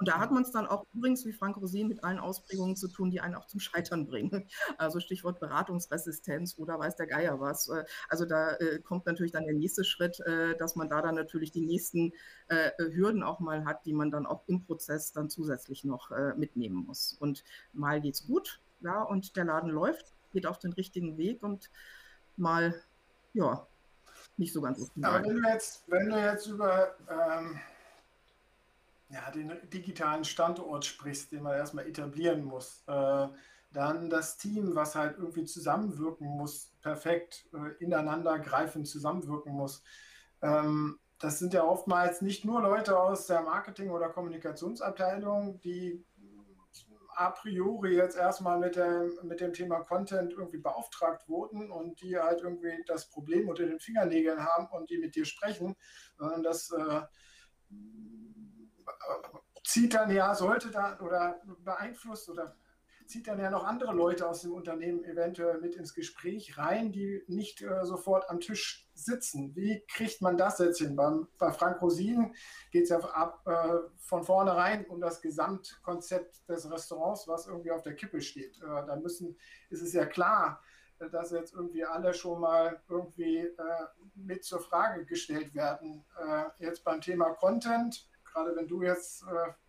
Und 0.00 0.08
da 0.08 0.18
hat 0.18 0.32
man 0.32 0.42
es 0.42 0.50
dann 0.50 0.66
auch 0.66 0.86
übrigens, 0.94 1.26
wie 1.26 1.32
Frank 1.34 1.58
Rosin, 1.58 1.86
mit 1.86 2.02
allen 2.02 2.18
Ausprägungen 2.18 2.74
zu 2.74 2.88
tun, 2.88 3.10
die 3.10 3.20
einen 3.20 3.34
auch 3.34 3.46
zum 3.46 3.60
Scheitern 3.60 4.06
bringen. 4.06 4.48
Also 4.78 4.98
Stichwort 4.98 5.40
Beratungsresistenz 5.40 6.56
oder 6.58 6.78
weiß 6.78 6.96
der 6.96 7.06
Geier 7.06 7.38
was. 7.38 7.68
Äh, 7.68 7.84
also 8.08 8.24
da 8.24 8.56
äh, 8.56 8.78
kommt 8.78 9.04
natürlich 9.04 9.32
dann 9.32 9.44
der 9.44 9.54
nächste 9.54 9.84
Schritt, 9.84 10.18
äh, 10.20 10.56
dass 10.56 10.74
man 10.74 10.88
da 10.88 11.02
dann 11.02 11.16
natürlich 11.16 11.50
die 11.50 11.60
nächsten 11.60 12.14
äh, 12.48 12.70
Hürden 12.78 13.22
auch 13.22 13.40
mal 13.40 13.66
hat, 13.66 13.84
die 13.84 13.92
man 13.92 14.10
dann 14.10 14.24
auch 14.24 14.42
im 14.46 14.64
Prozess 14.64 15.12
dann 15.12 15.28
zusätzlich 15.28 15.84
noch 15.84 16.10
äh, 16.10 16.34
mitnehmen 16.34 16.86
muss. 16.86 17.12
Und 17.20 17.44
mal 17.74 18.00
geht's 18.00 18.26
gut, 18.26 18.62
ja, 18.80 19.02
und 19.02 19.36
der 19.36 19.44
Laden 19.44 19.70
läuft, 19.70 20.14
geht 20.30 20.46
auf 20.46 20.58
den 20.58 20.72
richtigen 20.72 21.18
Weg 21.18 21.42
und 21.42 21.70
mal, 22.40 22.74
ja, 23.32 23.66
nicht 24.36 24.52
so 24.52 24.60
ganz 24.60 24.80
optimal. 24.80 25.16
Aber 25.16 25.28
wenn 25.28 25.36
du 25.36 25.48
jetzt, 25.48 25.84
wenn 25.88 26.08
du 26.08 26.18
jetzt 26.18 26.46
über 26.46 26.94
ähm, 27.08 27.60
ja, 29.10 29.30
den 29.30 29.52
digitalen 29.70 30.24
Standort 30.24 30.84
sprichst, 30.84 31.32
den 31.32 31.42
man 31.42 31.54
erstmal 31.54 31.86
etablieren 31.86 32.44
muss, 32.44 32.82
äh, 32.86 33.28
dann 33.72 34.10
das 34.10 34.36
Team, 34.36 34.74
was 34.74 34.94
halt 34.94 35.16
irgendwie 35.18 35.44
zusammenwirken 35.44 36.26
muss, 36.26 36.72
perfekt 36.82 37.46
äh, 37.52 37.84
ineinander 37.84 38.38
greifen, 38.38 38.84
zusammenwirken 38.84 39.52
muss. 39.52 39.82
Ähm, 40.42 40.98
das 41.18 41.38
sind 41.38 41.52
ja 41.52 41.64
oftmals 41.64 42.22
nicht 42.22 42.44
nur 42.44 42.62
Leute 42.62 42.98
aus 42.98 43.26
der 43.26 43.42
Marketing- 43.42 43.90
oder 43.90 44.08
Kommunikationsabteilung, 44.08 45.60
die 45.60 46.04
a 47.20 47.30
priori 47.32 47.96
jetzt 47.96 48.16
erstmal 48.16 48.58
mit 48.58 48.76
dem, 48.76 49.12
mit 49.24 49.40
dem 49.42 49.52
Thema 49.52 49.80
Content 49.80 50.32
irgendwie 50.32 50.56
beauftragt 50.56 51.28
wurden 51.28 51.70
und 51.70 52.00
die 52.00 52.18
halt 52.18 52.40
irgendwie 52.40 52.82
das 52.86 53.10
Problem 53.10 53.50
unter 53.50 53.66
den 53.66 53.78
Fingernägeln 53.78 54.42
haben 54.42 54.68
und 54.70 54.88
die 54.88 54.96
mit 54.96 55.14
dir 55.14 55.26
sprechen, 55.26 55.76
sondern 56.16 56.42
das 56.42 56.70
äh, 56.70 57.02
zieht 59.64 59.92
dann 59.92 60.10
ja, 60.10 60.34
sollte 60.34 60.70
dann 60.70 60.98
oder 61.00 61.42
beeinflusst 61.58 62.30
oder 62.30 62.56
zieht 63.10 63.26
dann 63.26 63.40
ja 63.40 63.50
noch 63.50 63.64
andere 63.64 63.92
Leute 63.92 64.28
aus 64.28 64.42
dem 64.42 64.52
Unternehmen 64.52 65.02
eventuell 65.04 65.60
mit 65.60 65.74
ins 65.74 65.94
Gespräch 65.94 66.56
rein, 66.56 66.92
die 66.92 67.24
nicht 67.26 67.60
äh, 67.60 67.84
sofort 67.84 68.30
am 68.30 68.38
Tisch 68.38 68.88
sitzen. 68.94 69.54
Wie 69.56 69.84
kriegt 69.88 70.22
man 70.22 70.36
das 70.36 70.58
jetzt 70.60 70.78
hin? 70.78 70.94
Beim, 70.94 71.26
bei 71.36 71.50
Frank 71.50 71.82
Rosin 71.82 72.34
geht 72.70 72.84
es 72.84 72.90
ja 72.90 73.00
ab, 73.00 73.42
äh, 73.46 73.78
von 73.98 74.22
vornherein 74.22 74.86
um 74.86 75.00
das 75.00 75.20
Gesamtkonzept 75.20 76.48
des 76.48 76.70
Restaurants, 76.70 77.26
was 77.26 77.48
irgendwie 77.48 77.72
auf 77.72 77.82
der 77.82 77.96
Kippe 77.96 78.20
steht. 78.20 78.58
Äh, 78.62 78.86
da 78.86 78.94
müssen, 78.96 79.36
ist 79.70 79.82
es 79.82 79.92
ja 79.92 80.06
klar, 80.06 80.62
äh, 81.00 81.10
dass 81.10 81.32
jetzt 81.32 81.52
irgendwie 81.52 81.84
alle 81.84 82.14
schon 82.14 82.40
mal 82.40 82.80
irgendwie 82.88 83.38
äh, 83.38 83.86
mit 84.14 84.44
zur 84.44 84.60
Frage 84.60 85.04
gestellt 85.04 85.52
werden. 85.54 86.04
Äh, 86.16 86.44
jetzt 86.64 86.84
beim 86.84 87.00
Thema 87.00 87.30
Content, 87.30 88.08
gerade 88.24 88.54
wenn 88.54 88.68
du 88.68 88.82
jetzt, 88.82 89.24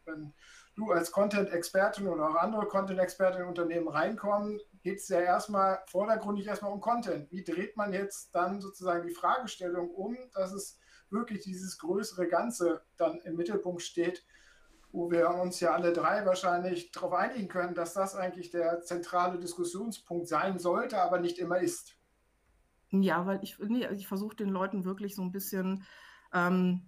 wenn 0.05 0.35
du 0.81 0.91
als 0.91 1.11
Content-Expertin 1.11 2.07
oder 2.07 2.29
auch 2.29 2.35
andere 2.35 2.67
Content-Experten 2.67 3.41
in 3.41 3.47
Unternehmen 3.47 3.87
reinkommen, 3.87 4.59
geht 4.83 4.99
es 4.99 5.07
ja 5.07 5.19
erstmal 5.19 5.79
vordergründig 5.87 6.47
erstmal 6.47 6.71
um 6.71 6.81
Content. 6.81 7.31
Wie 7.31 7.43
dreht 7.43 7.77
man 7.77 7.93
jetzt 7.93 8.33
dann 8.35 8.59
sozusagen 8.61 9.07
die 9.07 9.13
Fragestellung 9.13 9.89
um, 9.91 10.17
dass 10.33 10.51
es 10.51 10.79
wirklich 11.09 11.41
dieses 11.41 11.77
größere 11.77 12.27
Ganze 12.27 12.81
dann 12.97 13.19
im 13.21 13.35
Mittelpunkt 13.35 13.81
steht, 13.81 14.25
wo 14.91 15.11
wir 15.11 15.29
uns 15.29 15.59
ja 15.59 15.73
alle 15.73 15.93
drei 15.93 16.25
wahrscheinlich 16.25 16.91
darauf 16.91 17.13
einigen 17.13 17.47
können, 17.47 17.75
dass 17.75 17.93
das 17.93 18.15
eigentlich 18.15 18.49
der 18.49 18.81
zentrale 18.81 19.39
Diskussionspunkt 19.39 20.27
sein 20.27 20.59
sollte, 20.59 21.01
aber 21.01 21.19
nicht 21.19 21.37
immer 21.37 21.59
ist. 21.59 21.95
Ja, 22.91 23.25
weil 23.25 23.39
ich, 23.41 23.57
nee, 23.59 23.87
ich 23.87 24.07
versuche 24.07 24.35
den 24.35 24.49
Leuten 24.49 24.83
wirklich 24.83 25.15
so 25.15 25.21
ein 25.21 25.31
bisschen 25.31 25.85
ähm, 26.33 26.81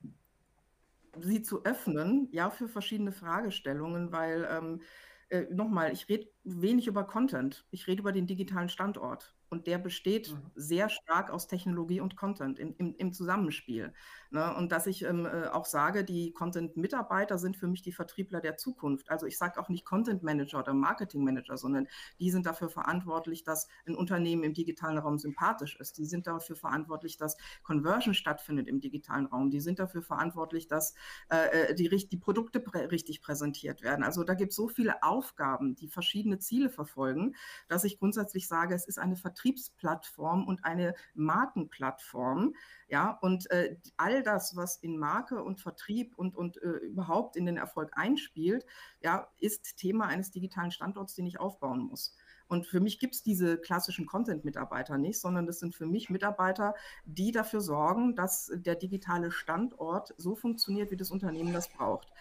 sie 1.20 1.42
zu 1.42 1.64
öffnen, 1.66 2.30
ja, 2.32 2.50
für 2.50 2.68
verschiedene 2.68 3.12
Fragestellungen, 3.12 4.12
weil 4.12 4.48
ähm, 4.50 4.82
äh, 5.30 5.44
nochmal, 5.54 5.92
ich 5.92 6.10
rede 6.10 6.30
wenig 6.44 6.88
über 6.88 7.06
Content, 7.06 7.66
ich 7.72 7.88
rede 7.88 8.02
über 8.02 8.12
den 8.12 8.28
digitalen 8.28 8.70
Standort. 8.70 9.36
Und 9.54 9.68
der 9.68 9.78
besteht 9.78 10.34
mhm. 10.34 10.50
sehr 10.56 10.90
stark 10.90 11.30
aus 11.30 11.46
Technologie 11.46 12.00
und 12.00 12.16
Content 12.16 12.58
im, 12.58 12.74
im, 12.80 12.96
im 12.96 13.14
Zusammenspiel. 13.14 13.94
Ne? 14.32 14.52
Und 14.56 14.72
dass 14.72 14.88
ich 14.88 15.04
ähm, 15.04 15.28
äh, 15.28 15.46
auch 15.50 15.66
sage, 15.66 16.04
die 16.04 16.34
Content-Mitarbeiter 16.34 17.38
sind 17.38 17.56
für 17.56 17.68
mich 17.68 17.84
die 17.84 17.92
Vertriebler 17.92 18.42
der 18.42 18.58
Zukunft. 18.58 19.12
Also 19.12 19.28
ich 19.28 19.38
sage 19.38 19.60
auch 19.60 19.70
nicht 19.70 19.86
Content-Manager 19.86 20.58
oder 20.58 20.74
Marketing-Manager, 20.74 21.56
sondern 21.56 21.88
die 22.20 22.32
sind 22.32 22.48
dafür 22.48 22.68
verantwortlich, 22.68 23.44
dass 23.44 23.68
ein 23.86 23.94
Unternehmen 23.94 24.42
im 24.42 24.56
digitalen 24.56 24.98
Raum 24.98 25.20
sympathisch 25.20 25.76
ist. 25.80 26.00
Die 26.00 26.08
sind 26.08 26.26
dafür 26.26 26.56
verantwortlich, 26.56 27.18
dass 27.18 27.38
Conversion 27.62 28.16
stattfindet 28.16 28.68
im 28.68 28.80
digitalen 28.80 29.28
Raum. 29.28 29.52
Die 29.52 29.62
sind 29.62 29.78
dafür 29.78 30.02
verantwortlich, 30.02 30.68
dass 30.68 30.96
äh, 31.30 31.70
äh 31.70 31.76
die, 31.76 31.90
die 31.90 32.18
Produkte 32.18 32.60
prä 32.60 32.86
richtig 32.86 33.22
präsentiert 33.22 33.84
werden. 33.84 34.04
Also 34.04 34.24
da 34.24 34.34
gibt 34.34 34.50
es 34.50 34.56
so 34.56 34.68
viele 34.68 35.04
Aufgaben, 35.04 35.76
die 35.76 35.90
verschiedene 35.90 36.40
Ziele 36.40 36.72
verfolgen, 36.72 37.36
dass 37.68 37.84
ich 37.84 38.00
grundsätzlich 38.00 38.48
sage, 38.48 38.74
es 38.74 38.88
ist 38.88 38.98
eine 38.98 39.16
Vertriebler 39.16 39.43
Vertriebsplattform 39.44 40.48
und 40.48 40.64
eine 40.64 40.96
Markenplattform. 41.14 42.56
Ja, 42.88 43.18
und 43.22 43.50
äh, 43.52 43.78
all 43.98 44.24
das, 44.24 44.56
was 44.56 44.78
in 44.78 44.98
Marke 44.98 45.44
und 45.44 45.60
Vertrieb 45.60 46.18
und, 46.18 46.36
und 46.36 46.62
äh, 46.62 46.68
überhaupt 46.68 47.36
in 47.36 47.46
den 47.46 47.58
Erfolg 47.58 47.92
einspielt, 47.94 48.66
ja, 49.02 49.28
ist 49.40 49.78
Thema 49.78 50.08
eines 50.08 50.32
digitalen 50.32 50.72
Standorts, 50.72 51.16
den 51.16 51.26
ich 51.26 51.40
aufbauen 51.40 51.80
muss. 51.80 52.16
Und 52.48 52.68
für 52.68 52.80
mich 52.80 53.00
gibt 53.00 53.16
es 53.16 53.24
diese 53.24 53.58
klassischen 53.58 54.06
Content-Mitarbeiter 54.06 54.98
nicht, 54.98 55.20
sondern 55.20 55.48
das 55.48 55.60
sind 55.60 55.76
für 55.76 55.86
mich 55.86 56.10
Mitarbeiter, 56.10 56.76
die 57.06 57.32
dafür 57.32 57.62
sorgen, 57.62 58.16
dass 58.16 58.52
der 58.54 58.76
digitale 58.76 59.32
Standort 59.32 60.14
so 60.18 60.36
funktioniert, 60.36 60.92
wie 60.92 60.98
das 60.98 61.10
Unternehmen 61.10 61.54
das 61.54 61.70
braucht. 61.70 62.12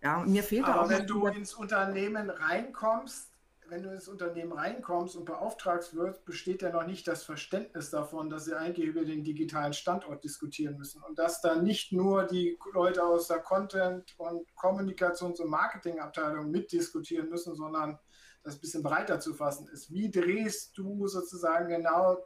Ja, 0.00 0.24
mir 0.24 0.42
fehlt 0.42 0.64
Aber 0.64 0.88
wenn 0.88 1.06
du 1.06 1.26
ins 1.26 1.54
Unternehmen 1.54 2.30
reinkommst, 2.30 3.31
wenn 3.72 3.82
du 3.82 3.90
ins 3.90 4.06
Unternehmen 4.06 4.52
reinkommst 4.52 5.16
und 5.16 5.24
beauftragt 5.24 5.94
wirst, 5.94 6.26
besteht 6.26 6.60
ja 6.60 6.68
noch 6.68 6.84
nicht 6.84 7.08
das 7.08 7.24
Verständnis 7.24 7.88
davon, 7.88 8.28
dass 8.28 8.44
sie 8.44 8.54
eigentlich 8.54 8.86
über 8.86 9.02
den 9.02 9.24
digitalen 9.24 9.72
Standort 9.72 10.22
diskutieren 10.24 10.76
müssen. 10.76 11.02
Und 11.02 11.18
dass 11.18 11.40
da 11.40 11.56
nicht 11.56 11.90
nur 11.90 12.24
die 12.24 12.58
Leute 12.74 13.02
aus 13.02 13.28
der 13.28 13.38
Content- 13.38 14.14
und 14.18 14.46
Kommunikations- 14.54 15.40
und 15.40 15.48
Marketingabteilung 15.48 16.50
mitdiskutieren 16.50 17.30
müssen, 17.30 17.54
sondern 17.54 17.98
das 18.42 18.56
ein 18.56 18.60
bisschen 18.60 18.82
breiter 18.82 19.20
zu 19.20 19.32
fassen 19.32 19.66
ist. 19.68 19.90
Wie 19.90 20.10
drehst 20.10 20.76
du 20.76 21.06
sozusagen 21.06 21.68
genau 21.70 22.18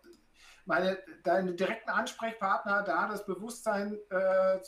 meine, 0.65 0.99
deine 1.23 1.55
direkten 1.55 1.91
Ansprechpartner 1.91 2.83
da 2.83 3.07
das 3.07 3.25
Bewusstsein 3.25 3.97
äh, 4.11 4.59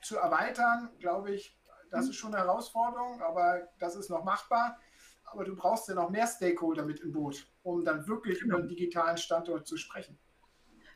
zu 0.00 0.16
erweitern, 0.16 0.90
glaube 1.00 1.32
ich, 1.32 1.58
das 1.90 2.08
ist 2.08 2.16
schon 2.16 2.34
eine 2.34 2.44
Herausforderung, 2.44 3.20
aber 3.20 3.66
das 3.80 3.96
ist 3.96 4.10
noch 4.10 4.22
machbar 4.22 4.78
aber 5.26 5.44
du 5.44 5.54
brauchst 5.54 5.88
ja 5.88 5.94
noch 5.94 6.10
mehr 6.10 6.26
Stakeholder 6.26 6.84
mit 6.84 7.00
im 7.00 7.12
Boot, 7.12 7.46
um 7.62 7.84
dann 7.84 8.06
wirklich 8.06 8.40
genau. 8.40 8.54
über 8.54 8.58
einen 8.60 8.68
digitalen 8.68 9.16
Standort 9.16 9.66
zu 9.66 9.76
sprechen. 9.76 10.18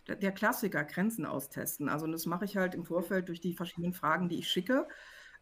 Der 0.09 0.33
Klassiker, 0.33 0.83
Grenzen 0.85 1.27
austesten. 1.27 1.89
Also 1.89 2.07
das 2.07 2.27
mache 2.27 2.45
ich 2.45 2.57
halt 2.57 2.75
im 2.75 2.85
Vorfeld 2.85 3.29
durch 3.29 3.41
die 3.41 3.53
verschiedenen 3.53 3.93
Fragen, 3.93 4.29
die 4.29 4.39
ich 4.39 4.49
schicke. 4.49 4.89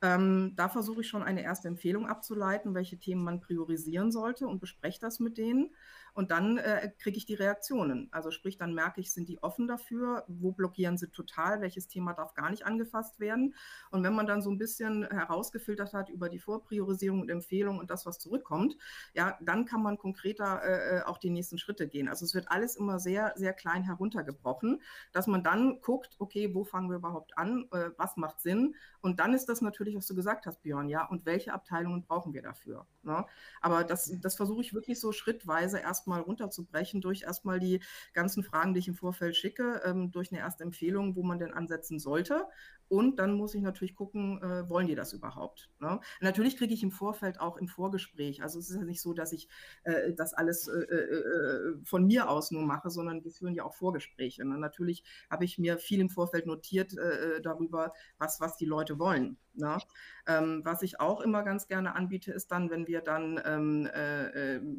Ähm, 0.01 0.53
da 0.57 0.69
versuche 0.69 1.01
ich 1.01 1.09
schon 1.09 1.23
eine 1.23 1.43
erste 1.43 1.69
Empfehlung 1.69 2.07
abzuleiten, 2.07 2.75
welche 2.75 2.99
Themen 2.99 3.25
man 3.25 3.41
priorisieren 3.41 4.13
sollte 4.13 4.47
und 4.47 4.61
bespreche 4.61 5.01
das 5.01 5.19
mit 5.19 5.39
denen. 5.39 5.75
Und 6.15 6.31
dann 6.31 6.59
äh, 6.59 6.91
kriege 6.99 7.17
ich 7.17 7.27
die 7.27 7.35
Reaktionen. 7.35 8.09
Also 8.11 8.31
sprich, 8.31 8.59
dann 8.59 8.75
merke 8.75 9.01
ich, 9.01 9.13
sind 9.13 9.29
die 9.29 9.43
offen 9.43 9.69
dafür, 9.69 10.25
wo 10.29 10.53
blockieren 10.53 10.99
sie 10.99 11.11
total, 11.11 11.61
welches 11.61 11.89
Thema 11.89 12.13
darf 12.13 12.35
gar 12.35 12.51
nicht 12.51 12.67
angefasst 12.67 13.21
werden. 13.21 13.55
Und 13.91 14.03
wenn 14.03 14.15
man 14.15 14.27
dann 14.27 14.43
so 14.43 14.51
ein 14.51 14.59
bisschen 14.59 15.09
herausgefiltert 15.09 15.93
hat 15.93 16.09
über 16.09 16.29
die 16.29 16.39
Vorpriorisierung 16.39 17.21
und 17.21 17.31
Empfehlung 17.31 17.79
und 17.79 17.91
das, 17.91 18.07
was 18.07 18.19
zurückkommt, 18.19 18.77
ja, 19.15 19.39
dann 19.41 19.65
kann 19.65 19.83
man 19.83 19.99
konkreter 19.99 20.63
äh, 20.63 20.99
äh, 20.99 21.03
auch 21.03 21.19
die 21.19 21.31
nächsten 21.31 21.59
Schritte 21.59 21.89
gehen. 21.89 22.09
Also 22.09 22.25
es 22.25 22.35
wird 22.35 22.51
alles 22.51 22.77
immer 22.77 22.99
sehr, 22.99 23.33
sehr 23.37 23.53
klein 23.53 23.83
heruntergebrochen, 23.83 24.83
dass 25.13 25.27
man 25.27 25.43
dann 25.43 25.81
guckt, 25.81 26.17
okay, 26.19 26.55
wo 26.55 26.65
fangen 26.65 26.91
wir 26.91 26.97
überhaupt 26.97 27.37
an, 27.37 27.69
äh, 27.73 27.91
was 27.97 28.17
macht 28.17 28.41
Sinn? 28.41 28.75
Und 29.01 29.21
dann 29.21 29.35
ist 29.35 29.47
das 29.47 29.61
natürlich, 29.61 29.97
was 29.97 30.07
du 30.07 30.15
gesagt 30.15 30.47
hast, 30.47 30.63
Björn, 30.63 30.89
ja, 30.89 31.07
und 31.07 31.27
welche 31.27 31.53
Abteilungen 31.53 32.03
brauchen 32.03 32.35
wir 32.35 32.43
dafür? 32.43 32.87
Ne? 33.03 33.25
Aber 33.61 33.85
das, 33.85 34.13
das 34.21 34.37
versuche 34.37 34.61
ich 34.61 34.75
wirklich 34.75 35.01
so 35.01 35.13
schrittweise 35.13 35.79
erstmal 35.79 35.98
erstmal 35.99 36.21
runterzubrechen 36.21 37.01
durch 37.01 37.23
erstmal 37.23 37.59
die 37.59 37.81
ganzen 38.13 38.43
Fragen, 38.45 38.73
die 38.73 38.81
ich 38.81 38.89
im 38.89 38.95
Vorfeld 38.95 39.37
schicke, 39.37 39.83
ähm, 39.85 40.13
durch 40.13 40.31
eine 40.31 40.41
erste 40.41 40.63
Empfehlung, 40.63 41.17
wo 41.17 41.23
man 41.25 41.39
denn 41.39 41.53
ansetzen 41.53 41.99
sollte. 41.99 42.45
Und 42.89 43.19
dann 43.19 43.35
muss 43.35 43.55
ich 43.55 43.63
natürlich 43.63 43.95
gucken, 43.95 44.43
äh, 44.43 44.69
wollen 44.69 44.87
die 44.87 44.95
das 44.95 45.13
überhaupt? 45.13 45.71
Ne? 45.79 46.01
Natürlich 46.21 46.57
kriege 46.57 46.73
ich 46.73 46.83
im 46.83 46.91
Vorfeld 46.91 47.39
auch 47.41 47.57
im 47.57 47.69
Vorgespräch. 47.69 48.43
Also 48.43 48.59
es 48.59 48.71
ist 48.71 48.77
ja 48.77 48.85
nicht 48.85 49.03
so, 49.03 49.13
dass 49.13 49.33
ich 49.33 49.49
äh, 49.85 50.15
das 50.15 50.33
alles 50.33 50.69
äh, 50.69 50.79
äh, 50.81 50.95
äh 50.95 51.85
von 51.85 52.07
mir 52.07 52.31
aus 52.31 52.51
nur 52.51 52.63
mache, 52.63 52.91
sondern 52.91 53.25
wir 53.25 53.31
führen 53.31 53.55
ja 53.55 53.65
auch 53.65 53.75
Vorgespräche. 53.75 54.45
Ne? 54.45 54.57
Natürlich 54.59 55.05
habe 55.31 55.45
ich 55.45 55.59
mir 55.59 55.79
viel 55.79 56.01
im 56.01 56.09
Vorfeld 56.09 56.47
notiert 56.47 56.97
äh, 56.97 57.41
darüber, 57.43 57.93
was, 58.19 58.41
was 58.41 58.57
die 58.57 58.65
Leute 58.65 58.99
wollen. 58.99 59.37
Ne? 59.55 59.79
Ähm, 60.27 60.63
was 60.65 60.83
ich 60.83 61.01
auch 61.01 61.21
immer 61.21 61.43
ganz 61.43 61.67
gerne 61.67 61.95
anbiete, 61.95 62.33
ist 62.33 62.51
dann, 62.53 62.71
wenn 62.71 62.87
wir 62.87 63.01
dann 63.01 63.41
ähm, 63.45 63.89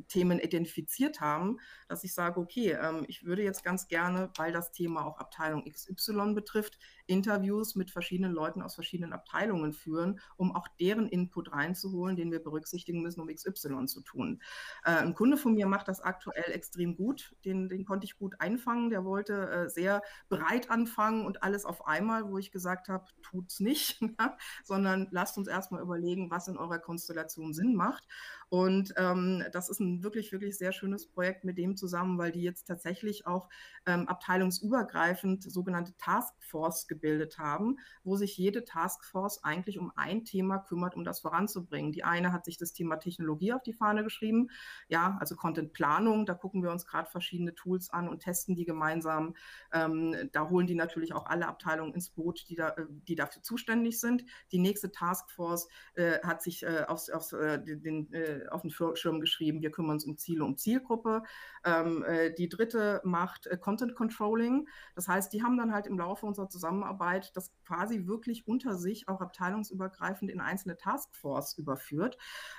Themen 0.07 0.39
identifiziert 0.39 1.21
haben, 1.21 1.59
dass 1.87 2.03
ich 2.03 2.13
sage, 2.13 2.39
okay, 2.39 2.77
ähm, 2.81 3.05
ich 3.07 3.25
würde 3.25 3.43
jetzt 3.43 3.63
ganz 3.63 3.87
gerne, 3.87 4.29
weil 4.37 4.51
das 4.51 4.71
Thema 4.71 5.05
auch 5.05 5.17
Abteilung 5.17 5.65
XY 5.69 6.33
betrifft, 6.33 6.79
Interviews 7.07 7.75
mit 7.75 7.91
verschiedenen 7.99 8.31
Leuten 8.31 8.61
aus 8.61 8.75
verschiedenen 8.75 9.11
Abteilungen 9.11 9.73
führen, 9.73 10.21
um 10.37 10.55
auch 10.55 10.69
deren 10.79 11.09
Input 11.09 11.51
reinzuholen, 11.51 12.15
den 12.15 12.31
wir 12.31 12.41
berücksichtigen 12.41 13.01
müssen, 13.01 13.19
um 13.19 13.27
XY 13.27 13.87
zu 13.87 14.01
tun. 14.01 14.41
Äh, 14.85 14.91
ein 14.91 15.13
Kunde 15.13 15.35
von 15.35 15.53
mir 15.53 15.67
macht 15.67 15.89
das 15.89 15.99
aktuell 15.99 16.51
extrem 16.53 16.95
gut. 16.95 17.35
Den, 17.43 17.67
den 17.67 17.83
konnte 17.83 18.05
ich 18.05 18.17
gut 18.17 18.39
einfangen. 18.39 18.89
Der 18.89 19.03
wollte 19.03 19.49
äh, 19.49 19.69
sehr 19.69 20.01
breit 20.29 20.71
anfangen 20.71 21.25
und 21.25 21.43
alles 21.43 21.65
auf 21.65 21.85
einmal, 21.85 22.29
wo 22.29 22.37
ich 22.37 22.51
gesagt 22.51 22.87
habe, 22.87 23.05
tut's 23.21 23.59
nicht, 23.59 23.99
sondern 24.63 25.09
lasst 25.11 25.37
uns 25.37 25.49
erstmal 25.49 25.81
überlegen, 25.81 26.31
was 26.31 26.47
in 26.47 26.57
eurer 26.57 26.79
Konstellation 26.79 27.53
Sinn 27.53 27.75
macht. 27.75 28.07
Und 28.49 28.93
ähm, 28.97 29.43
das 29.51 29.69
ist 29.69 29.79
ein 29.79 30.03
wirklich, 30.03 30.31
wirklich 30.31 30.57
sehr 30.57 30.71
schönes 30.71 31.07
Projekt 31.07 31.43
mit 31.43 31.57
dem 31.57 31.77
zusammen, 31.77 32.17
weil 32.17 32.31
die 32.31 32.41
jetzt 32.41 32.65
tatsächlich 32.65 33.27
auch 33.27 33.47
ähm, 33.85 34.07
abteilungsübergreifend 34.07 35.43
sogenannte 35.43 35.95
Taskforce 35.97 36.87
gebildet 36.87 37.37
haben, 37.37 37.77
wo 38.03 38.15
sich 38.15 38.37
jede 38.37 38.65
Taskforce 38.65 39.43
eigentlich 39.43 39.77
um 39.77 39.91
ein 39.95 40.25
Thema 40.25 40.57
kümmert, 40.57 40.95
um 40.95 41.03
das 41.03 41.19
voranzubringen. 41.19 41.91
Die 41.91 42.03
eine 42.03 42.33
hat 42.33 42.45
sich 42.45 42.57
das 42.57 42.73
Thema 42.73 42.97
Technologie 42.97 43.53
auf 43.53 43.61
die 43.61 43.73
Fahne 43.73 44.03
geschrieben, 44.03 44.49
ja, 44.87 45.17
also 45.19 45.35
Contentplanung, 45.35 46.25
da 46.25 46.33
gucken 46.33 46.63
wir 46.63 46.71
uns 46.71 46.85
gerade 46.85 47.09
verschiedene 47.09 47.53
Tools 47.53 47.91
an 47.91 48.09
und 48.09 48.21
testen 48.21 48.55
die 48.55 48.65
gemeinsam. 48.65 49.35
Ähm, 49.71 50.15
da 50.31 50.49
holen 50.49 50.65
die 50.65 50.75
natürlich 50.75 51.13
auch 51.13 51.27
alle 51.27 51.47
Abteilungen 51.47 51.93
ins 51.93 52.09
Boot, 52.09 52.45
die, 52.49 52.55
da, 52.55 52.69
äh, 52.69 52.85
die 53.07 53.15
dafür 53.15 53.43
zuständig 53.43 53.99
sind. 53.99 54.25
Die 54.51 54.59
nächste 54.59 54.91
Taskforce 54.91 55.67
äh, 55.93 56.19
hat 56.23 56.41
sich 56.41 56.63
äh, 56.63 56.85
aufs, 56.87 57.09
aufs, 57.09 57.33
äh, 57.33 57.63
den, 57.63 58.11
äh, 58.11 58.38
auf 58.49 58.61
den 58.61 58.71
Schirm 58.71 59.19
geschrieben, 59.19 59.61
wir 59.61 59.71
kümmern 59.71 59.93
uns 59.93 60.05
um 60.05 60.17
Ziele 60.17 60.43
und 60.45 60.59
Zielgruppe. 60.59 61.23
Ähm, 61.63 62.03
äh, 62.03 62.33
die 62.33 62.49
dritte 62.49 63.01
macht 63.03 63.47
äh, 63.47 63.57
Content 63.57 63.95
Controlling. 63.95 64.67
Das 64.95 65.07
heißt, 65.07 65.33
die 65.33 65.43
haben 65.43 65.57
dann 65.57 65.73
halt 65.73 65.87
im 65.87 65.97
Laufe 65.97 66.25
unserer 66.25 66.49
Zusammenarbeit 66.49 67.35
das 67.35 67.53
quasi 67.65 68.07
wirklich 68.07 68.47
unter 68.47 68.75
sich 68.75 69.07
auch 69.07 69.21
abteilungsübergreifend 69.21 70.31
in 70.31 70.39
einzelne 70.39 70.77
Taskforce 70.77 71.57
überführt. 71.57 72.17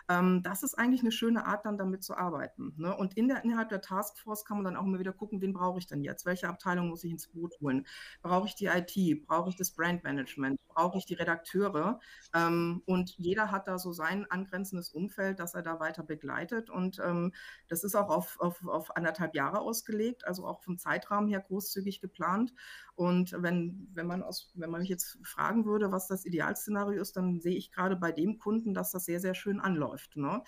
Ähm, 0.09 0.43
das 0.43 0.63
ist 0.63 0.75
eigentlich 0.75 1.03
eine 1.03 1.13
schöne 1.13 1.47
Art, 1.47 1.65
dann 1.67 1.79
damit 1.79 2.03
zu 2.03 2.17
arbeiten. 2.17 2.75
Ne? 2.77 2.97
Und 2.97 3.17
in 3.17 3.29
der, 3.29 3.45
innerhalb 3.45 3.69
der 3.69 3.81
Taskforce 3.81 4.45
kann 4.45 4.59
man 4.59 4.65
dann 4.65 4.77
auch 4.77 4.85
immer 4.85 4.99
wieder 4.99 5.13
gucken, 5.13 5.41
wen 5.41 5.53
brauche 5.53 5.79
ich 5.79 5.87
denn 5.87 6.03
jetzt? 6.03 6.27
Welche 6.27 6.49
Abteilung 6.49 6.89
muss 6.89 7.05
ich 7.05 7.13
ins 7.13 7.29
Boot 7.29 7.59
holen? 7.61 7.87
Brauche 8.23 8.47
ich 8.47 8.55
die 8.55 8.67
IT? 8.67 9.27
Brauche 9.27 9.49
ich 9.51 9.57
das 9.57 9.73
Brandmanagement? 9.73 10.59
Brauche 10.81 10.97
ich 10.97 11.05
die 11.05 11.15
Redakteure. 11.15 12.01
Ähm, 12.35 12.83
und 12.87 13.11
jeder 13.19 13.51
hat 13.51 13.69
da 13.69 13.79
so 13.79 13.93
sein 13.93 14.27
angrenzendes 14.31 14.89
Umfeld, 14.89 15.39
das 15.39 15.55
er 15.55 15.63
da 15.63 15.79
weiter 15.79 16.03
begleitet. 16.03 16.71
Und 16.71 16.99
ähm, 17.05 17.33
das 17.69 17.85
ist 17.85 17.95
auch 17.95 18.09
auf, 18.09 18.41
auf, 18.41 18.67
auf 18.67 18.97
anderthalb 18.97 19.35
Jahre 19.35 19.61
ausgelegt, 19.61 20.27
also 20.27 20.47
auch 20.47 20.63
vom 20.63 20.79
Zeitrahmen 20.79 21.29
her 21.29 21.41
großzügig 21.41 22.01
geplant. 22.01 22.55
Und 22.95 23.35
wenn, 23.39 23.89
wenn, 23.93 24.07
man 24.07 24.23
aus, 24.23 24.53
wenn 24.55 24.71
man 24.71 24.81
mich 24.81 24.89
jetzt 24.89 25.19
fragen 25.23 25.67
würde, 25.67 25.93
was 25.93 26.09
das 26.09 26.25
Idealszenario 26.25 27.01
ist, 27.01 27.17
dann 27.17 27.41
sehe 27.41 27.57
ich 27.57 27.73
gerade 27.73 27.97
bei 27.97 28.11
dem 28.11 28.39
Kunden, 28.39 28.73
dass 28.73 28.91
das 28.91 29.05
sehr, 29.05 29.21
sehr 29.21 29.35
schön 29.35 29.61
anläuft. 29.61 30.17
Ne? 30.17 30.43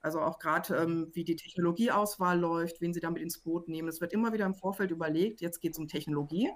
Also 0.00 0.20
auch 0.20 0.38
gerade, 0.38 0.76
ähm, 0.76 1.10
wie 1.12 1.24
die 1.24 1.36
Technologieauswahl 1.36 2.38
läuft, 2.38 2.80
wen 2.80 2.94
Sie 2.94 3.00
damit 3.00 3.22
ins 3.22 3.38
Boot 3.38 3.68
nehmen. 3.68 3.88
Es 3.88 4.00
wird 4.00 4.12
immer 4.12 4.32
wieder 4.32 4.46
im 4.46 4.54
Vorfeld 4.54 4.90
überlegt, 4.90 5.40
jetzt 5.42 5.60
geht 5.60 5.72
es 5.72 5.78
um 5.78 5.88
Technologie. 5.88 6.50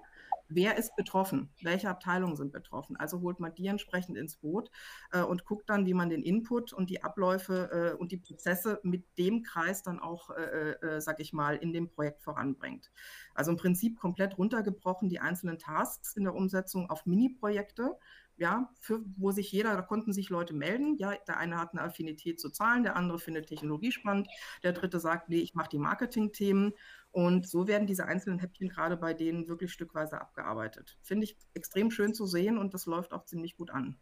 Wer 0.49 0.79
ist 0.79 0.97
betroffen? 0.97 1.51
Welche 1.63 1.91
Abteilungen 1.91 2.37
sind 2.37 2.53
betroffen? 2.53 2.97
Also 2.97 3.21
holt 3.21 3.39
man 3.39 3.55
die 3.55 3.67
entsprechend 3.67 4.17
ins 4.17 4.37
Boot 4.37 4.71
äh, 5.13 5.21
und 5.21 5.45
guckt 5.45 5.69
dann, 5.69 5.85
wie 5.85 5.95
man 5.95 6.09
den 6.09 6.23
Input 6.23 6.73
und 6.73 6.89
die 6.89 7.03
Abläufe 7.03 7.71
äh, 7.71 7.97
und 7.99 8.13
die 8.13 8.17
Prozesse 8.17 8.81
mit 8.83 9.05
dem 9.19 9.43
Kreis 9.43 9.83
dann 9.83 10.01
auch, 10.01 10.31
äh, 10.31 10.43
äh, 10.43 10.87
äh 10.87 11.01
sag 11.01 11.21
ich 11.21 11.33
mal, 11.33 11.57
in 11.57 11.73
dem 11.73 11.91
Projekt 11.91 12.23
voranbringt. 12.23 12.91
Also 13.35 13.51
im 13.51 13.59
Prinzip 13.59 13.99
komplett 13.99 14.39
runtergebrochen 14.39 15.11
die 15.11 15.21
einzelnen 15.21 15.59
Tasks 15.59 16.17
in 16.17 16.25
der 16.25 16.35
Umsetzung 16.35 16.89
auf 16.89 17.05
Mini-Projekte 17.05 17.99
ja, 18.39 18.71
für, 18.81 19.01
wo 19.17 19.33
sich 19.33 19.51
jeder, 19.51 19.75
da 19.75 19.83
konnten 19.83 20.13
sich 20.13 20.31
Leute 20.31 20.55
melden. 20.55 20.97
Ja, 20.97 21.13
der 21.27 21.39
eine 21.39 21.59
hat 21.59 21.73
eine 21.73 21.83
Affinität 21.83 22.41
zu 22.41 22.51
Zahlen, 22.51 22.85
der 22.85 22.97
andere 22.97 23.19
findet 23.19 23.49
Technologie 23.49 23.91
spannend, 23.91 24.29
der 24.63 24.73
dritte 24.73 25.01
sagt, 25.01 25.29
nee, 25.29 25.41
ich 25.41 25.55
mache 25.55 25.71
die 25.71 25.79
Marketing-Themen. 25.79 26.73
Und 27.19 27.49
so 27.49 27.67
werden 27.67 27.89
diese 27.89 28.05
einzelnen 28.05 28.39
Häppchen 28.39 28.69
gerade 28.69 28.97
bei 28.97 29.13
denen 29.13 29.49
wirklich 29.49 29.73
stückweise 29.73 30.21
abgearbeitet. 30.21 30.97
Finde 31.03 31.25
ich 31.25 31.37
extrem 31.53 31.91
schön 31.91 32.15
zu 32.15 32.27
sehen 32.27 32.59
und 32.59 32.75
das 32.75 32.87
läuft 32.87 33.13
auch 33.13 33.25
ziemlich 33.25 33.57
gut 33.57 33.71
an. 33.71 33.99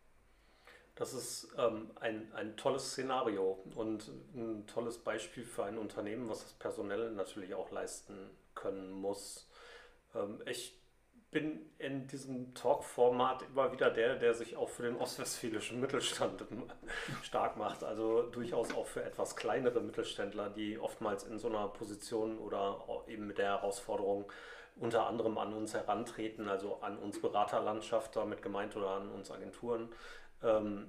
Das 0.97 1.15
ist 1.15 1.49
ähm, 1.57 1.93
ein, 1.99 2.31
ein 2.35 2.59
tolles 2.59 2.91
Szenario 2.91 3.53
und 3.75 4.13
ein 4.35 4.67
tolles 4.67 4.99
Beispiel 4.99 5.47
für 5.47 5.65
ein 5.65 5.79
Unternehmen, 5.79 6.29
was 6.29 6.43
das 6.43 6.53
personell 6.53 7.11
natürlich 7.13 7.55
auch 7.55 7.71
leisten 7.71 8.29
können 8.55 8.93
muss. 8.93 9.49
Ähm, 10.15 10.43
ich 10.45 10.79
bin 11.37 11.61
in 11.79 12.07
diesem 12.07 12.55
Talk-Format 12.55 13.43
immer 13.43 13.71
wieder 13.71 13.91
der, 13.91 14.17
der 14.17 14.33
sich 14.33 14.57
auch 14.57 14.71
für 14.71 14.85
den 14.85 14.97
ostwestfälischen 14.97 15.79
Mittelstand 15.81 16.43
stark 17.23 17.59
macht. 17.59 17.85
Also 17.85 18.23
durchaus 18.23 18.75
auch 18.75 18.87
für 18.87 19.05
etwas 19.05 19.37
kleinere 19.37 19.83
Mittelständler, 19.83 20.49
die 20.49 20.79
oftmals 20.79 21.25
in 21.25 21.39
so 21.39 21.49
einer 21.49 21.69
Position 21.69 22.39
oder 22.39 22.81
eben 23.07 23.27
mit 23.27 23.37
der 23.37 23.49
Herausforderung 23.49 24.33
unter 24.77 25.07
anderem 25.07 25.37
an 25.37 25.53
uns 25.53 25.75
herantreten, 25.75 26.49
also 26.49 26.81
an 26.81 26.97
uns 26.97 27.21
Beraterlandschaft 27.21 28.17
damit 28.17 28.41
gemeint 28.41 28.75
oder 28.75 28.93
an 28.93 29.11
uns 29.11 29.31
Agenturen, 29.31 29.91
ähm, 30.43 30.89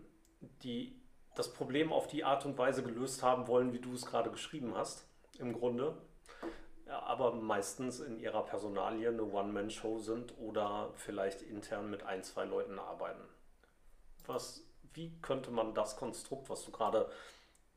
die 0.64 0.96
das 1.36 1.52
Problem 1.52 1.92
auf 1.92 2.08
die 2.08 2.24
Art 2.24 2.46
und 2.46 2.58
Weise 2.58 2.84
gelöst 2.84 3.22
haben 3.22 3.50
wollen, 3.50 3.74
wie 3.74 3.80
du 3.80 3.92
es 3.92 4.06
gerade 4.06 4.32
geschrieben 4.32 4.76
hast, 4.78 5.10
im 5.40 5.52
Grunde 5.52 5.98
aber 6.90 7.34
meistens 7.34 8.00
in 8.00 8.20
ihrer 8.20 8.44
Personalie 8.44 9.10
eine 9.10 9.24
One-Man-Show 9.24 10.00
sind 10.00 10.38
oder 10.38 10.92
vielleicht 10.96 11.42
intern 11.42 11.90
mit 11.90 12.04
ein, 12.04 12.24
zwei 12.24 12.46
Leuten 12.46 12.80
arbeiten. 12.80 13.22
Was, 14.26 14.64
wie 14.94 15.12
könnte 15.22 15.52
man 15.52 15.74
das 15.74 15.98
Konstrukt, 15.98 16.50
was 16.50 16.64
du 16.64 16.72
gerade 16.72 17.10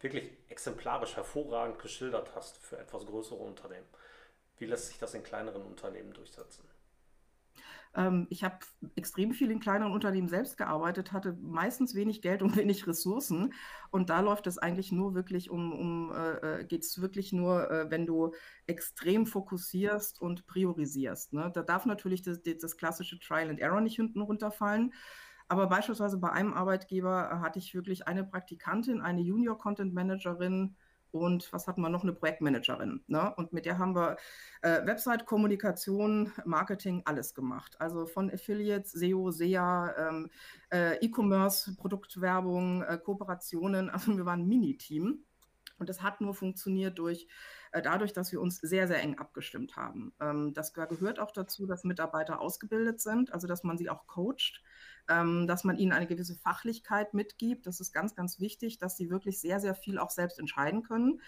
wirklich 0.00 0.30
exemplarisch 0.48 1.16
hervorragend 1.16 1.78
geschildert 1.78 2.34
hast 2.34 2.58
für 2.58 2.78
etwas 2.78 3.06
größere 3.06 3.38
Unternehmen, 3.38 3.86
wie 4.58 4.66
lässt 4.66 4.88
sich 4.88 4.98
das 4.98 5.14
in 5.14 5.22
kleineren 5.22 5.62
Unternehmen 5.62 6.12
durchsetzen? 6.12 6.69
Ähm, 7.94 8.26
ich 8.30 8.44
habe 8.44 8.58
extrem 8.94 9.32
viel 9.32 9.50
in 9.50 9.60
kleineren 9.60 9.92
Unternehmen 9.92 10.28
selbst 10.28 10.56
gearbeitet, 10.56 11.12
hatte 11.12 11.36
meistens 11.40 11.94
wenig 11.94 12.22
Geld 12.22 12.42
und 12.42 12.56
wenig 12.56 12.86
Ressourcen. 12.86 13.52
Und 13.90 14.10
da 14.10 14.20
läuft 14.20 14.46
es 14.46 14.58
eigentlich 14.58 14.92
nur 14.92 15.14
wirklich 15.14 15.50
um, 15.50 15.72
um 15.72 16.12
äh, 16.12 16.60
äh 16.60 16.64
geht 16.64 16.82
es 16.82 17.00
wirklich 17.00 17.32
nur, 17.32 17.70
äh, 17.70 17.90
wenn 17.90 18.06
du 18.06 18.32
extrem 18.66 19.26
fokussierst 19.26 20.20
und 20.20 20.46
priorisierst. 20.46 21.32
Ne? 21.32 21.50
Da 21.52 21.62
darf 21.62 21.86
natürlich 21.86 22.22
das, 22.22 22.40
das 22.42 22.76
klassische 22.76 23.18
Trial 23.18 23.50
and 23.50 23.60
Error 23.60 23.80
nicht 23.80 23.96
hinten 23.96 24.20
runterfallen. 24.20 24.92
Aber 25.48 25.66
beispielsweise 25.66 26.18
bei 26.18 26.30
einem 26.30 26.54
Arbeitgeber 26.54 27.40
hatte 27.40 27.58
ich 27.58 27.74
wirklich 27.74 28.06
eine 28.06 28.22
Praktikantin, 28.22 29.00
eine 29.00 29.20
Junior 29.20 29.58
Content 29.58 29.92
Managerin, 29.92 30.76
und 31.12 31.52
was 31.52 31.66
hatten 31.66 31.80
wir 31.80 31.88
noch? 31.88 32.02
Eine 32.02 32.12
Projektmanagerin. 32.12 33.02
Ne? 33.06 33.34
Und 33.36 33.52
mit 33.52 33.66
der 33.66 33.78
haben 33.78 33.94
wir 33.94 34.16
äh, 34.62 34.84
Website, 34.86 35.26
Kommunikation, 35.26 36.32
Marketing, 36.44 37.02
alles 37.04 37.34
gemacht. 37.34 37.80
Also 37.80 38.06
von 38.06 38.30
Affiliates, 38.30 38.92
SEO, 38.92 39.30
SEA, 39.30 39.94
ähm, 39.98 40.30
äh, 40.72 40.96
E-Commerce, 41.04 41.76
Produktwerbung, 41.76 42.82
äh, 42.82 42.98
Kooperationen. 42.98 43.90
Also 43.90 44.16
wir 44.16 44.26
waren 44.26 44.40
ein 44.40 44.48
Mini-Team. 44.48 45.24
Und 45.78 45.88
das 45.88 46.02
hat 46.02 46.20
nur 46.20 46.34
funktioniert 46.34 46.98
durch, 46.98 47.26
äh, 47.72 47.80
dadurch, 47.80 48.12
dass 48.12 48.30
wir 48.32 48.40
uns 48.40 48.58
sehr, 48.58 48.86
sehr 48.86 49.00
eng 49.02 49.18
abgestimmt 49.18 49.76
haben. 49.76 50.12
Ähm, 50.20 50.52
das 50.52 50.74
gehört 50.74 51.18
auch 51.18 51.30
dazu, 51.32 51.66
dass 51.66 51.84
Mitarbeiter 51.84 52.40
ausgebildet 52.40 53.00
sind, 53.00 53.32
also 53.32 53.46
dass 53.46 53.64
man 53.64 53.78
sie 53.78 53.88
auch 53.88 54.06
coacht 54.06 54.62
ähm, 55.08 55.46
dass 55.46 55.64
man 55.64 55.76
ihnen 55.76 55.92
eine 55.92 56.06
gewisse 56.06 56.34
Fachlichkeit 56.36 57.14
mitgibt. 57.14 57.66
Das 57.66 57.80
ist 57.80 57.92
ganz, 57.92 58.14
ganz 58.14 58.40
wichtig, 58.40 58.78
dass 58.78 58.96
sie 58.96 59.10
wirklich 59.10 59.40
sehr, 59.40 59.60
sehr 59.60 59.74
viel 59.74 59.98
auch 59.98 60.10
selbst 60.10 60.38
entscheiden 60.38 60.82
können 60.82 61.20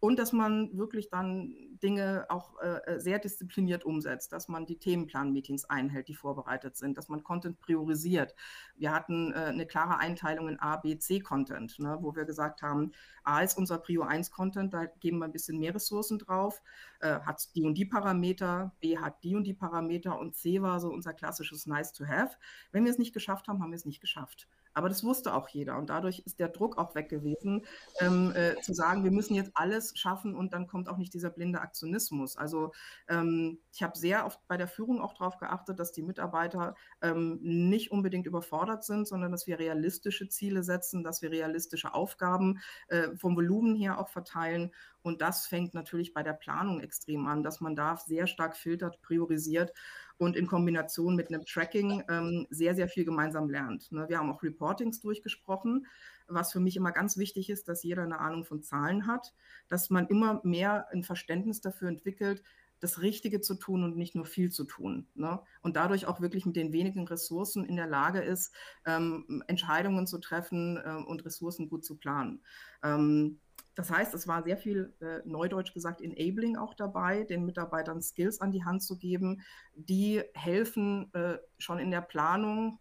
und 0.00 0.18
dass 0.18 0.32
man 0.32 0.76
wirklich 0.76 1.10
dann 1.10 1.54
Dinge 1.82 2.26
auch 2.30 2.58
äh, 2.60 2.98
sehr 2.98 3.18
diszipliniert 3.18 3.84
umsetzt, 3.84 4.32
dass 4.32 4.48
man 4.48 4.64
die 4.64 4.78
Themenplan-Meetings 4.78 5.66
einhält, 5.66 6.08
die 6.08 6.14
vorbereitet 6.14 6.76
sind, 6.76 6.96
dass 6.96 7.08
man 7.08 7.22
Content 7.22 7.60
priorisiert. 7.60 8.34
Wir 8.76 8.92
hatten 8.92 9.32
äh, 9.32 9.36
eine 9.36 9.66
klare 9.66 9.98
Einteilung 9.98 10.48
in 10.48 10.58
A, 10.58 10.76
B, 10.76 10.98
C 10.98 11.20
Content, 11.20 11.78
ne, 11.78 11.98
wo 12.00 12.16
wir 12.16 12.24
gesagt 12.24 12.62
haben, 12.62 12.92
A 13.24 13.42
ist 13.42 13.58
unser 13.58 13.78
Prio 13.78 14.02
1 14.02 14.30
Content, 14.30 14.72
da 14.72 14.86
geben 14.86 15.18
wir 15.18 15.26
ein 15.26 15.32
bisschen 15.32 15.58
mehr 15.58 15.74
Ressourcen 15.74 16.18
drauf, 16.18 16.62
äh, 17.00 17.20
hat 17.20 17.54
die 17.54 17.64
und 17.64 17.74
die 17.74 17.84
Parameter, 17.84 18.72
B 18.80 18.98
hat 18.98 19.22
die 19.22 19.36
und 19.36 19.44
die 19.44 19.54
Parameter 19.54 20.18
und 20.18 20.34
C 20.34 20.62
war 20.62 20.80
so 20.80 20.88
unser 20.88 21.12
klassisches 21.12 21.66
Nice 21.66 21.92
to 21.92 22.06
Have. 22.06 22.36
Wenn 22.72 22.84
wir 22.84 22.90
es 22.90 22.98
nicht 22.98 23.12
geschafft 23.20 23.48
haben, 23.48 23.62
haben 23.62 23.70
wir 23.70 23.76
es 23.76 23.84
nicht 23.84 24.00
geschafft. 24.00 24.48
Aber 24.72 24.88
das 24.88 25.02
wusste 25.02 25.34
auch 25.34 25.48
jeder 25.48 25.76
und 25.78 25.90
dadurch 25.90 26.20
ist 26.20 26.38
der 26.38 26.48
Druck 26.48 26.78
auch 26.78 26.94
weg 26.94 27.08
gewesen, 27.08 27.66
ähm, 28.00 28.32
äh, 28.34 28.54
zu 28.60 28.72
sagen, 28.72 29.02
wir 29.02 29.10
müssen 29.10 29.34
jetzt 29.34 29.50
alles 29.54 29.98
schaffen 29.98 30.34
und 30.34 30.52
dann 30.52 30.68
kommt 30.68 30.88
auch 30.88 30.96
nicht 30.96 31.12
dieser 31.12 31.30
blinde 31.30 31.60
Aktionismus. 31.60 32.36
Also 32.36 32.72
ähm, 33.08 33.58
ich 33.72 33.82
habe 33.82 33.98
sehr 33.98 34.26
oft 34.26 34.38
bei 34.46 34.56
der 34.56 34.68
Führung 34.68 35.00
auch 35.00 35.14
darauf 35.14 35.38
geachtet, 35.38 35.80
dass 35.80 35.92
die 35.92 36.02
Mitarbeiter 36.02 36.76
ähm, 37.02 37.40
nicht 37.42 37.90
unbedingt 37.90 38.26
überfordert 38.26 38.84
sind, 38.84 39.08
sondern 39.08 39.32
dass 39.32 39.46
wir 39.48 39.58
realistische 39.58 40.28
Ziele 40.28 40.62
setzen, 40.62 41.02
dass 41.02 41.20
wir 41.20 41.32
realistische 41.32 41.92
Aufgaben 41.92 42.60
äh, 42.88 43.16
vom 43.16 43.36
Volumen 43.36 43.74
her 43.74 43.98
auch 43.98 44.08
verteilen 44.08 44.70
und 45.02 45.22
das 45.22 45.46
fängt 45.46 45.74
natürlich 45.74 46.12
bei 46.12 46.22
der 46.22 46.34
Planung 46.34 46.80
extrem 46.80 47.26
an, 47.26 47.42
dass 47.42 47.60
man 47.60 47.74
da 47.74 47.96
sehr 47.96 48.26
stark 48.26 48.56
filtert, 48.56 49.00
priorisiert 49.02 49.72
und 50.20 50.36
in 50.36 50.46
Kombination 50.46 51.16
mit 51.16 51.28
einem 51.28 51.46
Tracking 51.46 52.04
ähm, 52.10 52.46
sehr, 52.50 52.74
sehr 52.74 52.88
viel 52.88 53.06
gemeinsam 53.06 53.48
lernt. 53.48 53.90
Ne? 53.90 54.04
Wir 54.10 54.18
haben 54.18 54.30
auch 54.30 54.42
Reportings 54.42 55.00
durchgesprochen, 55.00 55.86
was 56.28 56.52
für 56.52 56.60
mich 56.60 56.76
immer 56.76 56.92
ganz 56.92 57.16
wichtig 57.16 57.48
ist, 57.48 57.68
dass 57.68 57.82
jeder 57.82 58.02
eine 58.02 58.18
Ahnung 58.18 58.44
von 58.44 58.62
Zahlen 58.62 59.06
hat, 59.06 59.32
dass 59.68 59.88
man 59.88 60.06
immer 60.08 60.42
mehr 60.44 60.88
ein 60.92 61.04
Verständnis 61.04 61.62
dafür 61.62 61.88
entwickelt, 61.88 62.42
das 62.80 63.00
Richtige 63.00 63.40
zu 63.40 63.54
tun 63.54 63.82
und 63.82 63.96
nicht 63.96 64.14
nur 64.14 64.26
viel 64.26 64.50
zu 64.50 64.64
tun. 64.64 65.06
Ne? 65.14 65.40
Und 65.62 65.76
dadurch 65.76 66.04
auch 66.04 66.20
wirklich 66.20 66.44
mit 66.44 66.56
den 66.56 66.72
wenigen 66.72 67.08
Ressourcen 67.08 67.64
in 67.64 67.76
der 67.76 67.86
Lage 67.86 68.20
ist, 68.20 68.52
ähm, 68.84 69.42
Entscheidungen 69.46 70.06
zu 70.06 70.18
treffen 70.18 70.76
äh, 70.76 71.02
und 71.06 71.24
Ressourcen 71.24 71.70
gut 71.70 71.84
zu 71.84 71.96
planen. 71.96 72.42
Ähm, 72.82 73.40
das 73.80 73.90
heißt, 73.90 74.12
es 74.12 74.28
war 74.28 74.42
sehr 74.42 74.58
viel, 74.58 74.92
äh, 75.00 75.20
neudeutsch 75.24 75.72
gesagt, 75.72 76.02
Enabling 76.02 76.58
auch 76.58 76.74
dabei, 76.74 77.24
den 77.24 77.46
Mitarbeitern 77.46 78.02
Skills 78.02 78.42
an 78.42 78.52
die 78.52 78.62
Hand 78.62 78.82
zu 78.82 78.98
geben, 78.98 79.40
die 79.74 80.22
helfen, 80.34 81.10
äh, 81.14 81.38
schon 81.56 81.78
in 81.78 81.90
der 81.90 82.02
Planung 82.02 82.78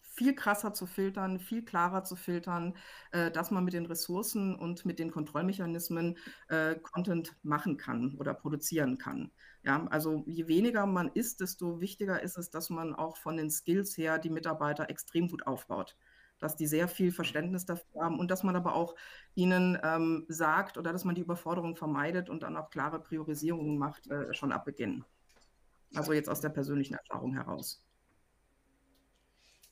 viel 0.00 0.34
krasser 0.34 0.72
zu 0.72 0.86
filtern, 0.86 1.38
viel 1.38 1.62
klarer 1.62 2.02
zu 2.02 2.16
filtern, 2.16 2.78
äh, 3.10 3.30
dass 3.30 3.50
man 3.50 3.62
mit 3.62 3.74
den 3.74 3.84
Ressourcen 3.84 4.56
und 4.56 4.86
mit 4.86 4.98
den 4.98 5.10
Kontrollmechanismen 5.10 6.16
äh, 6.48 6.76
Content 6.76 7.36
machen 7.42 7.76
kann 7.76 8.14
oder 8.16 8.32
produzieren 8.32 8.96
kann. 8.96 9.30
Ja, 9.64 9.86
also 9.88 10.24
je 10.26 10.48
weniger 10.48 10.86
man 10.86 11.10
ist, 11.12 11.40
desto 11.42 11.80
wichtiger 11.80 12.22
ist 12.22 12.38
es, 12.38 12.48
dass 12.48 12.70
man 12.70 12.94
auch 12.94 13.18
von 13.18 13.36
den 13.36 13.50
Skills 13.50 13.98
her 13.98 14.18
die 14.18 14.30
Mitarbeiter 14.30 14.88
extrem 14.88 15.28
gut 15.28 15.46
aufbaut 15.46 15.94
dass 16.38 16.56
die 16.56 16.66
sehr 16.66 16.88
viel 16.88 17.12
Verständnis 17.12 17.66
dafür 17.66 18.02
haben 18.02 18.18
und 18.18 18.30
dass 18.30 18.42
man 18.42 18.56
aber 18.56 18.74
auch 18.74 18.94
ihnen 19.34 19.78
ähm, 19.82 20.24
sagt 20.28 20.78
oder 20.78 20.92
dass 20.92 21.04
man 21.04 21.14
die 21.14 21.22
Überforderung 21.22 21.76
vermeidet 21.76 22.28
und 22.28 22.42
dann 22.42 22.56
auch 22.56 22.70
klare 22.70 23.00
Priorisierungen 23.00 23.78
macht, 23.78 24.06
äh, 24.10 24.32
schon 24.34 24.52
ab 24.52 24.64
Beginn. 24.64 25.04
Also 25.94 26.12
jetzt 26.12 26.28
aus 26.28 26.40
der 26.40 26.50
persönlichen 26.50 26.94
Erfahrung 26.94 27.34
heraus. 27.34 27.82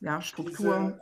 Ja, 0.00 0.20
Struktur, 0.20 0.78
Diese... 0.78 1.00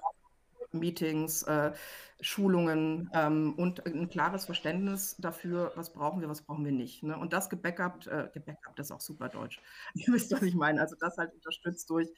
Meetings, 0.73 1.43
äh, 1.43 1.73
Schulungen 2.21 3.11
ähm, 3.13 3.55
und 3.57 3.85
ein 3.85 4.09
klares 4.09 4.47
Verständnis 4.47 5.17
dafür, 5.19 5.73
was 5.75 5.93
brauchen 5.93 6.21
wir, 6.21 6.29
was 6.29 6.43
brauchen 6.43 6.65
wir 6.65 6.73
nicht. 6.73 7.03
Ne? 7.03 7.17
Und 7.17 7.33
das 7.33 7.51
gebackupt, 7.51 8.07
äh, 8.07 8.29
gebackupt 8.33 8.79
ist 8.79 8.93
auch 8.93 9.01
super 9.01 9.29
deutsch. 9.29 9.61
Ihr 9.95 10.13
wisst, 10.13 10.33
was 10.33 10.43
ich 10.43 10.55
meine. 10.55 10.81
Also 10.81 10.97
das 10.99 11.19
halt 11.19 11.35
unterstützt 11.35 11.91
durch 11.91 12.09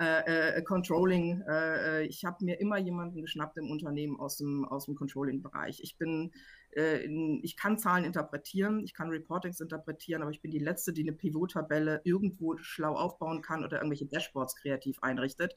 äh, 0.00 0.58
äh, 0.58 0.62
Controlling. 0.62 1.42
Äh, 1.42 2.02
äh, 2.02 2.06
ich 2.06 2.24
habe 2.24 2.44
mir 2.44 2.60
immer 2.60 2.78
jemanden 2.78 3.22
geschnappt 3.22 3.58
im 3.58 3.70
Unternehmen 3.70 4.18
aus 4.18 4.36
dem, 4.36 4.64
aus 4.64 4.86
dem 4.86 4.94
Controlling-Bereich. 4.94 5.80
Ich 5.82 5.96
bin, 5.96 6.32
äh, 6.72 7.04
in, 7.04 7.40
ich 7.42 7.56
kann 7.56 7.78
Zahlen 7.78 8.04
interpretieren, 8.04 8.80
ich 8.80 8.94
kann 8.94 9.10
Reportings 9.10 9.60
interpretieren, 9.60 10.22
aber 10.22 10.30
ich 10.30 10.40
bin 10.40 10.50
die 10.50 10.58
Letzte, 10.58 10.92
die 10.92 11.02
eine 11.02 11.12
Pivot-Tabelle 11.12 12.00
irgendwo 12.04 12.56
schlau 12.56 12.94
aufbauen 12.96 13.42
kann 13.42 13.64
oder 13.64 13.78
irgendwelche 13.78 14.06
Dashboards 14.06 14.56
kreativ 14.56 15.02
einrichtet. 15.02 15.56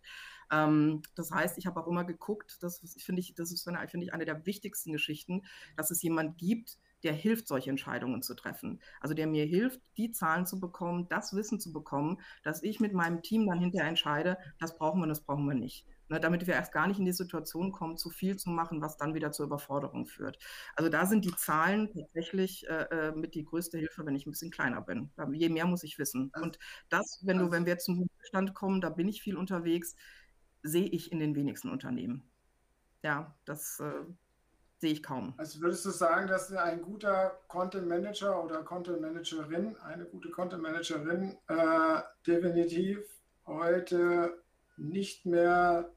Ähm, 0.51 1.01
das 1.15 1.31
heißt, 1.31 1.57
ich 1.57 1.65
habe 1.65 1.79
auch 1.79 1.87
immer 1.87 2.03
geguckt, 2.03 2.57
das 2.61 2.79
finde 2.99 3.21
ich, 3.21 3.33
das 3.33 3.51
ist 3.51 3.63
finde 3.63 4.05
ich 4.05 4.13
eine 4.13 4.25
der 4.25 4.45
wichtigsten 4.45 4.91
Geschichten, 4.91 5.43
dass 5.75 5.91
es 5.91 6.01
jemand 6.01 6.37
gibt, 6.37 6.77
der 7.03 7.13
hilft, 7.13 7.47
solche 7.47 7.69
Entscheidungen 7.69 8.21
zu 8.21 8.33
treffen. 8.33 8.81
Also 9.01 9.13
der 9.13 9.27
mir 9.27 9.45
hilft, 9.45 9.81
die 9.97 10.11
Zahlen 10.11 10.45
zu 10.45 10.59
bekommen, 10.59 11.07
das 11.09 11.33
Wissen 11.33 11.59
zu 11.59 11.71
bekommen, 11.71 12.19
dass 12.43 12.63
ich 12.63 12.79
mit 12.79 12.93
meinem 12.93 13.21
Team 13.21 13.47
dann 13.47 13.59
hinterher 13.59 13.89
entscheide, 13.89 14.37
das 14.59 14.77
brauchen 14.77 15.01
wir, 15.01 15.07
das 15.07 15.21
brauchen 15.21 15.45
wir 15.45 15.55
nicht. 15.55 15.85
Ne, 16.09 16.21
damit 16.21 16.47
wir 16.47 16.53
erst 16.53 16.71
gar 16.71 16.87
nicht 16.87 16.99
in 16.99 17.05
die 17.05 17.11
Situation 17.11 17.73
kommen, 17.73 17.97
zu 17.97 18.09
viel 18.09 18.37
zu 18.37 18.49
machen, 18.49 18.81
was 18.81 18.95
dann 18.95 19.13
wieder 19.13 19.33
zur 19.33 19.45
Überforderung 19.45 20.05
führt. 20.05 20.39
Also 20.73 20.89
da 20.89 21.05
sind 21.05 21.25
die 21.25 21.35
Zahlen 21.35 21.91
tatsächlich 21.93 22.65
äh, 22.69 23.09
äh 23.09 23.11
mit 23.11 23.35
die 23.35 23.43
größte 23.43 23.77
Hilfe, 23.77 24.05
wenn 24.05 24.15
ich 24.15 24.25
ein 24.25 24.31
bisschen 24.31 24.51
kleiner 24.51 24.81
bin. 24.81 25.11
Je 25.33 25.49
mehr 25.49 25.65
muss 25.65 25.83
ich 25.83 25.99
wissen. 25.99 26.31
Und 26.41 26.59
das, 26.87 27.21
wenn 27.25 27.39
du, 27.39 27.51
wenn 27.51 27.65
wir 27.65 27.77
zum 27.77 28.07
Stand 28.21 28.53
kommen, 28.53 28.79
da 28.79 28.89
bin 28.89 29.09
ich 29.09 29.21
viel 29.21 29.35
unterwegs, 29.35 29.95
sehe 30.63 30.87
ich 30.87 31.11
in 31.11 31.19
den 31.19 31.35
wenigsten 31.35 31.69
Unternehmen. 31.69 32.23
Ja, 33.03 33.35
das 33.45 33.81
äh, 33.81 34.05
sehe 34.79 34.93
ich 34.93 35.03
kaum. 35.03 35.33
Also 35.37 35.61
würdest 35.61 35.85
du 35.85 35.89
sagen, 35.89 36.27
dass 36.27 36.51
ein 36.51 36.81
guter 36.81 37.39
Content 37.47 37.87
Manager 37.87 38.43
oder 38.43 38.63
Content 38.63 39.01
Managerin, 39.01 39.75
eine 39.77 40.05
gute 40.05 40.29
Content 40.29 40.61
Managerin 40.61 41.37
äh, 41.47 42.01
definitiv 42.25 42.99
heute 43.45 44.43
nicht 44.77 45.25
mehr 45.25 45.91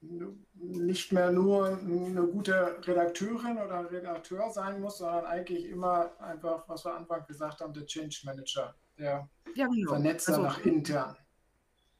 nicht 0.00 1.12
mehr 1.12 1.32
nur 1.32 1.66
eine 1.66 2.22
gute 2.28 2.78
Redakteurin 2.86 3.58
oder 3.58 3.90
Redakteur 3.90 4.48
sein 4.50 4.80
muss, 4.80 4.98
sondern 4.98 5.26
eigentlich 5.26 5.64
immer 5.66 6.12
einfach, 6.20 6.68
was 6.68 6.84
wir 6.84 6.94
Anfang 6.94 7.26
gesagt 7.26 7.60
haben, 7.60 7.72
der 7.72 7.84
Change 7.84 8.20
Manager, 8.24 8.76
der 8.96 9.28
ja, 9.56 9.66
genau. 9.66 9.90
Vernetzer 9.90 10.34
also, 10.34 10.42
nach 10.42 10.64
intern. 10.64 11.16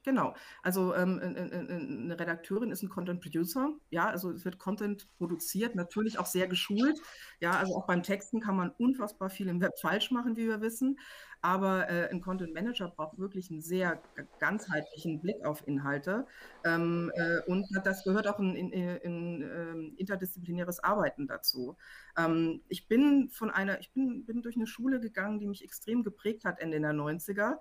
Genau. 0.04 0.34
Also 0.62 0.94
ähm, 0.94 1.20
eine 1.20 2.18
Redakteurin 2.18 2.70
ist 2.70 2.82
ein 2.82 2.88
Content 2.88 3.20
Producer. 3.20 3.70
Ja, 3.90 4.06
also 4.08 4.30
es 4.30 4.44
wird 4.44 4.58
Content 4.58 5.08
produziert, 5.18 5.74
natürlich 5.74 6.18
auch 6.18 6.26
sehr 6.26 6.46
geschult. 6.46 6.98
Ja, 7.40 7.52
also 7.52 7.76
auch 7.76 7.86
beim 7.86 8.02
Texten 8.02 8.40
kann 8.40 8.56
man 8.56 8.70
unfassbar 8.70 9.28
viel 9.28 9.48
im 9.48 9.60
Web 9.60 9.78
falsch 9.80 10.10
machen, 10.10 10.36
wie 10.36 10.46
wir 10.46 10.60
wissen. 10.60 10.98
Aber 11.40 11.88
äh, 11.88 12.08
ein 12.10 12.20
Content 12.20 12.54
Manager 12.54 12.88
braucht 12.88 13.18
wirklich 13.18 13.50
einen 13.50 13.60
sehr 13.60 14.00
ganzheitlichen 14.40 15.20
Blick 15.20 15.44
auf 15.44 15.66
Inhalte. 15.66 16.26
Ähm, 16.64 17.12
äh, 17.14 17.40
und 17.46 17.66
das 17.84 18.02
gehört 18.02 18.26
auch 18.26 18.40
in, 18.40 18.56
in, 18.56 18.72
in, 18.72 18.96
in 18.96 19.42
ähm, 19.42 19.94
interdisziplinäres 19.96 20.82
Arbeiten 20.82 21.26
dazu. 21.28 21.76
Ähm, 22.16 22.62
ich 22.68 22.88
bin 22.88 23.30
von 23.30 23.50
einer, 23.50 23.78
ich 23.80 23.92
bin, 23.92 24.24
bin 24.26 24.42
durch 24.42 24.56
eine 24.56 24.66
Schule 24.66 25.00
gegangen, 25.00 25.38
die 25.38 25.46
mich 25.46 25.62
extrem 25.62 26.02
geprägt 26.02 26.44
hat 26.44 26.60
Ende 26.60 26.80
der 26.80 26.92
90er 26.92 27.58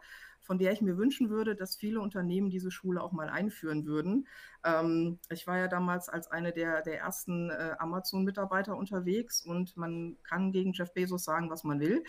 von 0.47 0.57
der 0.57 0.71
ich 0.71 0.81
mir 0.81 0.97
wünschen 0.97 1.29
würde, 1.29 1.55
dass 1.55 1.75
viele 1.75 1.99
Unternehmen 1.99 2.49
diese 2.49 2.71
Schule 2.71 3.03
auch 3.03 3.11
mal 3.11 3.29
einführen 3.29 3.85
würden. 3.85 4.27
Ähm, 4.63 5.19
ich 5.29 5.45
war 5.45 5.57
ja 5.57 5.67
damals 5.67 6.07
als 6.07 6.31
eine 6.31 6.53
der, 6.53 6.81
der 6.81 6.99
ersten 6.99 7.49
äh, 7.49 7.75
Amazon-Mitarbeiter 7.77 8.75
unterwegs 8.77 9.41
und 9.45 9.75
man 9.75 10.17
kann 10.23 10.53
gegen 10.53 10.71
Jeff 10.71 10.93
Bezos 10.93 11.25
sagen, 11.25 11.49
was 11.49 11.65
man 11.65 11.81
will. 11.81 12.03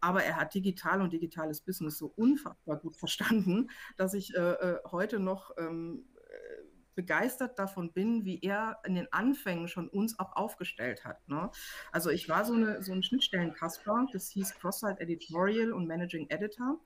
Aber 0.00 0.22
er 0.22 0.36
hat 0.36 0.54
digital 0.54 1.02
und 1.02 1.12
digitales 1.12 1.60
Business 1.60 1.98
so 1.98 2.06
unfassbar 2.16 2.76
gut 2.76 2.96
verstanden, 2.96 3.68
dass 3.96 4.14
ich 4.14 4.34
äh, 4.34 4.52
äh 4.52 4.78
heute 4.90 5.18
noch 5.18 5.50
ähm, 5.58 6.06
äh, 6.14 6.70
begeistert 6.94 7.58
davon 7.58 7.92
bin, 7.92 8.24
wie 8.24 8.40
er 8.40 8.78
in 8.84 8.94
den 8.94 9.12
Anfängen 9.12 9.68
schon 9.68 9.88
uns 9.88 10.18
auch 10.18 10.36
aufgestellt 10.36 11.04
hat. 11.04 11.26
Ne? 11.28 11.50
Also 11.92 12.10
ich 12.10 12.28
war 12.28 12.44
so, 12.44 12.54
eine, 12.54 12.82
so 12.82 12.92
ein 12.92 13.02
Schnittstellen-Kasper, 13.02 14.06
das 14.12 14.28
hieß 14.30 14.54
Cross-Site 14.54 15.00
Editorial 15.00 15.72
und 15.72 15.86
Managing 15.86 16.28
Editor 16.30 16.78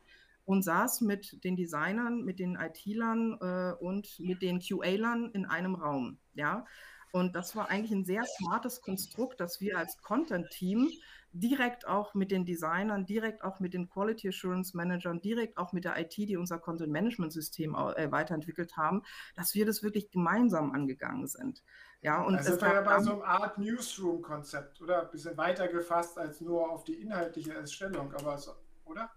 und 0.44 0.62
saß 0.62 1.00
mit 1.00 1.42
den 1.44 1.56
Designern, 1.56 2.22
mit 2.22 2.38
den 2.38 2.56
IT-Lern 2.56 3.38
äh, 3.40 3.72
und 3.82 4.18
mit 4.18 4.42
den 4.42 4.60
QA-Lern 4.60 5.30
in 5.32 5.46
einem 5.46 5.74
Raum. 5.74 6.18
Ja? 6.34 6.66
Und 7.12 7.34
das 7.36 7.54
war 7.54 7.70
eigentlich 7.70 7.92
ein 7.92 8.04
sehr 8.04 8.24
smartes 8.24 8.82
Konstrukt, 8.82 9.40
dass 9.40 9.60
wir 9.60 9.78
als 9.78 10.02
Content-Team 10.02 10.90
direkt 11.34 11.86
auch 11.86 12.14
mit 12.14 12.30
den 12.30 12.44
Designern, 12.44 13.06
direkt 13.06 13.42
auch 13.42 13.60
mit 13.60 13.74
den 13.74 13.88
Quality 13.88 14.28
Assurance 14.28 14.76
Managern, 14.76 15.20
direkt 15.20 15.58
auch 15.58 15.72
mit 15.72 15.84
der 15.84 15.98
IT, 15.98 16.16
die 16.16 16.36
unser 16.36 16.58
Content 16.58 16.92
Management 16.92 17.32
System 17.32 17.74
äh, 17.74 18.10
weiterentwickelt 18.10 18.76
haben, 18.76 19.02
dass 19.34 19.54
wir 19.54 19.66
das 19.66 19.82
wirklich 19.82 20.10
gemeinsam 20.10 20.72
angegangen 20.72 21.26
sind. 21.26 21.62
Ja, 22.02 22.22
und 22.22 22.34
das 22.34 22.48
ist 22.48 22.62
ja 22.62 22.80
bei 22.82 23.00
so 23.00 23.14
einer 23.14 23.24
Art 23.24 23.58
Newsroom-Konzept, 23.58 24.80
oder? 24.80 25.02
Ein 25.02 25.10
bisschen 25.10 25.36
weiter 25.36 25.68
gefasst 25.68 26.18
als 26.18 26.40
nur 26.40 26.70
auf 26.70 26.84
die 26.84 27.00
inhaltliche 27.00 27.54
Erstellung, 27.54 28.12
aber 28.14 28.38
so, 28.38 28.52
oder? 28.84 29.10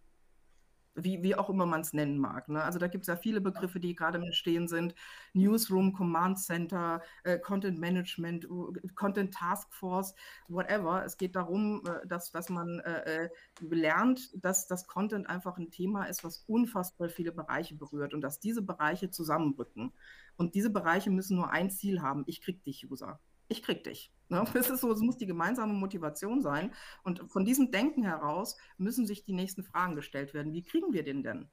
Wie, 0.97 1.23
wie 1.23 1.35
auch 1.35 1.49
immer 1.49 1.65
man 1.65 1.81
es 1.81 1.93
nennen 1.93 2.17
mag. 2.17 2.49
Ne? 2.49 2.61
Also 2.61 2.79
da 2.79 2.87
gibt 2.87 3.03
es 3.03 3.07
ja 3.07 3.15
viele 3.15 3.39
Begriffe, 3.39 3.79
die 3.79 3.95
gerade 3.95 4.17
im 4.17 4.23
Entstehen 4.23 4.67
sind. 4.67 4.95
Newsroom, 5.33 5.93
Command 5.93 6.39
Center, 6.39 7.01
äh, 7.23 7.39
Content 7.39 7.79
Management, 7.79 8.47
Content 8.95 9.33
Task 9.33 9.71
Force, 9.73 10.15
whatever. 10.47 11.05
Es 11.05 11.17
geht 11.17 11.35
darum, 11.35 11.83
äh, 11.85 12.07
dass, 12.07 12.31
dass 12.31 12.49
man 12.49 12.79
äh, 12.79 13.25
äh, 13.25 13.29
lernt, 13.61 14.31
dass 14.43 14.67
das 14.67 14.87
Content 14.87 15.29
einfach 15.29 15.57
ein 15.57 15.71
Thema 15.71 16.05
ist, 16.05 16.23
was 16.23 16.43
unfassbar 16.47 17.09
viele 17.09 17.31
Bereiche 17.31 17.75
berührt 17.75 18.13
und 18.13 18.21
dass 18.21 18.39
diese 18.39 18.61
Bereiche 18.61 19.09
zusammenrücken. 19.09 19.93
Und 20.35 20.55
diese 20.55 20.69
Bereiche 20.69 21.09
müssen 21.09 21.37
nur 21.37 21.51
ein 21.51 21.69
Ziel 21.69 22.01
haben, 22.01 22.23
ich 22.27 22.41
krieg 22.41 22.63
dich, 22.63 22.89
User 22.89 23.19
ich 23.47 23.63
krieg 23.63 23.83
dich. 23.83 24.11
Ne? 24.30 24.43
Das 24.53 24.69
ist 24.69 24.82
so, 24.82 24.91
es 24.91 25.01
muss 25.01 25.17
die 25.17 25.25
gemeinsame 25.25 25.73
Motivation 25.73 26.41
sein. 26.41 26.73
Und 27.03 27.32
von 27.32 27.45
diesem 27.45 27.71
Denken 27.71 28.03
heraus 28.03 28.57
müssen 28.78 29.05
sich 29.05 29.23
die 29.23 29.34
nächsten 29.34 29.63
Fragen 29.63 29.95
gestellt 29.95 30.34
werden. 30.34 30.53
Wie 30.53 30.63
kriegen 30.63 30.93
wir 30.93 31.03
den 31.03 31.23
denn? 31.23 31.49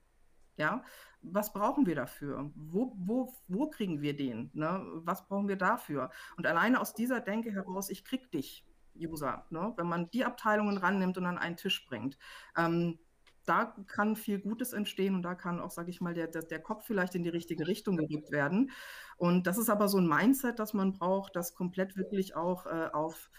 Ja, 0.56 0.84
was 1.22 1.52
brauchen 1.52 1.86
wir 1.86 1.94
dafür? 1.94 2.50
Wo, 2.54 2.94
wo, 2.96 3.34
wo 3.48 3.68
kriegen 3.68 4.02
wir 4.02 4.14
den? 4.16 4.50
Ne? 4.52 4.84
Was 5.04 5.26
brauchen 5.26 5.48
wir 5.48 5.56
dafür? 5.56 6.10
Und 6.36 6.46
alleine 6.46 6.80
aus 6.80 6.94
dieser 6.94 7.20
Denke 7.20 7.52
heraus, 7.52 7.90
ich 7.90 8.04
krieg 8.04 8.30
dich, 8.30 8.64
User, 8.96 9.44
ne? 9.50 9.72
wenn 9.76 9.88
man 9.88 10.10
die 10.10 10.24
Abteilungen 10.24 10.78
rannimmt 10.78 11.18
und 11.18 11.26
an 11.26 11.38
einen 11.38 11.56
Tisch 11.56 11.84
bringt, 11.86 12.16
ähm, 12.56 12.98
da 13.46 13.74
kann 13.86 14.16
viel 14.16 14.40
Gutes 14.40 14.72
entstehen 14.72 15.14
und 15.14 15.22
da 15.22 15.34
kann 15.34 15.60
auch, 15.60 15.70
sage 15.70 15.90
ich 15.90 16.00
mal, 16.00 16.14
der, 16.14 16.28
der, 16.28 16.42
der, 16.42 16.60
Kopf 16.60 16.86
vielleicht 16.86 17.14
in 17.14 17.22
die 17.22 17.28
richtige 17.30 17.66
Richtung 17.66 17.96
gerückt 17.96 18.30
werden. 18.30 18.70
Und 19.16 19.46
das 19.46 19.58
ist 19.58 19.70
aber 19.70 19.88
so 19.88 19.98
ein 19.98 20.08
Mindset, 20.08 20.58
das 20.58 20.74
man 20.74 20.92
braucht, 20.92 21.36
das 21.36 21.54
komplett 21.54 21.96
wirklich 21.96 22.36
auch 22.36 22.66
äh, 22.66 22.90
auf, 22.92 23.30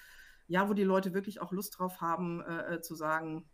ja, 0.47 0.69
wo 0.69 0.73
die 0.73 0.83
Leute 0.83 1.13
wirklich 1.13 1.41
auch 1.41 1.51
Lust 1.51 1.79
drauf 1.79 2.01
haben, 2.01 2.41
äh, 2.41 2.75
äh 2.75 2.81
zu 2.81 2.95
sagen, 2.95 3.49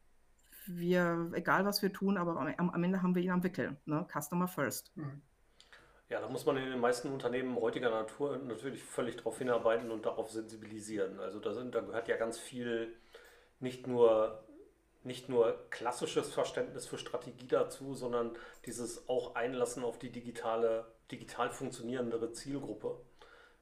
wir, 0.67 1.31
egal 1.33 1.65
was 1.65 1.81
wir 1.81 1.91
tun, 1.91 2.17
aber 2.17 2.39
am, 2.39 2.69
am 2.69 2.83
Ende 2.83 3.01
haben 3.01 3.15
wir 3.15 3.21
ihn 3.21 3.31
am 3.31 3.43
Wickel. 3.43 3.77
Ne? 3.85 4.05
Customer 4.11 4.47
first. 4.47 4.95
Mhm. 4.95 5.21
Ja, 6.09 6.19
da 6.19 6.27
muss 6.27 6.45
man 6.45 6.57
in 6.57 6.69
den 6.69 6.79
meisten 6.79 7.07
Unternehmen 7.09 7.55
heutiger 7.55 7.89
Natur 7.89 8.37
natürlich 8.37 8.83
völlig 8.83 9.15
darauf 9.15 9.37
hinarbeiten 9.37 9.91
und 9.91 10.05
darauf 10.05 10.29
sensibilisieren. 10.29 11.21
Also 11.21 11.39
da, 11.39 11.53
sind, 11.53 11.73
da 11.73 11.79
gehört 11.79 12.09
ja 12.09 12.17
ganz 12.17 12.37
viel 12.37 12.93
nicht 13.61 13.87
nur 13.87 14.43
nicht 15.03 15.29
nur 15.29 15.65
klassisches 15.69 16.31
Verständnis 16.33 16.85
für 16.85 16.97
Strategie 16.97 17.47
dazu, 17.47 17.93
sondern 17.93 18.35
dieses 18.65 19.07
auch 19.09 19.35
Einlassen 19.35 19.83
auf 19.83 19.97
die 19.97 20.11
digitale, 20.11 20.85
digital 21.11 21.49
funktionierendere 21.49 22.33
Zielgruppe. 22.33 22.99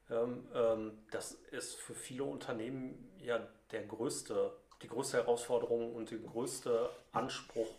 Ähm, 0.10 0.48
ähm, 0.54 1.04
das 1.12 1.34
ist 1.52 1.76
für 1.76 1.96
viele 1.96 2.24
Unternehmen 2.24 3.12
ja 3.20 3.48
der 3.72 3.84
größte, 3.84 4.54
die 4.82 4.88
größte 4.88 5.18
Herausforderung 5.18 5.96
und 5.96 6.12
der 6.12 6.20
größte 6.20 6.90
Anspruch 7.12 7.70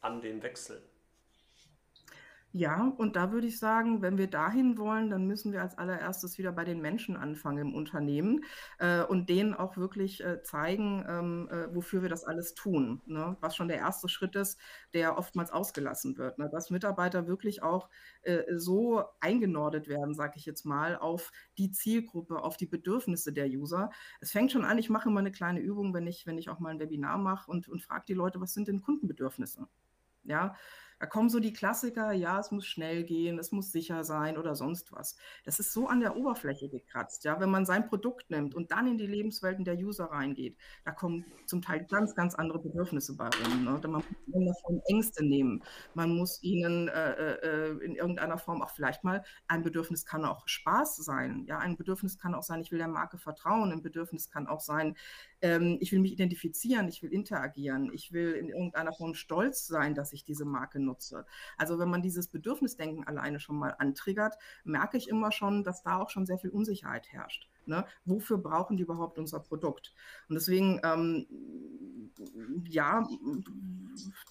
an 0.00 0.20
den 0.20 0.42
Wechsel. 0.42 0.82
Ja, 2.52 2.92
und 2.98 3.14
da 3.14 3.30
würde 3.30 3.46
ich 3.46 3.60
sagen, 3.60 4.02
wenn 4.02 4.18
wir 4.18 4.26
dahin 4.26 4.76
wollen, 4.76 5.08
dann 5.08 5.24
müssen 5.28 5.52
wir 5.52 5.62
als 5.62 5.78
allererstes 5.78 6.36
wieder 6.36 6.50
bei 6.50 6.64
den 6.64 6.80
Menschen 6.80 7.16
anfangen 7.16 7.68
im 7.68 7.74
Unternehmen 7.74 8.44
äh, 8.78 9.04
und 9.04 9.28
denen 9.28 9.54
auch 9.54 9.76
wirklich 9.76 10.24
äh, 10.24 10.42
zeigen, 10.42 11.04
ähm, 11.08 11.48
äh, 11.48 11.72
wofür 11.72 12.02
wir 12.02 12.08
das 12.08 12.24
alles 12.24 12.54
tun. 12.54 13.02
Ne? 13.06 13.36
Was 13.40 13.54
schon 13.54 13.68
der 13.68 13.76
erste 13.76 14.08
Schritt 14.08 14.34
ist, 14.34 14.58
der 14.94 15.16
oftmals 15.16 15.52
ausgelassen 15.52 16.18
wird. 16.18 16.38
Ne? 16.38 16.50
Dass 16.50 16.70
Mitarbeiter 16.70 17.28
wirklich 17.28 17.62
auch 17.62 17.88
äh, 18.22 18.42
so 18.56 19.04
eingenordet 19.20 19.86
werden, 19.86 20.14
sage 20.14 20.32
ich 20.36 20.44
jetzt 20.44 20.64
mal, 20.66 20.96
auf 20.96 21.30
die 21.56 21.70
Zielgruppe, 21.70 22.42
auf 22.42 22.56
die 22.56 22.66
Bedürfnisse 22.66 23.32
der 23.32 23.46
User. 23.46 23.90
Es 24.20 24.32
fängt 24.32 24.50
schon 24.50 24.64
an, 24.64 24.76
ich 24.76 24.90
mache 24.90 25.08
immer 25.08 25.20
eine 25.20 25.30
kleine 25.30 25.60
Übung, 25.60 25.94
wenn 25.94 26.08
ich, 26.08 26.26
wenn 26.26 26.36
ich 26.36 26.48
auch 26.50 26.58
mal 26.58 26.70
ein 26.70 26.80
Webinar 26.80 27.16
mache 27.16 27.48
und, 27.48 27.68
und 27.68 27.80
frage 27.80 28.06
die 28.08 28.14
Leute, 28.14 28.40
was 28.40 28.54
sind 28.54 28.66
denn 28.66 28.80
Kundenbedürfnisse? 28.80 29.68
Ja, 30.24 30.56
Da 31.00 31.06
kommen 31.06 31.30
so 31.30 31.40
die 31.40 31.54
Klassiker, 31.54 32.12
ja, 32.12 32.38
es 32.38 32.50
muss 32.50 32.66
schnell 32.66 33.04
gehen, 33.04 33.38
es 33.38 33.52
muss 33.52 33.72
sicher 33.72 34.04
sein 34.04 34.36
oder 34.36 34.54
sonst 34.54 34.92
was. 34.92 35.16
Das 35.44 35.58
ist 35.58 35.72
so 35.72 35.88
an 35.88 36.00
der 36.00 36.14
Oberfläche 36.14 36.68
gekratzt, 36.68 37.24
ja. 37.24 37.40
Wenn 37.40 37.50
man 37.50 37.64
sein 37.64 37.88
Produkt 37.88 38.30
nimmt 38.30 38.54
und 38.54 38.70
dann 38.70 38.86
in 38.86 38.98
die 38.98 39.06
Lebenswelten 39.06 39.64
der 39.64 39.76
User 39.78 40.04
reingeht, 40.04 40.58
da 40.84 40.92
kommen 40.92 41.24
zum 41.46 41.62
Teil 41.62 41.86
ganz, 41.86 42.14
ganz 42.14 42.34
andere 42.34 42.58
Bedürfnisse 42.58 43.16
bei 43.16 43.30
rum. 43.30 43.64
Ne? 43.64 43.80
Man 43.82 43.92
muss 43.92 44.04
ihnen 44.26 44.46
davon 44.46 44.82
Ängste 44.88 45.24
nehmen. 45.24 45.64
Man 45.94 46.14
muss 46.14 46.42
ihnen 46.42 46.88
äh, 46.88 47.32
äh, 47.32 47.78
in 47.82 47.94
irgendeiner 47.96 48.36
Form 48.36 48.60
auch 48.60 48.70
vielleicht 48.70 49.02
mal, 49.02 49.24
ein 49.48 49.62
Bedürfnis 49.62 50.04
kann 50.04 50.26
auch 50.26 50.46
Spaß 50.46 50.96
sein. 50.96 51.44
Ja, 51.46 51.58
ein 51.60 51.78
Bedürfnis 51.78 52.18
kann 52.18 52.34
auch 52.34 52.42
sein, 52.42 52.60
ich 52.60 52.72
will 52.72 52.78
der 52.78 52.88
Marke 52.88 53.16
vertrauen. 53.16 53.72
Ein 53.72 53.80
Bedürfnis 53.80 54.28
kann 54.28 54.46
auch 54.46 54.60
sein, 54.60 54.96
ähm, 55.40 55.78
ich 55.80 55.92
will 55.92 56.00
mich 56.00 56.12
identifizieren, 56.12 56.88
ich 56.88 57.02
will 57.02 57.10
interagieren, 57.10 57.90
ich 57.90 58.12
will 58.12 58.32
in 58.32 58.50
irgendeiner 58.50 58.92
Form 58.92 59.14
stolz 59.14 59.66
sein, 59.66 59.94
dass 59.94 60.12
ich 60.12 60.24
diese 60.24 60.44
Marke 60.44 60.78
nutze. 60.78 60.89
Also 61.56 61.78
wenn 61.78 61.90
man 61.90 62.02
dieses 62.02 62.28
Bedürfnisdenken 62.28 63.06
alleine 63.06 63.40
schon 63.40 63.56
mal 63.56 63.74
antriggert, 63.78 64.34
merke 64.64 64.96
ich 64.96 65.08
immer 65.08 65.32
schon, 65.32 65.64
dass 65.64 65.82
da 65.82 65.98
auch 65.98 66.10
schon 66.10 66.26
sehr 66.26 66.38
viel 66.38 66.50
Unsicherheit 66.50 67.12
herrscht. 67.12 67.48
Ne? 67.66 67.84
Wofür 68.04 68.38
brauchen 68.38 68.76
die 68.76 68.82
überhaupt 68.82 69.18
unser 69.18 69.40
Produkt? 69.40 69.94
Und 70.28 70.34
deswegen, 70.34 70.80
ähm, 70.82 71.26
ja, 72.68 73.06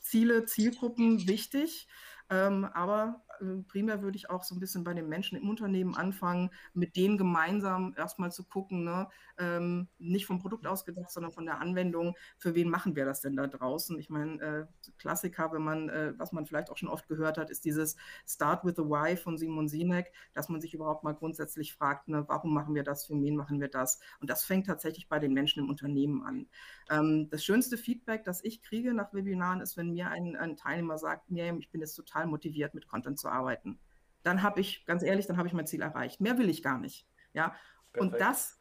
Ziele, 0.02 0.46
Zielgruppen 0.46 1.28
wichtig. 1.28 1.88
Ähm, 2.30 2.66
aber 2.66 3.24
primär 3.68 4.02
würde 4.02 4.18
ich 4.18 4.30
auch 4.30 4.44
so 4.44 4.56
ein 4.56 4.60
bisschen 4.60 4.84
bei 4.84 4.94
den 4.94 5.10
Menschen 5.10 5.38
im 5.38 5.50
Unternehmen 5.50 5.96
anfangen, 5.96 6.52
mit 6.74 6.96
denen 6.96 7.18
gemeinsam 7.18 7.94
erstmal 7.98 8.32
zu 8.32 8.44
gucken, 8.44 8.84
ne? 8.84 9.08
ähm, 9.38 9.88
nicht 9.98 10.26
vom 10.26 10.40
Produkt 10.40 10.68
ausgedacht, 10.68 11.10
sondern 11.10 11.32
von 11.32 11.46
der 11.46 11.60
Anwendung, 11.60 12.16
für 12.38 12.54
wen 12.56 12.70
machen 12.70 12.96
wir 12.96 13.06
das 13.06 13.22
denn 13.22 13.36
da 13.36 13.48
draußen? 13.48 13.98
Ich 14.00 14.10
meine, 14.10 14.42
äh, 14.42 14.66
Klassiker, 14.98 15.52
wenn 15.52 15.64
man, 15.64 15.90
äh, 15.90 16.14
was 16.18 16.32
man 16.32 16.46
vielleicht 16.46 16.70
auch 16.70 16.78
schon 16.78 16.90
oft 16.90 17.08
gehört 17.08 17.38
hat, 17.38 17.50
ist 17.50 17.66
dieses 17.66 17.96
Start 18.28 18.64
with 18.64 18.76
the 18.76 18.84
Why 18.84 19.18
von 19.18 19.38
Simon 19.38 19.68
Sinek, 19.68 20.12
dass 20.34 20.50
man 20.50 20.62
sich 20.62 20.74
überhaupt 20.74 21.04
mal 21.04 21.14
grundsätzlich 21.14 21.74
fragt, 21.74 22.10
ne, 22.10 22.26
warum 22.28 22.54
machen 22.54 22.76
wir 22.76 22.84
das, 22.84 23.06
für 23.06 23.14
wen 23.14 23.36
machen 23.36 23.60
wir 23.60 23.70
das? 23.70 24.00
Und 24.20 24.30
das 24.30 24.44
fängt 24.44 24.68
tatsächlich 24.68 25.08
bei 25.10 25.20
den 25.20 25.34
Menschen 25.34 25.64
im 25.64 25.70
Unternehmen 25.70 26.24
an. 26.24 26.48
Ähm, 26.90 27.30
das 27.30 27.44
schönste 27.44 27.78
Feedback, 27.78 28.24
das 28.24 28.44
ich 28.44 28.62
kriege 28.62 28.94
nach 28.94 29.14
Webinaren, 29.14 29.62
ist, 29.62 29.78
wenn 29.78 29.92
mir 29.92 30.10
ein, 30.10 30.36
ein 30.36 30.58
Teilnehmer 30.58 30.98
sagt, 30.98 31.32
Miriam, 31.32 31.60
ich 31.60 31.72
bin 31.72 31.82
jetzt 31.82 31.96
total 31.96 32.20
total 32.20 32.28
motiviert, 32.28 32.74
mit 32.74 32.88
Content 32.88 33.20
zu 33.20 33.29
arbeiten. 33.32 33.80
Dann 34.24 34.44
habe 34.44 34.60
ich, 34.60 34.86
ganz 34.86 35.04
ehrlich, 35.04 35.28
dann 35.28 35.38
habe 35.38 35.48
ich 35.48 35.54
mein 35.54 35.68
Ziel 35.68 35.82
erreicht. 35.82 36.22
Mehr 36.22 36.38
will 36.38 36.50
ich 36.50 36.62
gar 36.62 36.78
nicht. 36.78 37.08
Ja. 37.34 37.56
Und 37.98 38.20
das, 38.20 38.60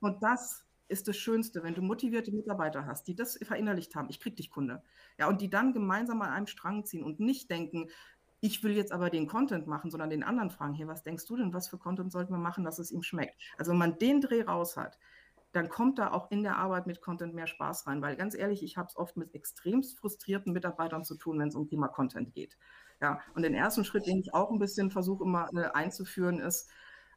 und 0.00 0.22
das 0.22 0.66
ist 0.88 1.08
das 1.08 1.16
Schönste, 1.16 1.62
wenn 1.62 1.74
du 1.74 1.82
motivierte 1.82 2.32
Mitarbeiter 2.32 2.86
hast, 2.86 3.08
die 3.08 3.14
das 3.14 3.38
verinnerlicht 3.42 3.94
haben, 3.94 4.08
ich 4.10 4.20
krieg 4.20 4.36
dich 4.36 4.50
Kunde. 4.50 4.82
Ja, 5.18 5.28
und 5.28 5.40
die 5.40 5.50
dann 5.50 5.72
gemeinsam 5.72 6.22
an 6.22 6.30
einem 6.30 6.46
Strang 6.46 6.84
ziehen 6.84 7.04
und 7.04 7.20
nicht 7.20 7.50
denken, 7.50 7.88
ich 8.40 8.62
will 8.62 8.72
jetzt 8.72 8.92
aber 8.92 9.10
den 9.10 9.26
Content 9.26 9.66
machen, 9.66 9.90
sondern 9.90 10.10
den 10.10 10.22
anderen 10.22 10.50
fragen, 10.50 10.74
hier, 10.74 10.86
was 10.86 11.02
denkst 11.02 11.26
du 11.26 11.36
denn, 11.36 11.52
was 11.52 11.68
für 11.68 11.78
Content 11.78 12.12
sollten 12.12 12.32
wir 12.32 12.38
machen, 12.38 12.64
dass 12.64 12.78
es 12.78 12.90
ihm 12.90 13.02
schmeckt? 13.02 13.36
Also 13.56 13.72
wenn 13.72 13.78
man 13.78 13.98
den 13.98 14.20
Dreh 14.20 14.42
raus 14.42 14.76
hat, 14.76 14.98
dann 15.52 15.68
kommt 15.68 15.98
da 15.98 16.12
auch 16.12 16.30
in 16.30 16.42
der 16.42 16.56
Arbeit 16.56 16.86
mit 16.86 17.00
Content 17.00 17.34
mehr 17.34 17.46
Spaß 17.46 17.86
rein. 17.86 18.00
Weil 18.02 18.16
ganz 18.16 18.34
ehrlich, 18.36 18.62
ich 18.62 18.76
habe 18.76 18.88
es 18.88 18.96
oft 18.96 19.16
mit 19.16 19.34
extremst 19.34 19.98
frustrierten 19.98 20.52
Mitarbeitern 20.52 21.04
zu 21.04 21.16
tun, 21.16 21.38
wenn 21.38 21.48
es 21.48 21.54
um 21.54 21.66
Thema 21.66 21.88
Content 21.88 22.32
geht. 22.32 22.56
Ja, 23.00 23.20
und 23.34 23.42
den 23.42 23.54
ersten 23.54 23.84
Schritt, 23.84 24.06
den 24.06 24.18
ich 24.18 24.34
auch 24.34 24.50
ein 24.50 24.58
bisschen 24.58 24.90
versuche 24.90 25.24
immer 25.24 25.48
äh, 25.54 25.70
einzuführen, 25.72 26.40
ist, 26.40 26.68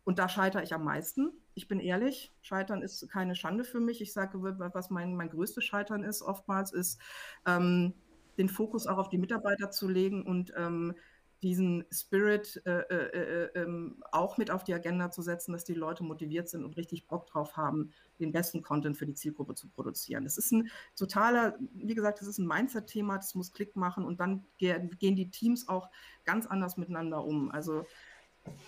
und 0.04 0.20
da 0.20 0.30
scheitere 0.30 0.64
ich 0.64 0.74
am 0.74 0.84
meisten. 0.84 1.32
Ich 1.54 1.68
bin 1.68 1.80
ehrlich, 1.80 2.34
Scheitern 2.42 2.82
ist 2.82 3.08
keine 3.10 3.36
Schande 3.36 3.64
für 3.64 3.80
mich. 3.80 4.02
Ich 4.02 4.14
sage, 4.14 4.42
was 4.42 4.90
mein, 4.90 5.16
mein 5.16 5.30
größtes 5.30 5.64
Scheitern 5.64 6.04
ist 6.04 6.22
oftmals, 6.22 6.72
ist, 6.72 7.00
ähm, 7.46 7.94
den 8.38 8.50
Fokus 8.50 8.88
auch 8.88 8.98
auf 8.98 9.10
die 9.10 9.18
Mitarbeiter 9.18 9.70
zu 9.72 9.88
legen 9.88 10.26
und 10.26 10.54
ähm, 10.58 10.96
diesen 11.42 11.86
Spirit 11.92 12.62
äh, 12.66 12.82
äh, 12.82 13.46
äh, 13.46 13.50
ähm, 13.56 14.04
auch 14.12 14.38
mit 14.38 14.52
auf 14.52 14.64
die 14.64 14.74
Agenda 14.74 15.10
zu 15.10 15.22
setzen, 15.22 15.54
dass 15.54 15.64
die 15.64 15.74
Leute 15.74 16.04
motiviert 16.04 16.50
sind 16.50 16.64
und 16.64 16.78
richtig 16.78 17.08
Bock 17.08 17.28
drauf 17.28 17.58
haben, 17.58 17.92
den 18.20 18.32
besten 18.32 18.62
Content 18.62 18.98
für 18.98 19.06
die 19.06 19.16
Zielgruppe 19.16 19.56
zu 19.56 19.68
produzieren. 19.68 20.24
Das 20.24 20.38
ist 20.38 20.52
ein 20.52 20.70
totaler, 20.96 21.58
wie 21.74 21.96
gesagt, 21.96 22.22
das 22.22 22.28
ist 22.28 22.38
ein 22.38 22.48
Mindset-Thema, 22.48 23.18
das 23.18 23.34
muss 23.36 23.54
Klick 23.54 23.76
machen 23.76 24.06
und 24.06 24.20
dann 24.20 24.46
gehen 24.58 25.16
die 25.16 25.32
Teams 25.32 25.68
auch 25.68 25.90
ganz 26.26 26.46
anders 26.46 26.78
miteinander 26.78 27.24
um. 27.24 27.50
Also 27.52 27.86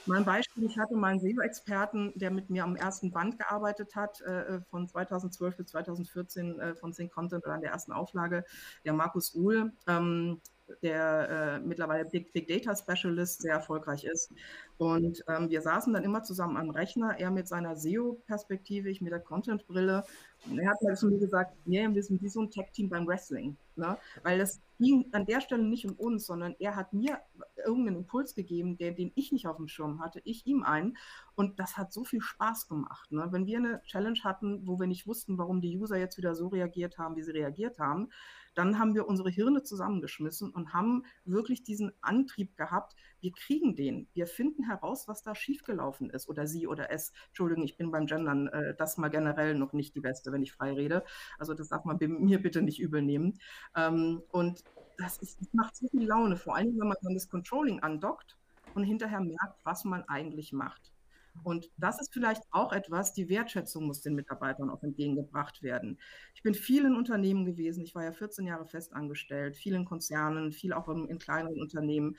mein 0.06 0.26
Beispiel, 0.26 0.66
ich 0.66 0.78
hatte 0.78 0.96
mal 0.96 1.12
einen 1.12 1.20
SEO-Experten, 1.20 2.14
der 2.16 2.32
mit 2.32 2.50
mir 2.50 2.64
am 2.64 2.76
ersten 2.76 3.12
Band 3.12 3.40
gearbeitet 3.40 3.96
hat, 3.96 4.22
äh, 4.22 4.62
von 4.70 4.88
2012 4.88 5.58
bis 5.58 5.68
2014 5.68 6.60
äh, 6.60 6.76
von 6.76 6.94
Sync 6.94 7.12
Content 7.12 7.46
oder 7.46 7.56
an 7.56 7.62
der 7.62 7.72
ersten 7.72 7.92
Auflage, 7.92 8.44
der 8.86 8.94
Markus 8.94 9.34
Uhl. 9.34 9.74
Ähm, 9.88 10.42
der 10.82 11.30
äh, 11.30 11.60
mittlerweile 11.60 12.06
Big, 12.06 12.32
Big 12.34 12.48
Data 12.48 12.76
Specialist 12.76 13.42
sehr 13.42 13.54
erfolgreich 13.54 14.04
ist. 14.06 14.32
Und 14.78 15.24
ähm, 15.28 15.50
wir 15.50 15.62
saßen 15.62 15.94
dann 15.94 16.04
immer 16.04 16.24
zusammen 16.24 16.58
am 16.58 16.70
Rechner, 16.70 17.16
er 17.20 17.32
mit 17.32 17.48
seiner 17.48 17.76
SEO-Perspektive, 17.76 18.90
ich 18.90 19.02
mit 19.02 19.12
der 19.12 19.20
Content-Brille. 19.20 20.04
Und 20.50 20.60
er 20.60 20.72
hat 20.72 20.82
mal 20.82 20.96
zu 20.96 21.08
mir 21.08 21.20
gesagt, 21.20 21.56
nee, 21.66 21.88
wir 21.90 22.04
sind 22.04 22.22
wie 22.22 22.30
so 22.30 22.42
ein 22.42 22.50
Tech-Team 22.50 22.90
beim 22.90 23.08
Wrestling. 23.08 23.56
Ne? 23.76 23.98
Weil 24.24 24.42
es 24.42 24.62
ging 24.80 25.08
an 25.14 25.26
der 25.26 25.42
Stelle 25.42 25.64
nicht 25.64 25.86
um 25.86 25.94
uns, 25.94 26.26
sondern 26.26 26.56
er 26.60 26.76
hat 26.76 26.94
mir 26.94 27.20
irgendeinen 27.66 27.98
Impuls 27.98 28.36
gegeben, 28.36 28.78
der, 28.78 28.92
den 28.92 29.12
ich 29.16 29.32
nicht 29.32 29.48
auf 29.48 29.58
dem 29.58 29.68
Schirm 29.68 30.00
hatte, 30.02 30.22
ich 30.26 30.46
ihm 30.46 30.64
einen. 30.64 30.98
Und 31.36 31.60
das 31.60 31.78
hat 31.78 31.94
so 31.94 32.04
viel 32.04 32.22
Spaß 32.22 32.68
gemacht. 32.68 33.12
Ne? 33.12 33.28
Wenn 33.32 33.46
wir 33.46 33.58
eine 33.58 33.82
Challenge 33.84 34.20
hatten, 34.24 34.68
wo 34.68 34.80
wir 34.80 34.88
nicht 34.88 35.08
wussten, 35.08 35.38
warum 35.38 35.62
die 35.62 35.78
User 35.78 35.98
jetzt 35.98 36.18
wieder 36.18 36.36
so 36.36 36.48
reagiert 36.48 36.98
haben, 36.98 37.16
wie 37.16 37.24
sie 37.24 37.32
reagiert 37.32 37.80
haben, 37.80 38.10
dann 38.54 38.80
haben 38.80 38.96
wir 38.96 39.08
unsere 39.08 39.30
Hirne 39.30 39.64
zusammengeschmissen 39.64 40.52
und 40.52 40.74
haben 40.74 41.04
wirklich 41.26 41.64
diesen 41.64 41.92
Antrieb 42.02 42.56
gehabt, 42.56 42.96
wir 43.20 43.32
kriegen 43.32 43.76
den, 43.76 44.08
wir 44.14 44.28
finden 44.28 44.64
heraus, 44.64 45.08
was 45.08 45.24
da 45.24 45.36
schiefgelaufen 45.36 46.10
ist 46.10 46.28
oder 46.30 46.48
sie 46.48 46.68
oder 46.68 46.92
es. 46.92 47.14
Entschuldigung, 47.28 47.64
ich 47.64 47.78
bin 47.78 47.92
beim 47.92 48.06
Gendern 48.06 48.48
äh, 48.48 48.76
das 48.76 48.98
mal 48.98 49.10
generell 49.10 49.56
noch 49.56 49.74
nicht 49.74 49.96
die 49.96 50.02
Beste, 50.02 50.32
wenn 50.32 50.44
ich 50.44 50.54
frei 50.54 50.74
rede. 50.74 51.04
Also 51.38 51.54
das 51.54 51.70
darf 51.70 51.86
man 51.86 51.98
mir 52.00 52.42
bitte 52.42 52.62
nicht 52.62 52.80
übel 52.80 53.02
nehmen. 53.02 53.40
Ähm, 53.76 54.22
und 54.32 54.64
das, 54.98 55.18
ist, 55.18 55.42
das 55.42 55.54
macht 55.54 55.76
so 55.76 55.88
viel 55.88 56.06
Laune, 56.06 56.38
vor 56.38 56.56
allem 56.56 56.78
wenn 56.80 56.88
man 56.88 56.98
dann 57.02 57.14
das 57.14 57.30
Controlling 57.30 57.80
andockt 57.80 58.38
und 58.76 58.84
hinterher 58.84 59.22
merkt, 59.22 59.60
was 59.64 59.86
man 59.86 60.04
eigentlich 60.04 60.54
macht. 60.54 60.93
Und 61.42 61.70
das 61.78 62.00
ist 62.00 62.14
vielleicht 62.14 62.44
auch 62.52 62.72
etwas, 62.72 63.14
die 63.14 63.28
Wertschätzung 63.28 63.86
muss 63.86 64.02
den 64.02 64.16
Mitarbeitern 64.16 64.70
auch 64.70 64.84
entgegengebracht 64.84 65.64
werden. 65.64 66.00
Ich 66.36 66.44
bin 66.44 66.54
viel 66.54 66.86
in 66.86 66.96
Unternehmen 66.96 67.46
gewesen, 67.46 67.84
ich 67.84 67.96
war 67.96 68.04
ja 68.04 68.12
14 68.12 68.46
Jahre 68.46 68.66
festangestellt, 68.66 69.58
viel 69.58 69.74
in 69.74 69.86
Konzernen, 69.86 70.52
viel 70.52 70.74
auch 70.74 70.88
in, 70.90 71.08
in 71.08 71.18
kleineren 71.18 71.60
Unternehmen. 71.60 72.18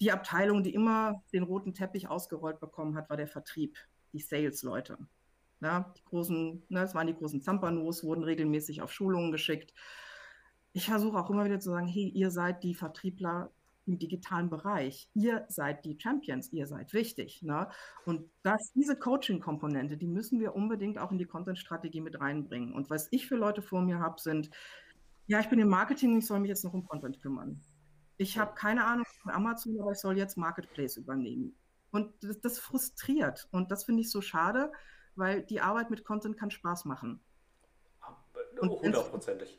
Die 0.00 0.12
Abteilung, 0.12 0.62
die 0.62 0.74
immer 0.74 1.22
den 1.32 1.44
roten 1.44 1.74
Teppich 1.74 2.08
ausgerollt 2.08 2.60
bekommen 2.60 2.96
hat, 2.96 3.08
war 3.08 3.16
der 3.16 3.28
Vertrieb, 3.28 3.78
die 4.12 4.20
Sales-Leute. 4.20 4.98
Ja, 5.60 5.92
die 5.96 6.04
großen, 6.04 6.64
ne, 6.68 6.80
das 6.80 6.94
waren 6.94 7.06
die 7.06 7.14
großen 7.14 7.40
Zampanos, 7.40 8.02
wurden 8.02 8.24
regelmäßig 8.24 8.82
auf 8.82 8.92
Schulungen 8.92 9.30
geschickt. 9.30 9.72
Ich 10.72 10.86
versuche 10.86 11.18
auch 11.18 11.30
immer 11.30 11.44
wieder 11.44 11.60
zu 11.60 11.70
sagen, 11.70 11.86
hey, 11.86 12.08
ihr 12.08 12.30
seid 12.30 12.64
die 12.64 12.74
Vertriebler 12.74 13.52
im 13.86 13.98
digitalen 13.98 14.50
Bereich. 14.50 15.08
Ihr 15.14 15.44
seid 15.48 15.84
die 15.84 15.98
Champions, 16.00 16.52
ihr 16.52 16.66
seid 16.66 16.92
wichtig. 16.92 17.42
Ne? 17.42 17.68
Und 18.04 18.30
das, 18.42 18.72
diese 18.74 18.96
Coaching-Komponente, 18.96 19.96
die 19.96 20.06
müssen 20.06 20.40
wir 20.40 20.54
unbedingt 20.54 20.98
auch 20.98 21.10
in 21.10 21.18
die 21.18 21.26
Content-Strategie 21.26 22.00
mit 22.00 22.20
reinbringen. 22.20 22.72
Und 22.72 22.90
was 22.90 23.08
ich 23.10 23.26
für 23.26 23.36
Leute 23.36 23.62
vor 23.62 23.82
mir 23.82 23.98
habe, 23.98 24.20
sind, 24.20 24.50
ja, 25.26 25.40
ich 25.40 25.48
bin 25.48 25.58
im 25.58 25.68
Marketing, 25.68 26.18
ich 26.18 26.26
soll 26.26 26.40
mich 26.40 26.48
jetzt 26.48 26.64
noch 26.64 26.74
um 26.74 26.86
Content 26.86 27.20
kümmern. 27.20 27.60
Ich 28.16 28.38
habe 28.38 28.54
keine 28.54 28.84
Ahnung 28.84 29.06
von 29.22 29.32
Amazon, 29.32 29.80
aber 29.80 29.92
ich 29.92 29.98
soll 29.98 30.16
jetzt 30.16 30.36
Marketplace 30.36 30.96
übernehmen. 30.96 31.56
Und 31.90 32.12
das, 32.22 32.40
das 32.40 32.58
frustriert. 32.58 33.48
Und 33.50 33.70
das 33.70 33.84
finde 33.84 34.02
ich 34.02 34.10
so 34.10 34.20
schade, 34.20 34.72
weil 35.16 35.42
die 35.42 35.60
Arbeit 35.60 35.90
mit 35.90 36.04
Content 36.04 36.38
kann 36.38 36.50
Spaß 36.50 36.84
machen. 36.84 37.20
Hundertprozentig. 38.60 39.58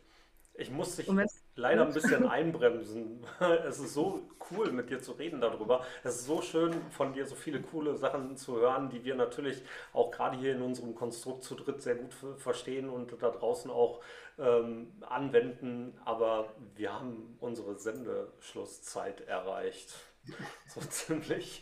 Ich 0.56 0.72
muss 0.72 0.96
dich 0.96 1.08
leider 1.56 1.86
ein 1.86 1.93
bisschen 1.93 2.28
einbremsen. 2.28 3.26
Es 3.68 3.80
ist 3.80 3.93
so 3.93 4.22
cool, 4.51 4.72
mit 4.72 4.89
dir 4.89 5.01
zu 5.01 5.14
reden 5.14 5.41
darüber. 5.41 5.86
Es 6.04 6.16
ist 6.16 6.26
so 6.26 6.41
schön, 6.41 6.74
von 6.91 7.14
dir 7.14 7.26
so 7.26 7.36
viele 7.36 7.62
coole 7.62 7.95
Sachen 7.95 8.36
zu 8.38 8.58
hören, 8.58 8.89
die 8.89 9.04
wir 9.04 9.16
natürlich 9.16 9.64
auch 9.93 10.12
gerade 10.12 10.38
hier 10.38 10.54
in 10.54 10.62
unserem 10.62 10.95
Konstrukt 10.95 11.43
zu 11.43 11.56
dritt 11.56 11.82
sehr 11.82 11.95
gut 11.95 12.14
verstehen 12.38 12.89
und 12.89 13.22
da 13.22 13.30
draußen 13.30 13.70
auch 13.72 14.01
ähm, 14.39 14.91
anwenden. 15.01 15.97
Aber 16.06 16.54
wir 16.76 16.93
haben 16.93 17.38
unsere 17.39 17.76
Sendeschlusszeit 17.78 19.22
erreicht. 19.22 19.93
So 20.68 20.82
ziemlich. 20.82 21.62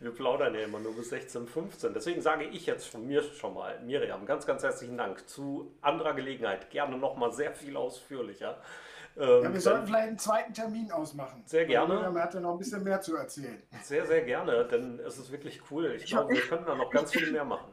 Wir 0.00 0.10
plaudern 0.10 0.54
ja 0.54 0.62
immer 0.62 0.80
nur 0.80 0.96
bis 0.96 1.10
16, 1.10 1.46
15. 1.46 1.94
Deswegen 1.94 2.22
sage 2.22 2.44
ich 2.44 2.66
jetzt 2.66 2.88
von 2.88 3.06
mir 3.06 3.22
schon 3.22 3.54
mal, 3.54 3.78
Miriam, 3.82 4.26
ganz, 4.26 4.46
ganz 4.46 4.64
herzlichen 4.64 4.96
Dank. 4.96 5.28
Zu 5.28 5.76
anderer 5.80 6.14
Gelegenheit 6.14 6.70
gerne 6.70 6.96
nochmal 6.96 7.32
sehr 7.32 7.52
viel 7.52 7.76
ausführlicher. 7.76 8.60
Ähm, 9.18 9.42
ja, 9.42 9.52
wir 9.52 9.60
sollten 9.60 9.86
vielleicht 9.86 10.08
einen 10.08 10.18
zweiten 10.18 10.54
Termin 10.54 10.92
ausmachen. 10.92 11.42
Sehr 11.46 11.66
gerne. 11.66 11.94
Miriam 11.94 12.18
hat 12.18 12.34
ja 12.34 12.40
noch 12.40 12.52
ein 12.52 12.58
bisschen 12.58 12.84
mehr 12.84 13.00
zu 13.00 13.16
erzählen. 13.16 13.60
Sehr, 13.82 14.06
sehr 14.06 14.22
gerne, 14.22 14.64
denn 14.66 15.00
es 15.00 15.18
ist 15.18 15.32
wirklich 15.32 15.60
cool. 15.70 15.92
Ich, 15.96 16.04
ich 16.04 16.10
glaube, 16.10 16.34
wir 16.34 16.40
könnten 16.40 16.66
da 16.66 16.74
noch 16.76 16.90
ganz 16.90 17.12
viel 17.14 17.32
mehr 17.32 17.44
machen. 17.44 17.72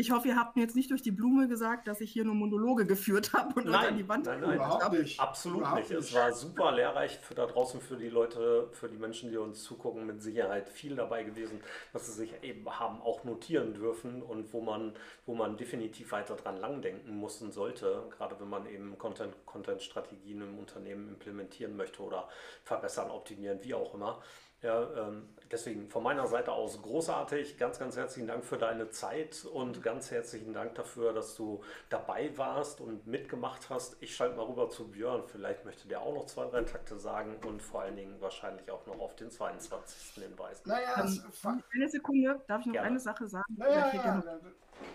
Ich 0.00 0.12
hoffe, 0.12 0.28
ihr 0.28 0.36
habt 0.36 0.54
mir 0.54 0.62
jetzt 0.62 0.76
nicht 0.76 0.92
durch 0.92 1.02
die 1.02 1.10
Blume 1.10 1.48
gesagt, 1.48 1.88
dass 1.88 2.00
ich 2.00 2.12
hier 2.12 2.24
nur 2.24 2.36
Monologe 2.36 2.86
geführt 2.86 3.32
habe 3.34 3.58
und 3.58 3.66
nein, 3.66 3.86
an 3.86 3.96
die 3.96 4.08
Wand 4.08 4.26
nein, 4.26 4.40
nein, 4.40 4.54
Überhaupt 4.54 4.92
nicht. 4.92 5.18
Absolut 5.18 5.58
Überhaupt 5.58 5.90
nicht. 5.90 5.90
Es 5.90 6.14
war 6.14 6.32
super 6.32 6.70
lehrreich 6.70 7.18
für 7.18 7.34
da 7.34 7.46
draußen, 7.46 7.80
für 7.80 7.96
die 7.96 8.08
Leute, 8.08 8.68
für 8.70 8.88
die 8.88 8.96
Menschen, 8.96 9.32
die 9.32 9.36
uns 9.36 9.64
zugucken, 9.64 10.06
mit 10.06 10.22
Sicherheit 10.22 10.68
viel 10.68 10.94
dabei 10.94 11.24
gewesen, 11.24 11.60
dass 11.92 12.06
sie 12.06 12.12
sich 12.12 12.32
eben 12.42 12.64
haben 12.70 13.02
auch 13.02 13.24
notieren 13.24 13.74
dürfen 13.74 14.22
und 14.22 14.52
wo 14.52 14.60
man, 14.60 14.92
wo 15.26 15.34
man 15.34 15.56
definitiv 15.56 16.12
weiter 16.12 16.36
dran 16.36 16.60
langdenken 16.60 17.16
muss 17.16 17.42
und 17.42 17.52
sollte, 17.52 18.04
gerade 18.16 18.38
wenn 18.38 18.48
man 18.48 18.66
eben 18.66 18.96
Content, 18.98 19.34
Content-Strategien 19.46 20.42
im 20.42 20.60
Unternehmen 20.60 21.08
implementieren 21.08 21.76
möchte 21.76 22.04
oder 22.04 22.28
verbessern, 22.62 23.10
optimieren, 23.10 23.58
wie 23.64 23.74
auch 23.74 23.94
immer. 23.94 24.22
Ja, 24.60 25.06
ähm, 25.06 25.28
deswegen 25.52 25.88
von 25.88 26.02
meiner 26.02 26.26
Seite 26.26 26.50
aus 26.50 26.82
großartig. 26.82 27.58
Ganz, 27.58 27.78
ganz 27.78 27.96
herzlichen 27.96 28.26
Dank 28.26 28.44
für 28.44 28.58
deine 28.58 28.90
Zeit 28.90 29.44
und 29.44 29.82
ganz 29.82 30.10
herzlichen 30.10 30.52
Dank 30.52 30.74
dafür, 30.74 31.12
dass 31.12 31.36
du 31.36 31.62
dabei 31.90 32.36
warst 32.36 32.80
und 32.80 33.06
mitgemacht 33.06 33.70
hast. 33.70 33.96
Ich 34.00 34.16
schalte 34.16 34.36
mal 34.36 34.46
rüber 34.46 34.68
zu 34.68 34.90
Björn. 34.90 35.22
Vielleicht 35.26 35.64
möchte 35.64 35.86
der 35.86 36.00
auch 36.02 36.12
noch 36.12 36.26
zwei, 36.26 36.46
drei 36.46 36.62
Takte 36.64 36.98
sagen 36.98 37.36
und 37.46 37.62
vor 37.62 37.82
allen 37.82 37.94
Dingen 37.94 38.20
wahrscheinlich 38.20 38.68
auch 38.70 38.84
noch 38.86 38.98
auf 38.98 39.14
den 39.14 39.30
22. 39.30 40.24
hinweisen. 40.24 40.62
Naja, 40.68 41.04
Ähm, 41.04 41.62
eine 41.72 41.88
Sekunde, 41.88 42.40
darf 42.48 42.60
ich 42.60 42.66
noch 42.66 42.72
Gerne. 42.72 42.88
eine 42.88 43.00
Sache 43.00 43.28
sagen? 43.28 43.54
Naja, 43.56 43.92
ja, 43.94 44.22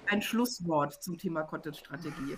ein 0.07 0.21
Schlusswort 0.21 1.01
zum 1.01 1.17
Thema 1.17 1.43
Content-Strategie. 1.43 2.37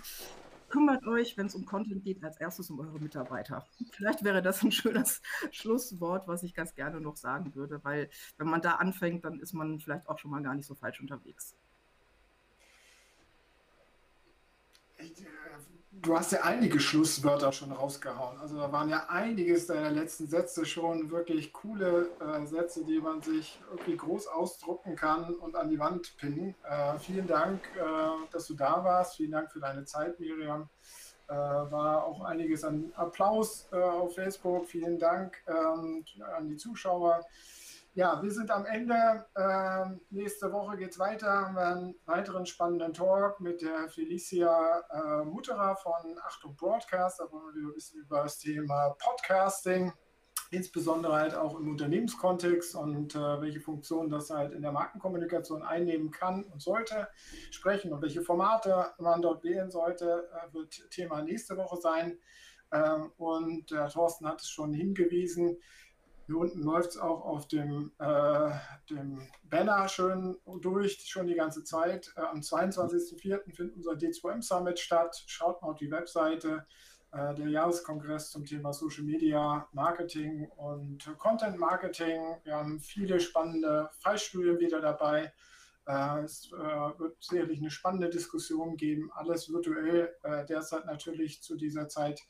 Kümmert 0.68 1.06
euch, 1.06 1.36
wenn 1.36 1.46
es 1.46 1.54
um 1.54 1.64
Content 1.64 2.04
geht, 2.04 2.22
als 2.24 2.36
erstes 2.38 2.70
um 2.70 2.80
eure 2.80 2.98
Mitarbeiter. 2.98 3.66
Vielleicht 3.92 4.24
wäre 4.24 4.42
das 4.42 4.62
ein 4.62 4.72
schönes 4.72 5.22
Schlusswort, 5.52 6.26
was 6.26 6.42
ich 6.42 6.54
ganz 6.54 6.74
gerne 6.74 7.00
noch 7.00 7.16
sagen 7.16 7.54
würde, 7.54 7.82
weil 7.84 8.10
wenn 8.36 8.48
man 8.48 8.62
da 8.62 8.72
anfängt, 8.72 9.24
dann 9.24 9.40
ist 9.40 9.52
man 9.52 9.78
vielleicht 9.78 10.08
auch 10.08 10.18
schon 10.18 10.30
mal 10.30 10.42
gar 10.42 10.54
nicht 10.54 10.66
so 10.66 10.74
falsch 10.74 11.00
unterwegs. 11.00 11.54
Ich, 14.98 15.12
Du 16.02 16.16
hast 16.16 16.32
ja 16.32 16.42
einige 16.42 16.78
Schlusswörter 16.78 17.52
schon 17.52 17.72
rausgehauen. 17.72 18.38
Also 18.38 18.56
da 18.56 18.70
waren 18.70 18.88
ja 18.90 19.06
einiges 19.08 19.66
deiner 19.66 19.90
letzten 19.90 20.26
Sätze 20.26 20.66
schon 20.66 21.10
wirklich 21.10 21.52
coole 21.52 22.10
äh, 22.20 22.44
Sätze, 22.46 22.84
die 22.84 22.98
man 22.98 23.22
sich 23.22 23.58
irgendwie 23.70 23.96
groß 23.96 24.26
ausdrucken 24.26 24.94
kann 24.94 25.34
und 25.34 25.56
an 25.56 25.70
die 25.70 25.78
Wand 25.78 26.16
pinnen. 26.18 26.54
Äh, 26.64 26.98
vielen 26.98 27.26
Dank, 27.26 27.62
äh, 27.76 27.80
dass 28.30 28.46
du 28.46 28.54
da 28.54 28.84
warst. 28.84 29.16
Vielen 29.16 29.32
Dank 29.32 29.50
für 29.50 29.60
deine 29.60 29.84
Zeit, 29.84 30.20
Miriam. 30.20 30.68
Äh, 31.28 31.32
war 31.34 32.04
auch 32.04 32.20
einiges 32.22 32.62
an 32.62 32.92
Applaus 32.94 33.66
äh, 33.72 33.76
auf 33.76 34.14
Facebook. 34.14 34.66
Vielen 34.66 34.98
Dank 34.98 35.38
ähm, 35.48 36.04
an 36.36 36.46
die 36.48 36.56
Zuschauer. 36.56 37.24
Ja, 37.96 38.22
wir 38.22 38.30
sind 38.30 38.50
am 38.50 38.66
Ende. 38.66 39.24
Ähm, 39.38 40.02
nächste 40.10 40.52
Woche 40.52 40.76
geht 40.76 40.90
es 40.90 40.98
weiter. 40.98 41.32
Haben 41.32 41.54
wir 41.54 41.66
einen 41.66 41.94
weiteren 42.04 42.44
spannenden 42.44 42.92
Talk 42.92 43.40
mit 43.40 43.62
der 43.62 43.88
Felicia 43.88 44.84
äh, 44.90 45.24
Mutterer 45.24 45.74
von 45.76 46.18
Achtung 46.22 46.54
Broadcast. 46.56 47.20
Da 47.20 47.32
wollen 47.32 47.54
wir 47.54 47.68
ein 47.70 47.72
bisschen 47.72 48.02
über 48.02 48.24
das 48.24 48.38
Thema 48.38 48.94
Podcasting, 48.98 49.94
insbesondere 50.50 51.14
halt 51.14 51.34
auch 51.34 51.58
im 51.58 51.70
Unternehmenskontext 51.70 52.74
und 52.74 53.14
äh, 53.14 53.40
welche 53.40 53.60
Funktion 53.60 54.10
das 54.10 54.28
halt 54.28 54.52
in 54.52 54.60
der 54.60 54.72
Markenkommunikation 54.72 55.62
einnehmen 55.62 56.10
kann 56.10 56.44
und 56.44 56.60
sollte, 56.60 57.08
sprechen 57.50 57.94
und 57.94 58.02
welche 58.02 58.20
Formate 58.20 58.92
man 58.98 59.22
dort 59.22 59.42
wählen 59.42 59.70
sollte, 59.70 60.28
äh, 60.34 60.52
wird 60.52 60.90
Thema 60.90 61.22
nächste 61.22 61.56
Woche 61.56 61.78
sein. 61.78 62.18
Ähm, 62.72 63.12
und 63.16 63.70
der 63.70 63.88
Thorsten 63.88 64.28
hat 64.28 64.42
es 64.42 64.50
schon 64.50 64.74
hingewiesen. 64.74 65.56
Hier 66.26 66.38
unten 66.38 66.62
läuft 66.62 66.90
es 66.90 66.98
auch 66.98 67.24
auf 67.24 67.46
dem, 67.46 67.92
äh, 68.00 68.50
dem 68.90 69.28
Banner 69.44 69.88
schön 69.88 70.36
durch, 70.60 70.98
schon 71.06 71.28
die 71.28 71.36
ganze 71.36 71.62
Zeit. 71.62 72.12
Äh, 72.16 72.22
am 72.22 72.40
22.04. 72.40 73.54
findet 73.54 73.76
unser 73.76 73.92
D2M 73.92 74.42
Summit 74.42 74.80
statt. 74.80 75.22
Schaut 75.26 75.62
mal 75.62 75.70
auf 75.70 75.78
die 75.78 75.90
Webseite. 75.90 76.66
Äh, 77.12 77.34
der 77.36 77.48
Jahreskongress 77.48 78.32
zum 78.32 78.44
Thema 78.44 78.72
Social 78.72 79.04
Media 79.04 79.68
Marketing 79.72 80.48
und 80.56 81.16
Content 81.18 81.58
Marketing. 81.58 82.20
Wir 82.42 82.56
haben 82.56 82.80
viele 82.80 83.20
spannende 83.20 83.88
Fallstudien 84.00 84.58
wieder 84.58 84.80
dabei. 84.80 85.32
Äh, 85.86 86.24
es 86.24 86.50
äh, 86.52 86.98
wird 86.98 87.22
sicherlich 87.22 87.60
eine 87.60 87.70
spannende 87.70 88.10
Diskussion 88.10 88.76
geben. 88.76 89.12
Alles 89.14 89.48
virtuell, 89.52 90.12
äh, 90.24 90.44
derzeit 90.44 90.84
natürlich 90.86 91.42
zu 91.42 91.54
dieser 91.54 91.88
Zeit 91.88 92.20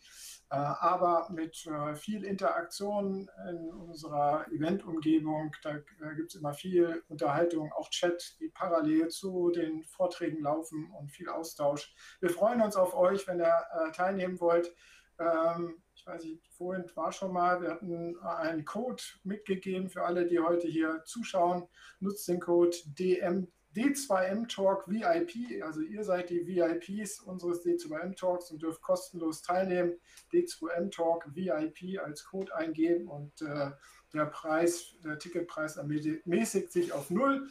aber 0.55 1.29
mit 1.31 1.67
äh, 1.67 1.97
viel 1.97 2.25
Interaktion 2.25 3.29
in 3.51 3.71
unserer 3.73 4.47
Eventumgebung. 4.53 5.53
Da 5.63 5.77
äh, 5.77 6.15
gibt 6.15 6.31
es 6.31 6.37
immer 6.37 6.55
viel 6.55 7.03
Unterhaltung, 7.09 7.73
auch 7.73 7.91
Chat, 7.91 8.37
die 8.39 8.49
parallel 8.49 9.09
zu 9.09 9.51
den 9.51 9.83
Vorträgen 9.85 10.43
laufen 10.43 10.91
und 10.99 11.11
viel 11.11 11.29
Austausch. 11.29 11.93
Wir 12.21 12.31
freuen 12.31 12.63
uns 12.63 12.77
auf 12.77 12.95
euch, 12.95 13.27
wenn 13.27 13.41
ihr 13.41 13.47
äh, 13.73 13.91
teilnehmen 13.91 14.39
wollt. 14.39 14.73
Ähm, 15.19 15.83
ich 15.95 16.07
weiß 16.07 16.23
nicht, 16.25 16.47
vorhin 16.57 16.85
war 16.95 17.11
schon 17.11 17.33
mal, 17.33 17.61
wir 17.61 17.71
hatten 17.71 18.17
einen 18.21 18.65
Code 18.65 19.03
mitgegeben 19.25 19.89
für 19.89 20.05
alle, 20.05 20.27
die 20.27 20.39
heute 20.39 20.69
hier 20.69 21.03
zuschauen. 21.05 21.67
Nutzt 21.99 22.29
den 22.29 22.39
Code 22.39 22.77
DM 22.85 23.49
D2M 23.77 24.49
Talk 24.49 24.89
VIP, 24.89 25.62
also 25.62 25.81
ihr 25.83 26.03
seid 26.03 26.31
die 26.31 26.47
VIPs 26.47 27.20
unseres 27.20 27.62
D2M 27.64 28.16
Talks 28.16 28.51
und 28.51 28.62
dürft 28.62 28.81
kostenlos 28.81 29.43
teilnehmen. 29.43 29.99
D2M 30.33 30.91
Talk 30.91 31.27
VIP 31.35 32.01
als 32.03 32.24
Code 32.24 32.55
eingeben 32.57 33.09
und 33.09 33.43
äh, 33.43 33.70
der 34.14 34.27
Preis, 34.27 34.95
der 35.05 35.18
Ticketpreis 35.18 35.77
ermäßigt 35.77 36.72
sich 36.72 36.93
auf 36.93 37.11
null. 37.11 37.49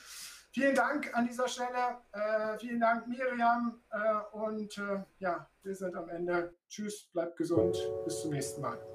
Vielen 0.52 0.74
Dank 0.74 1.16
an 1.16 1.28
dieser 1.28 1.48
Stelle. 1.48 1.98
Äh, 2.14 2.58
vielen 2.58 2.80
Dank, 2.80 3.08
Miriam. 3.08 3.82
Äh, 3.92 4.36
und 4.38 4.78
äh, 4.78 5.04
ja, 5.20 5.50
wir 5.64 5.76
sind 5.76 5.96
am 5.96 6.10
Ende. 6.10 6.56
Tschüss, 6.70 7.10
bleibt 7.12 7.36
gesund. 7.36 7.78
Bis 8.06 8.22
zum 8.22 8.32
nächsten 8.32 8.62
Mal. 8.62 8.95